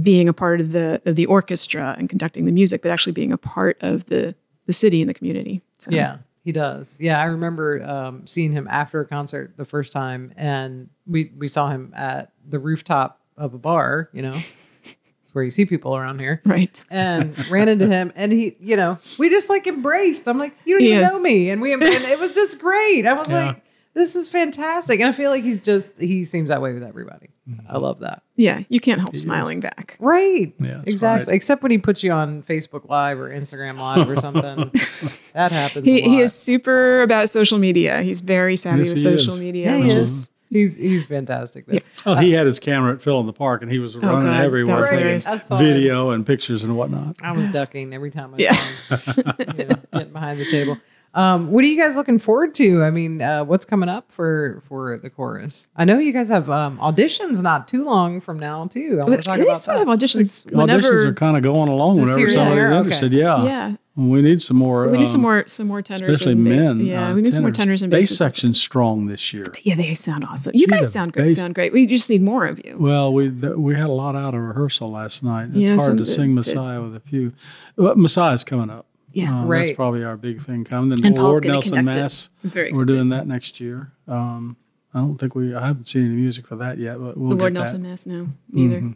being 0.02 0.28
a 0.28 0.34
part 0.34 0.60
of 0.60 0.74
the 0.74 1.02
of 1.06 1.16
the 1.16 1.28
orchestra 1.28 1.96
and 1.98 2.10
conducting 2.10 2.46
the 2.46 2.52
music, 2.52 2.82
but 2.82 2.92
actually 2.92 3.14
being 3.14 3.32
a 3.32 3.38
part 3.38 3.78
of 3.80 4.06
the 4.06 4.36
the 4.66 4.74
city 4.74 5.02
and 5.02 5.10
the 5.10 5.14
community. 5.14 5.62
So, 5.78 5.92
Yeah, 5.92 6.18
he 6.44 6.52
does. 6.52 6.98
Yeah, 7.00 7.20
I 7.22 7.26
remember 7.26 7.82
um, 7.84 8.28
seeing 8.28 8.52
him 8.52 8.68
after 8.70 9.00
a 9.00 9.08
concert 9.08 9.56
the 9.56 9.66
first 9.66 9.94
time, 9.94 10.34
and 10.36 10.90
we 11.08 11.32
we 11.38 11.48
saw 11.48 11.70
him 11.70 11.94
at 11.96 12.31
the 12.47 12.60
rooftop 12.60 13.19
of 13.38 13.54
a 13.54 13.58
bar. 13.58 14.10
You 14.13 14.21
know, 14.23 14.34
it's 14.84 15.34
where 15.34 15.43
you 15.43 15.51
see 15.51 15.65
people 15.65 15.95
around 15.95 16.19
here. 16.19 16.41
right. 16.45 16.84
And 16.89 17.38
ran 17.49 17.69
into 17.69 17.88
him, 17.88 18.12
and 18.15 18.32
he, 18.32 18.56
you 18.60 18.75
know, 18.75 18.99
we 19.17 19.30
just 19.30 19.49
like 19.49 19.67
embraced. 19.67 20.27
I'm 20.27 20.38
like, 20.38 20.56
you 20.65 20.75
don't 20.75 20.84
even 20.86 20.99
Yes. 20.99 21.12
know 21.12 21.21
me, 21.21 21.49
and 21.49 21.62
we, 21.62 21.73
and 21.73 21.82
it 21.84 22.19
was 22.19 22.34
just 22.36 22.60
great. 22.60 23.06
I 23.06 23.13
was 23.13 23.30
Yeah. 23.30 23.47
like, 23.47 23.65
this 23.93 24.15
is 24.15 24.30
fantastic, 24.30 25.01
and 25.01 25.10
I 25.10 25.12
feel 25.12 25.32
like 25.32 25.43
he's 25.43 25.62
just 25.62 25.99
he 25.99 26.23
seems 26.23 26.47
that 26.47 26.62
way 26.62 26.71
with 26.73 26.84
everybody. 26.84 27.27
Mm-hmm. 27.49 27.67
I 27.69 27.77
love 27.77 27.99
that. 27.99 28.23
Yeah, 28.38 28.62
you 28.69 28.80
can't 28.80 29.01
help 29.01 29.15
smiling 29.17 29.60
back. 29.60 29.97
Right. 29.99 30.54
Yeah, 30.60 30.77
that's 30.77 30.89
exactly. 30.89 31.32
right. 31.32 31.36
Except 31.36 31.62
when 31.62 31.71
he 31.71 31.77
puts 31.77 32.01
you 32.01 32.12
on 32.13 32.43
Facebook 32.43 32.88
Live 32.88 33.19
or 33.19 33.30
Instagram 33.30 33.77
Live 33.80 34.08
or 34.10 34.15
something. 34.15 34.71
that 35.34 35.51
happens. 35.51 35.86
He 35.86 35.99
a 35.99 36.06
lot. 36.06 36.10
he 36.10 36.19
is 36.21 36.34
super 36.34 37.01
about 37.01 37.27
social 37.27 37.58
media. 37.58 38.01
He's 38.01 38.21
very 38.21 38.56
savvy 38.56 38.84
Yes, 38.84 38.89
with 38.93 38.97
he 38.99 39.04
social 39.04 39.34
is. 39.34 39.41
media. 39.41 39.71
Yeah, 39.71 39.77
he 39.80 39.84
which 39.84 39.93
is. 39.95 40.12
is 40.19 40.31
He's 40.52 40.76
he's 40.76 41.08
fantastic. 41.08 41.66
There. 41.66 41.80
oh, 42.06 42.16
he 42.16 42.34
had 42.34 42.46
his 42.46 42.60
camera 42.60 42.94
at 42.94 43.02
Phil 43.02 43.18
in 43.22 43.26
the 43.26 43.32
park, 43.32 43.62
and 43.62 43.72
he 43.72 43.80
was 43.80 43.96
oh, 43.96 44.00
running 44.02 44.32
God, 44.32 44.44
everywhere, 44.44 44.82
taking 44.82 44.98
hilarious. 44.98 45.26
I 45.28 45.38
saw 45.38 45.56
it. 45.58 45.64
video 45.64 46.10
and 46.12 46.26
pictures 46.26 46.66
and 46.66 46.76
whatnot. 46.76 47.16
I 47.24 47.32
was 47.32 47.48
ducking 47.48 47.94
every 47.94 48.12
time 48.12 48.34
I 48.34 48.38
Yeah. 48.38 48.52
saw 48.54 48.96
him 48.98 49.36
you 49.58 49.66
know, 49.66 49.76
getting 49.94 50.12
behind 50.14 50.40
the 50.40 50.46
table. 50.52 50.78
Um, 51.13 51.52
what 51.52 51.63
are 51.65 51.67
you 51.67 51.78
guys 51.78 51.97
looking 51.97 52.19
forward 52.19 52.56
to? 52.56 52.84
I 52.84 52.89
mean, 52.89 53.21
uh, 53.21 53.43
what's 53.43 53.65
coming 53.65 53.89
up 53.89 54.12
for 54.12 54.62
for 54.67 54.97
the 54.97 55.10
chorus? 55.10 55.67
I 55.76 55.84
know 55.84 56.00
you 56.00 56.13
guys 56.13 56.30
have 56.30 56.50
um, 56.50 56.78
auditions 56.78 57.41
not 57.41 57.67
too 57.67 57.84
long 57.84 58.21
from 58.21 58.39
now 58.39 58.65
too. 58.67 59.00
I 59.02 59.04
want 59.10 59.21
to 59.21 59.28
talk 59.28 59.39
about 59.39 59.58
sort 59.58 59.82
of 59.82 59.88
auditions 59.89 60.45
Auditions 60.52 61.06
are 61.06 61.13
kind 61.13 61.36
of 61.36 61.43
going 61.43 61.67
along 61.67 62.00
whenever 62.00 62.28
somebody's? 62.30 62.63
Okay. 62.63 62.78
interested. 62.78 63.12
Yeah, 63.12 63.43
yeah, 63.43 63.76
we 63.97 64.21
need 64.21 64.41
some 64.41 64.56
more. 64.56 64.88
we 64.88 65.00
need 65.00 65.08
some 65.10 65.19
um, 65.19 65.24
more 65.24 65.43
some 65.47 65.67
more 65.67 65.82
tenors, 65.82 66.08
especially 66.08 66.32
and 66.32 66.43
men. 66.45 66.80
Yeah, 66.80 67.10
uh, 67.10 67.13
we 67.13 67.21
need 67.21 67.34
some 67.34 67.43
more 67.43 67.52
tenors 67.52 67.82
and 67.82 67.91
Bass 67.91 68.04
basses. 68.04 68.17
section's 68.17 68.62
strong 68.62 69.08
this 69.08 69.34
year. 69.34 69.54
Yeah, 69.63 69.76
they 69.76 69.93
sound 69.93 70.24
awesome. 70.24 70.54
You 70.56 70.65
Gee, 70.65 70.71
guys 70.71 70.93
sound 70.93 71.12
good. 71.12 71.26
bass- 71.28 71.36
Sound 71.36 71.56
great. 71.56 71.74
We 71.74 71.88
just 71.88 72.10
need 72.10 72.21
more 72.21 72.45
of 72.45 72.63
you. 72.63 72.78
Well, 72.80 73.12
we 73.12 73.30
th- 73.30 73.56
we 73.56 73.76
had 73.76 73.88
a 73.89 73.91
lot 73.91 74.15
out 74.15 74.34
of 74.34 74.39
rehearsal 74.39 74.89
last 74.91 75.24
night. 75.26 75.50
It's 75.54 75.69
Yeah, 75.71 75.76
hard 75.76 75.97
to 75.97 76.06
sing 76.06 76.34
Messiah 76.34 76.82
with 76.82 76.95
a 76.95 77.02
few. 77.02 77.34
Well, 77.76 77.95
Messiah's 77.95 78.45
coming 78.45 78.69
up. 78.69 78.86
Yeah. 79.13 79.43
Uh, 79.43 79.47
That's 79.47 79.71
probably 79.71 80.04
our 80.04 80.17
big 80.17 80.41
thing 80.41 80.63
coming. 80.63 80.89
Then 80.89 81.06
And 81.06 81.15
Paul's 81.15 81.34
Lord 81.41 81.45
Nelson 81.45 81.76
conduct 81.76 81.97
it. 81.97 82.02
Mass. 82.02 82.30
Very 82.43 82.71
We're 82.74 82.86
doing 82.86 83.10
that 83.10 83.28
next 83.28 83.60
year. 83.60 83.91
Um, 84.08 84.56
I 84.93 85.00
don't 85.00 85.17
think 85.17 85.36
we. 85.36 85.56
I 85.56 85.65
haven't 85.67 85.86
seen 85.86 86.06
any 86.06 86.15
music 86.15 86.47
for 86.47 86.56
that 86.58 86.78
yet, 86.78 87.00
but 87.00 87.17
we'll 87.17 87.30
the 87.30 87.36
get 87.36 87.41
Lord 87.41 87.54
that. 87.54 87.60
Nelson 87.60 87.82
Mass. 87.84 88.06
No, 88.06 88.30
neither. 88.52 88.82
Mhm. 88.82 88.95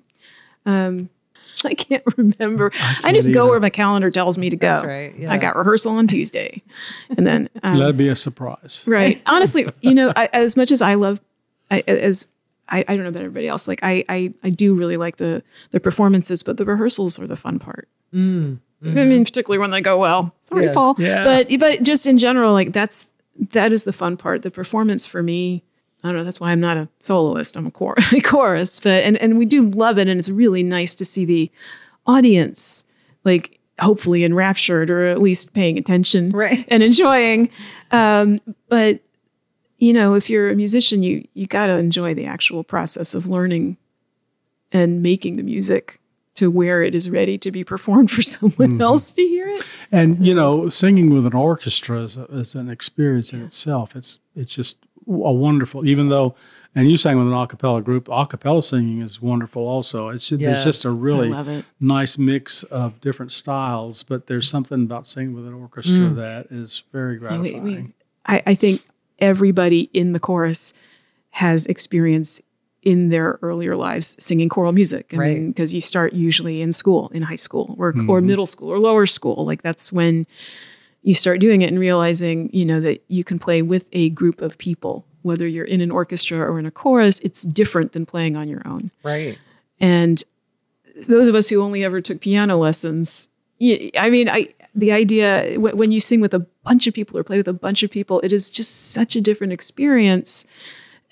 Um, 0.66 1.10
I 1.64 1.74
can't 1.74 2.04
remember. 2.18 2.72
I, 2.74 2.98
can't 3.02 3.16
just 3.16 3.32
go 3.34 3.48
where 3.50 3.60
my 3.60 3.70
calendar 3.70 4.12
tells 4.12 4.38
me 4.38 4.50
to 4.50 4.58
go. 4.58 4.68
That's 4.74 4.86
right, 4.86 5.18
yeah. 5.18 5.32
I 5.32 5.38
got 5.38 5.56
rehearsal 5.56 5.94
on 5.94 6.08
Tuesday, 6.08 6.62
and 7.18 7.26
then 7.26 7.50
um, 7.64 7.80
That'd 7.80 7.98
be 7.98 8.10
a 8.10 8.16
surprise. 8.16 8.84
right. 8.86 9.22
Honestly, 9.26 9.68
you 9.82 9.94
know, 9.94 10.12
I, 10.16 10.30
as 10.34 10.58
much 10.58 10.72
as 10.72 10.82
I 10.82 10.96
love, 10.96 11.22
I, 11.72 11.82
as 11.88 12.28
I, 12.68 12.80
I 12.80 12.96
don't 12.96 13.04
know 13.04 13.10
about 13.10 13.22
everybody 13.24 13.48
else. 13.48 13.68
Like 13.68 13.80
I, 13.84 14.04
I, 14.10 14.34
I 14.44 14.50
do 14.50 14.74
really 14.76 14.98
like 14.98 15.16
the 15.18 15.44
the 15.72 15.80
performances, 15.80 16.44
but 16.44 16.58
the 16.58 16.66
rehearsals 16.66 17.18
are 17.20 17.28
the 17.28 17.38
fun 17.38 17.58
part. 17.60 17.88
I 18.84 18.88
mean, 18.90 19.24
particularly 19.26 19.60
when 19.60 19.72
they 19.72 19.82
go 19.82 19.98
well. 19.98 20.36
Sorry, 20.42 20.66
Yes. 20.66 20.76
Paul. 20.76 20.96
Yeah. 21.00 21.24
But 21.24 21.60
but 21.60 21.84
just 21.84 22.06
in 22.06 22.18
general, 22.18 22.54
like 22.54 22.72
that's 22.74 23.08
that 23.52 23.72
is 23.72 23.84
the 23.84 23.94
fun 23.94 24.18
part. 24.18 24.42
The 24.44 24.52
performance 24.52 25.06
for 25.06 25.24
me. 25.24 25.64
I 26.04 26.10
don't 26.10 26.18
know. 26.18 26.24
That's 26.24 26.40
why 26.40 26.52
I'm 26.52 26.60
not 26.60 26.78
a 26.78 26.88
soloist. 27.00 27.58
I'm 27.58 27.66
a, 27.66 27.72
chor- 27.72 27.96
a 28.14 28.22
chorus. 28.22 28.80
But 28.80 29.04
and 29.04 29.18
and 29.18 29.38
we 29.40 29.46
do 29.46 29.64
love 29.70 29.98
it, 29.98 30.08
and 30.08 30.20
it's 30.20 30.30
really 30.30 30.62
nice 30.62 30.94
to 30.96 31.06
see 31.06 31.26
the 31.26 31.52
audience 32.06 32.84
like 33.24 33.60
hopefully 33.80 34.24
enraptured 34.24 34.90
or 34.90 35.06
at 35.08 35.20
least 35.20 35.54
paying 35.54 35.78
attention 35.78 36.30
Right. 36.30 36.64
and 36.70 36.82
enjoying. 36.84 37.50
Um, 37.92 38.40
but 38.70 39.02
you 39.80 39.92
know, 39.94 40.14
if 40.14 40.30
you're 40.30 40.50
a 40.50 40.56
musician, 40.56 41.02
you 41.04 41.28
you 41.34 41.48
got 41.48 41.68
to 41.68 41.74
enjoy 41.78 42.14
the 42.14 42.26
actual 42.26 42.64
process 42.64 43.16
of 43.16 43.28
learning 43.28 43.78
and 44.72 45.02
making 45.02 45.38
the 45.38 45.44
music 45.44 46.00
to 46.36 46.52
where 46.52 46.84
it 46.84 46.94
is 46.94 47.10
ready 47.10 47.38
to 47.38 47.52
be 47.52 47.64
performed 47.64 48.12
for 48.12 48.22
someone 48.22 48.72
mm-hmm. 48.74 48.82
else 48.82 49.12
to 49.12 49.22
hear 49.22 49.48
it. 49.48 49.64
And 49.92 50.26
you 50.26 50.34
know, 50.34 50.70
singing 50.70 51.14
with 51.14 51.26
an 51.26 51.34
orchestra 51.34 52.02
is, 52.02 52.18
a, 52.18 52.26
is 52.26 52.56
an 52.56 52.70
experience 52.70 53.34
in 53.34 53.44
itself. 53.44 53.96
It's 53.96 54.20
it's 54.36 54.54
just 54.54 54.86
a 55.08 55.12
wonderful. 55.32 55.86
Even 55.88 56.10
though, 56.10 56.36
and 56.74 56.90
you 56.90 56.98
sang 56.98 57.18
with 57.18 57.28
an 57.28 57.34
a 57.34 57.48
cappella 57.48 57.82
group. 57.82 58.10
A 58.12 58.26
cappella 58.26 58.62
singing 58.62 59.02
is 59.02 59.22
wonderful. 59.22 59.66
Also, 59.68 60.10
it's 60.10 60.30
there's 60.30 60.64
just 60.64 60.86
a 60.86 60.92
really 60.92 61.64
nice 61.80 62.18
mix 62.18 62.64
of 62.64 63.00
different 63.02 63.32
styles. 63.32 64.04
But 64.04 64.28
there's 64.28 64.50
something 64.50 64.84
about 64.84 65.08
singing 65.08 65.34
with 65.34 65.48
an 65.48 65.54
orchestra 65.54 66.10
that 66.10 66.48
is 66.52 66.84
very 66.92 67.14
We- 67.14 67.20
gratifying. 67.20 67.64
we- 67.64 67.94
I, 68.28 68.42
I 68.48 68.56
think 68.56 68.84
everybody 69.20 69.90
in 69.94 70.14
the 70.14 70.20
chorus 70.20 70.74
has 71.30 71.68
experience 71.68 72.42
in 72.86 73.10
their 73.10 73.40
earlier 73.42 73.76
lives 73.76 74.16
singing 74.24 74.48
choral 74.48 74.72
music. 74.72 75.10
I 75.14 75.18
Right. 75.18 75.48
because 75.48 75.74
you 75.74 75.82
start 75.82 76.14
usually 76.14 76.62
in 76.62 76.72
school, 76.72 77.12
in 77.14 77.24
high 77.24 77.36
school, 77.36 77.76
or 77.78 77.90
or 77.90 77.94
mm-hmm. 77.94 78.28
middle 78.28 78.46
school, 78.46 78.70
or 78.70 78.80
lower 78.80 79.06
school. 79.08 79.46
Like 79.46 79.64
that's 79.64 79.92
when 79.92 80.28
you 81.02 81.14
start 81.14 81.40
doing 81.40 81.62
it 81.62 81.68
and 81.68 81.80
realizing, 81.80 82.50
you 82.54 82.64
know, 82.64 82.80
that 82.80 83.04
you 83.08 83.24
can 83.24 83.40
play 83.40 83.62
with 83.62 83.88
a 83.92 84.10
group 84.12 84.42
of 84.42 84.58
people, 84.58 85.06
whether 85.24 85.48
you're 85.48 85.66
in 85.66 85.82
an 85.82 85.92
orchestra 85.92 86.40
or 86.40 86.58
in 86.60 86.66
a 86.66 86.72
chorus. 86.72 87.20
It's 87.20 87.42
different 87.42 87.92
than 87.92 88.06
playing 88.06 88.36
on 88.36 88.48
your 88.48 88.62
own. 88.66 88.92
Right. 89.04 89.38
And 89.80 90.24
those 91.08 91.28
of 91.28 91.36
us 91.36 91.50
who 91.50 91.62
only 91.62 91.84
ever 91.84 92.02
took 92.02 92.22
piano 92.22 92.58
lessons, 92.58 93.28
I 93.62 94.10
mean, 94.10 94.30
I 94.30 94.54
the 94.76 94.92
idea 94.92 95.56
when 95.58 95.92
you 95.92 96.00
sing 96.00 96.22
with 96.22 96.34
a 96.34 96.46
bunch 96.64 96.86
of 96.86 96.94
people 96.94 97.18
or 97.18 97.24
play 97.24 97.38
with 97.38 97.48
a 97.48 97.54
bunch 97.54 97.82
of 97.82 97.90
people, 97.90 98.20
it 98.22 98.34
is 98.34 98.50
just 98.50 98.92
such 98.92 99.16
a 99.16 99.22
different 99.22 99.54
experience. 99.54 100.46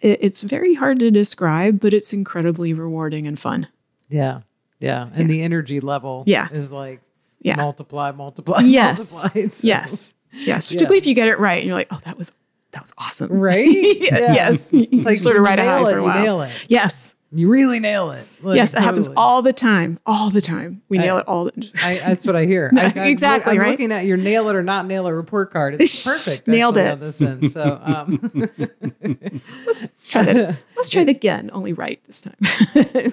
It- 0.04 0.20
It's 0.22 0.44
very 0.44 0.76
hard 0.76 1.00
to 1.00 1.10
describe, 1.10 1.80
but 1.80 1.94
it's 1.94 2.13
incredibly 2.13 2.74
rewarding 2.74 3.26
and 3.26 3.39
fun. 3.39 3.68
Yeah. 4.10 4.42
Yeah. 4.80 5.10
And 5.16 5.30
the 5.30 5.42
energy 5.42 5.80
level 5.80 6.24
Yeah. 6.28 6.50
is 6.52 6.72
like 6.72 7.02
Yeah. 7.42 7.56
multiply, 7.56 8.12
multiply, 8.12 8.62
Yes. 8.66 9.24
multiply. 9.24 9.48
So- 9.50 9.68
Yes. 9.68 10.13
Yes. 10.34 10.70
Particularly 10.70 10.98
if 10.98 11.06
you 11.06 11.13
get 11.16 11.28
it 11.28 11.39
right 11.39 11.58
and 11.60 11.68
you're 11.68 11.76
like, 11.76 11.88
oh, 11.92 12.00
that 12.06 12.18
was 12.18 12.32
that 12.74 12.82
was 12.82 12.94
awesome. 12.98 13.30
Right? 13.32 13.68
Yeah, 14.02 14.34
Yes. 14.34 14.72
It's 14.74 14.92
You 14.92 15.16
sort 15.16 15.36
of 15.36 15.42
you 15.42 15.46
ride 15.46 15.60
a 15.60 15.63
high 15.66 15.82
nail 15.84 15.89
for 15.92 15.98
a 16.00 16.04
while. 16.04 16.50
Yes. 16.68 17.13
You 17.36 17.50
really 17.50 17.80
nail 17.80 18.12
it. 18.12 18.28
Like, 18.41 18.58
yes. 18.58 18.76
It 18.76 18.82
happens 18.82 19.10
all 19.17 19.41
the 19.41 19.54
time. 19.54 19.98
All 20.06 20.30
the 20.30 20.41
time. 20.41 20.84
We 20.88 21.00
nail 21.00 21.17
it 21.17 21.28
all 21.28 21.46
the 21.46 21.74
I, 21.84 21.96
that's 21.96 22.26
what 22.28 22.36
I 22.36 22.46
hear. 22.46 22.72
I, 22.78 22.93
I, 22.96 23.08
Exactly, 23.08 23.54
I'm 23.54 23.60
right? 23.60 23.72
looking 23.72 23.91
at 23.91 24.06
your 24.06 24.17
nail 24.17 24.50
it 24.50 24.56
or 24.56 24.62
not 24.62 24.86
nail 24.86 25.08
it 25.08 25.12
report 25.12 25.52
card. 25.52 25.82
It's 25.82 26.06
perfect. 26.06 26.48
Nailed 26.48 26.78
it. 26.78 27.00
This 27.00 27.22
end. 27.22 27.50
So, 27.50 27.80
um, 27.82 28.19
Try 30.10 30.24
that. 30.24 30.58
Let's 30.76 30.89
try 30.89 31.04
that 31.04 31.10
again, 31.15 31.50
only 31.54 31.74
right 31.74 32.00
this 32.06 32.22
time. 32.22 32.36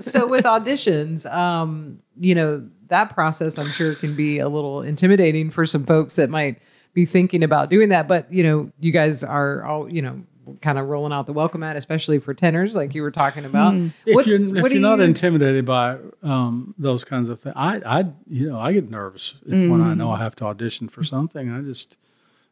so 0.00 0.26
with 0.26 0.44
auditions, 0.44 1.30
um, 1.32 2.00
you 2.18 2.34
know, 2.34 2.68
that 2.88 3.14
process 3.14 3.58
I'm 3.58 3.68
sure 3.68 3.94
can 3.94 4.14
be 4.14 4.38
a 4.38 4.48
little 4.48 4.82
intimidating 4.82 5.50
for 5.50 5.64
some 5.64 5.84
folks 5.84 6.16
that 6.16 6.28
might 6.28 6.60
be 6.92 7.06
thinking 7.06 7.42
about 7.42 7.70
doing 7.70 7.88
that. 7.90 8.06
But 8.06 8.30
you 8.32 8.42
know, 8.42 8.70
you 8.80 8.92
guys 8.92 9.24
are 9.24 9.64
all, 9.64 9.88
you 9.90 10.02
know, 10.02 10.22
kind 10.62 10.78
of 10.78 10.88
rolling 10.88 11.12
out 11.12 11.26
the 11.26 11.32
welcome 11.32 11.60
mat, 11.60 11.76
especially 11.76 12.18
for 12.18 12.34
tenors, 12.34 12.74
like 12.76 12.94
you 12.94 13.02
were 13.02 13.10
talking 13.10 13.44
about. 13.44 13.74
if 13.74 13.92
What's- 14.14 14.28
you're, 14.40 14.56
if 14.56 14.62
what 14.62 14.68
do 14.68 14.74
you're 14.74 14.82
not 14.82 14.98
you- 14.98 15.04
intimidated 15.04 15.64
by 15.64 15.98
um, 16.22 16.74
those 16.78 17.04
kinds 17.04 17.28
of 17.28 17.40
things, 17.40 17.54
I, 17.56 17.80
I, 17.84 18.04
you 18.28 18.48
know, 18.48 18.58
I 18.58 18.72
get 18.72 18.90
nervous 18.90 19.34
if, 19.46 19.70
when 19.70 19.80
I 19.80 19.94
know 19.94 20.10
I 20.10 20.18
have 20.18 20.36
to 20.36 20.44
audition 20.46 20.88
for 20.88 21.02
something. 21.04 21.50
I 21.50 21.60
just, 21.62 21.96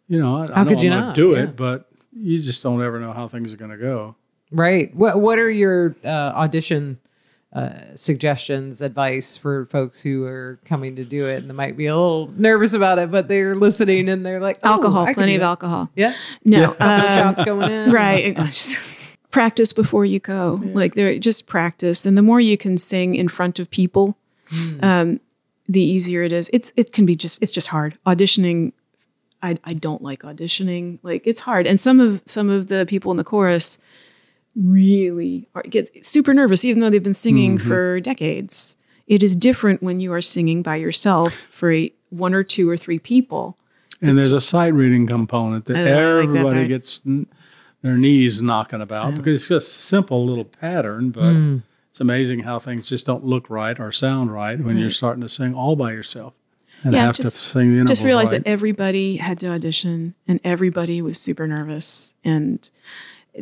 you 0.08 0.18
know, 0.18 0.36
I, 0.36 0.44
I 0.44 0.46
How 0.46 0.64
don't 0.64 0.68
could 0.74 0.82
you 0.82 0.90
want 0.90 1.06
not? 1.06 1.14
to 1.14 1.20
do 1.20 1.30
Yeah. 1.36 1.42
it, 1.44 1.56
but 1.56 1.88
you 2.12 2.38
just 2.38 2.62
don't 2.62 2.82
ever 2.82 2.98
know 3.00 3.12
how 3.12 3.28
things 3.28 3.52
are 3.52 3.56
going 3.58 3.70
to 3.70 3.76
go. 3.76 4.16
Right. 4.50 4.94
What 4.96 5.20
What 5.20 5.38
are 5.38 5.50
your 5.50 5.94
uh, 6.04 6.08
audition 6.08 6.98
uh, 7.52 7.70
suggestions, 7.94 8.82
advice 8.82 9.36
for 9.36 9.64
folks 9.66 10.02
who 10.02 10.24
are 10.24 10.58
coming 10.64 10.96
to 10.96 11.04
do 11.04 11.26
it 11.26 11.36
and 11.38 11.48
they 11.48 11.54
might 11.54 11.76
be 11.76 11.86
a 11.86 11.96
little 11.96 12.30
nervous 12.36 12.74
about 12.74 12.98
it, 12.98 13.10
but 13.10 13.26
they're 13.28 13.56
listening 13.56 14.08
and 14.08 14.24
they're 14.24 14.40
like, 14.40 14.58
oh, 14.62 14.72
alcohol, 14.72 15.06
I 15.06 15.14
plenty 15.14 15.34
of 15.34 15.40
that. 15.40 15.46
alcohol. 15.46 15.90
Yeah. 15.96 16.12
No, 16.44 16.68
Couple 16.72 16.86
uh, 16.86 17.16
shots 17.16 17.44
going 17.44 17.70
in. 17.70 17.90
right. 17.92 18.36
Practice 19.30 19.72
before 19.72 20.04
you 20.04 20.20
go. 20.20 20.58
Like 20.62 20.94
there, 20.94 21.18
just 21.18 21.46
practice, 21.46 22.06
and 22.06 22.16
the 22.16 22.22
more 22.22 22.40
you 22.40 22.56
can 22.56 22.78
sing 22.78 23.14
in 23.14 23.28
front 23.28 23.58
of 23.58 23.70
people, 23.70 24.16
um, 24.80 25.20
the 25.68 25.82
easier 25.82 26.22
it 26.22 26.32
is. 26.32 26.48
It's 26.50 26.72
it 26.76 26.92
can 26.94 27.04
be 27.04 27.14
just 27.14 27.42
it's 27.42 27.52
just 27.52 27.66
hard 27.66 27.98
auditioning. 28.06 28.72
I 29.42 29.58
I 29.64 29.74
don't 29.74 30.00
like 30.02 30.22
auditioning. 30.22 30.98
Like 31.02 31.26
it's 31.26 31.42
hard, 31.42 31.66
and 31.66 31.78
some 31.78 32.00
of 32.00 32.22
some 32.24 32.48
of 32.48 32.68
the 32.68 32.86
people 32.88 33.10
in 33.10 33.18
the 33.18 33.22
chorus 33.24 33.78
really 34.62 35.48
are, 35.54 35.62
get 35.62 36.04
super 36.04 36.34
nervous, 36.34 36.64
even 36.64 36.80
though 36.80 36.90
they've 36.90 37.02
been 37.02 37.12
singing 37.12 37.58
for 37.58 38.00
decades. 38.00 38.76
It 39.06 39.22
is 39.22 39.36
different 39.36 39.82
when 39.82 40.00
you 40.00 40.12
are 40.12 40.20
singing 40.20 40.62
by 40.62 40.76
yourself 40.76 41.34
for 41.50 41.72
a, 41.72 41.92
one 42.10 42.34
or 42.34 42.42
two 42.42 42.68
or 42.68 42.76
three 42.76 42.98
people. 42.98 43.56
And 44.02 44.16
there's 44.18 44.32
a 44.32 44.40
sight 44.40 44.74
reading 44.74 45.06
component 45.06 45.64
that 45.66 45.76
I 45.76 45.80
like 45.82 45.88
that 45.90 45.98
everybody 45.98 46.66
gets 46.68 47.00
n- 47.06 47.26
their 47.82 47.96
knees 47.96 48.42
knocking 48.42 48.80
about 48.80 49.14
because 49.14 49.40
it's 49.40 49.48
just 49.48 49.68
a 49.68 49.80
simple 49.80 50.24
little 50.26 50.44
pattern, 50.44 51.10
but 51.10 51.32
Hmm. 51.32 51.58
it's 51.88 52.00
amazing 52.00 52.40
how 52.40 52.58
things 52.58 52.88
just 52.88 53.06
don't 53.06 53.24
look 53.24 53.48
right 53.48 53.78
or 53.80 53.90
sound 53.92 54.32
right 54.32 54.60
when 54.60 54.76
you're 54.76 54.90
starting 54.90 55.22
to 55.22 55.28
sing 55.28 55.54
all 55.54 55.74
by 55.76 55.92
yourself 55.92 56.34
and 56.84 56.92
Yeah, 56.94 57.06
have 57.06 57.16
just- 57.16 57.30
to 57.32 57.36
sing 57.42 57.68
the 57.70 57.74
intervals 57.76 57.88
just 57.98 58.04
realize 58.04 58.32
right. 58.32 58.44
that 58.44 58.50
everybody 58.50 59.16
had 59.16 59.40
to 59.40 59.48
audition 59.48 60.14
and 60.28 60.38
everybody 60.44 61.00
was 61.02 61.18
super 61.18 61.46
nervous 61.46 62.14
and 62.24 62.68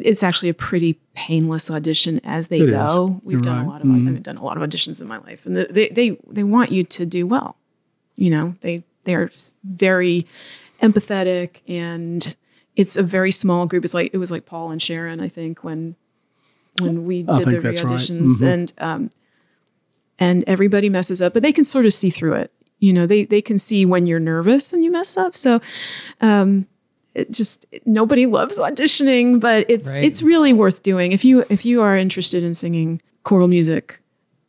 it's 0.05 0.23
actually 0.23 0.49
a 0.49 0.55
pretty 0.55 0.99
painless 1.15 1.71
audition 1.71 2.21
as 2.25 2.49
they 2.49 2.61
It 2.61 2.69
is. 2.71 2.75
go 2.75 3.21
we've 3.25 3.35
You're 3.35 3.41
done 3.43 3.57
right. 3.59 3.67
a 3.67 3.71
lot 3.71 3.81
of 3.83 3.91
i've 4.17 4.23
done 4.23 4.37
a 4.37 4.45
lot 4.45 4.57
of 4.57 4.63
auditions 4.69 5.01
in 5.01 5.07
my 5.09 5.19
life 5.19 5.47
and 5.47 5.57
they, 5.57 5.89
they 5.89 6.19
they 6.29 6.43
want 6.45 6.71
you 6.73 6.85
to 6.85 7.07
do 7.07 7.27
well 7.27 7.57
you 8.17 8.31
know 8.31 8.55
they 8.61 8.85
they're 9.05 9.31
very 9.65 10.27
empathetic 10.83 11.61
and 11.69 12.37
it's 12.77 12.97
a 12.97 13.03
very 13.03 13.31
small 13.31 13.67
group 13.67 13.85
it's 13.85 13.95
like 13.95 14.11
it 14.13 14.19
was 14.19 14.31
like 14.31 14.45
paul 14.47 14.71
and 14.71 14.83
sharon 14.83 15.21
i 15.21 15.29
think 15.29 15.65
when 15.65 15.95
when 16.81 17.07
we 17.07 17.23
did 17.23 17.47
the 17.47 17.59
that's 17.61 17.83
right. 17.83 17.93
auditions 17.93 18.43
Mhm. 18.43 18.47
and 18.53 18.73
um 18.79 19.11
and 20.19 20.45
everybody 20.47 20.89
messes 20.89 21.21
up, 21.21 21.35
but 21.35 21.43
they 21.43 21.53
can 21.53 21.63
sort 21.65 21.85
of 21.85 21.93
see 21.93 22.09
through 22.09 22.33
it. 22.37 22.51
You 22.79 22.93
know, 22.95 23.05
they 23.07 23.25
they 23.27 23.43
can 23.43 23.59
see 23.59 23.85
when 23.85 24.07
you're 24.07 24.19
nervous 24.21 24.73
and 24.73 24.83
you 24.83 24.91
mess 24.91 25.17
up. 25.19 25.37
So, 25.37 25.61
um, 26.23 26.67
it 27.17 27.31
just 27.31 27.65
nobody 27.87 28.27
loves 28.27 28.59
auditioning, 28.59 29.41
but 29.41 29.65
it's 29.69 29.97
Right. 29.97 30.05
it's 30.05 30.23
really 30.23 30.53
worth 30.53 30.83
doing 30.83 31.13
if 31.13 31.25
you 31.25 31.45
if 31.49 31.65
you 31.65 31.81
are 31.81 31.97
interested 31.97 32.45
in 32.45 32.55
singing 32.55 33.01
choral 33.25 33.49
music. 33.49 34.01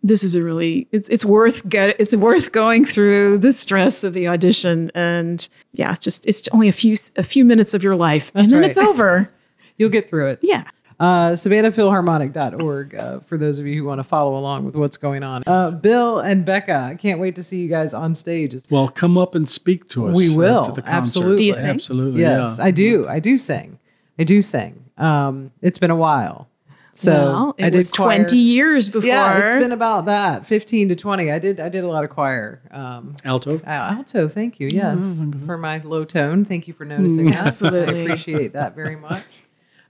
This 0.04 0.22
is 0.24 0.36
a 0.36 0.44
really 0.44 0.88
it's 0.92 1.08
it's 1.10 1.26
worth 1.26 1.68
get 1.68 2.00
it's 2.00 2.16
worth 2.16 2.52
going 2.52 2.86
through 2.86 3.40
the 3.40 3.52
stress 3.52 4.04
of 4.04 4.14
the 4.14 4.28
audition 4.28 4.92
and 4.94 5.48
yeah, 5.74 5.92
it's 5.92 6.02
just 6.02 6.26
it's 6.28 6.48
only 6.52 6.68
a 6.68 6.74
few 6.74 6.96
a 7.16 7.24
few 7.24 7.46
minutes 7.46 7.74
of 7.74 7.84
your 7.84 7.96
life 7.96 8.32
and 8.36 8.50
then 8.50 8.60
right. 8.60 8.70
it's 8.70 8.78
over. 8.78 9.30
You'll 9.78 9.90
get 9.90 10.10
through 10.10 10.30
it. 10.32 10.40
Yeah. 10.42 10.64
Uh, 11.00 11.30
SavannahPhilharmonic.org 11.32 12.96
uh, 12.96 13.20
for 13.20 13.38
those 13.38 13.60
of 13.60 13.68
you 13.68 13.76
who 13.82 13.88
want 13.88 14.00
to 14.00 14.04
follow 14.04 14.38
along 14.38 14.66
with 14.66 14.76
what's 14.76 14.98
going 14.98 15.22
on. 15.24 15.44
Uh, 15.46 15.72
Bill 15.72 16.20
and 16.20 16.44
Becka, 16.46 16.76
I 16.92 16.96
can't 16.96 17.20
wait 17.20 17.36
to 17.36 17.44
see 17.44 17.62
you 17.62 17.70
guys 17.70 17.94
on 17.94 18.16
stage. 18.16 18.54
It's- 18.56 18.70
well, 18.72 18.88
come 18.88 19.18
up 19.18 19.36
and 19.36 19.48
speak 19.48 19.88
to 19.90 20.08
us. 20.08 20.18
We 20.18 20.36
will, 20.36 20.62
after 20.62 20.74
the 20.74 20.82
concert. 20.82 20.98
absolutely. 21.20 21.38
Do 21.38 21.44
you 21.44 21.54
sing? 21.54 21.70
Absolutely, 21.70 22.22
yes, 22.22 22.56
yeah. 22.58 22.66
I 22.66 22.72
do. 22.72 23.08
I 23.08 23.20
do 23.20 23.38
sing. 23.38 23.78
I 24.18 24.24
do 24.24 24.42
sing. 24.42 24.86
Um, 24.98 25.52
it's 25.62 25.78
been 25.78 25.92
a 25.92 25.96
while. 25.96 26.48
So 26.94 27.12
well, 27.12 27.56
it 27.60 27.66
I 27.66 27.70
did 27.70 27.76
was 27.78 27.92
choir. 27.92 28.18
20 28.18 28.38
years 28.40 28.90
before. 28.90 29.08
Yeah, 29.08 29.38
it's 29.46 29.54
been 29.54 29.72
about 29.72 30.06
that, 30.06 30.48
15 30.48 30.90
to 30.90 30.96
20. 30.96 31.32
I 31.32 31.38
did 31.38 31.60
I 31.60 31.70
did 31.70 31.84
a 31.84 31.88
lot 31.88 32.04
of 32.04 32.10
choir. 32.10 32.60
Um, 32.72 33.16
Alto. 33.24 33.58
uh, 33.60 33.62
alto, 33.70 34.28
thank 34.28 34.60
you. 34.60 34.68
Yes, 34.72 35.22
for 35.46 35.60
my 35.60 35.78
low 35.84 36.06
tone. 36.06 36.44
Thank 36.44 36.68
you 36.68 36.74
for 36.74 36.86
noticing 36.86 37.28
that. 37.28 37.36
I 37.38 37.42
Absolutely. 37.42 38.02
appreciate 38.02 38.54
that 38.54 38.74
very 38.76 38.96
much. 38.96 39.22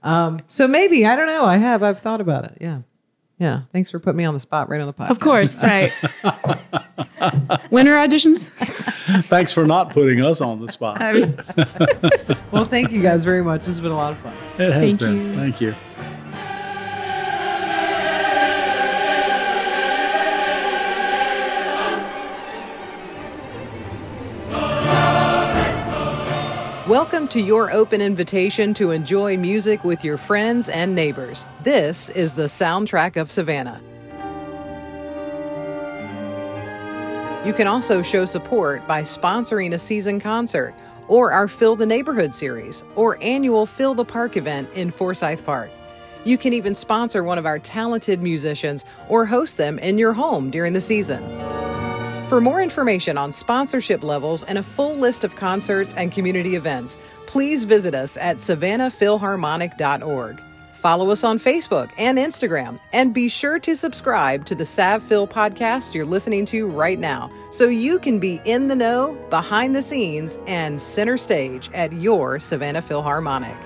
Um, 0.08 0.40
so 0.48 0.66
maybe 0.66 1.04
I 1.06 1.16
don't 1.16 1.26
know. 1.26 1.44
I 1.44 1.56
have. 1.58 1.82
I've 1.82 2.00
thought 2.00 2.20
about 2.20 2.44
it. 2.44 2.58
Yeah, 2.60 2.80
yeah. 3.38 3.62
Thanks 3.72 3.90
for 3.90 3.98
putting 3.98 4.16
me 4.16 4.24
on 4.24 4.34
the 4.34 4.40
spot 4.40 4.68
right 4.68 4.80
on 4.80 4.86
the 4.86 4.92
podcast. 4.94 5.10
Of 5.10 5.20
course, 5.20 5.62
right. 5.64 5.92
when 7.70 7.86
are 7.88 8.06
auditions? 8.06 8.50
Thanks 9.26 9.52
for 9.52 9.66
not 9.66 9.90
putting 9.90 10.22
us 10.24 10.40
on 10.40 10.64
the 10.64 10.70
spot. 10.72 11.00
Well, 12.52 12.64
thank 12.64 12.92
you 12.92 13.02
guys 13.02 13.24
very 13.24 13.44
much. 13.44 13.60
This 13.60 13.66
has 13.76 13.80
been 13.80 13.92
a 13.92 13.96
lot 13.96 14.12
of 14.12 14.18
fun. 14.20 14.32
It 14.58 14.72
has 14.72 14.84
Thank 14.84 15.00
been. 15.00 15.16
you. 15.26 15.34
Thank 15.34 15.60
you. 15.60 15.74
Welcome 26.88 27.28
to 27.28 27.40
your 27.42 27.70
open 27.70 28.00
invitation 28.00 28.72
to 28.72 28.92
enjoy 28.92 29.36
music 29.36 29.84
with 29.84 30.02
your 30.02 30.16
friends 30.16 30.70
and 30.70 30.94
neighbors. 30.94 31.46
This 31.62 32.08
is 32.08 32.32
the 32.32 32.44
soundtrack 32.44 33.20
of 33.20 33.30
Savannah. 33.30 33.82
You 37.46 37.52
can 37.52 37.66
also 37.66 38.00
show 38.00 38.24
support 38.24 38.86
by 38.88 39.02
sponsoring 39.02 39.74
a 39.74 39.78
season 39.78 40.18
concert 40.18 40.74
or 41.08 41.30
our 41.30 41.46
Phil 41.46 41.76
the 41.76 41.84
Neighborhood 41.84 42.32
series 42.32 42.84
or 42.96 43.22
annual 43.22 43.66
Phil 43.66 43.94
the 43.94 44.06
Park 44.06 44.38
event 44.38 44.70
in 44.72 44.90
Forsyth 44.90 45.44
Park. 45.44 45.70
You 46.24 46.38
can 46.38 46.54
even 46.54 46.74
sponsor 46.74 47.22
one 47.22 47.36
of 47.36 47.44
our 47.44 47.58
talented 47.58 48.22
musicians 48.22 48.86
or 49.10 49.26
host 49.26 49.58
them 49.58 49.78
in 49.78 49.98
your 49.98 50.14
home 50.14 50.48
during 50.48 50.72
the 50.72 50.80
season. 50.80 51.22
For 52.28 52.40
more 52.42 52.60
information 52.60 53.16
on 53.16 53.32
sponsorship 53.32 54.04
levels 54.04 54.44
and 54.44 54.58
a 54.58 54.62
full 54.62 54.94
list 54.94 55.24
of 55.24 55.34
concerts 55.34 55.94
and 55.94 56.12
community 56.12 56.56
events, 56.56 56.98
please 57.24 57.64
visit 57.64 57.94
us 57.94 58.18
at 58.18 58.36
savannahphilharmonic.org. 58.36 60.42
Follow 60.72 61.10
us 61.10 61.24
on 61.24 61.38
Facebook 61.38 61.90
and 61.96 62.18
Instagram, 62.18 62.78
and 62.92 63.14
be 63.14 63.30
sure 63.30 63.58
to 63.58 63.74
subscribe 63.74 64.44
to 64.44 64.54
the 64.54 64.66
Sav 64.66 65.02
Phil 65.02 65.26
podcast 65.26 65.94
you're 65.94 66.04
listening 66.04 66.44
to 66.44 66.68
right 66.68 66.98
now 66.98 67.30
so 67.50 67.64
you 67.64 67.98
can 67.98 68.20
be 68.20 68.42
in 68.44 68.68
the 68.68 68.76
know, 68.76 69.14
behind 69.30 69.74
the 69.74 69.80
scenes, 69.80 70.38
and 70.46 70.78
center 70.80 71.16
stage 71.16 71.70
at 71.72 71.94
your 71.94 72.38
Savannah 72.38 72.82
Philharmonic. 72.82 73.56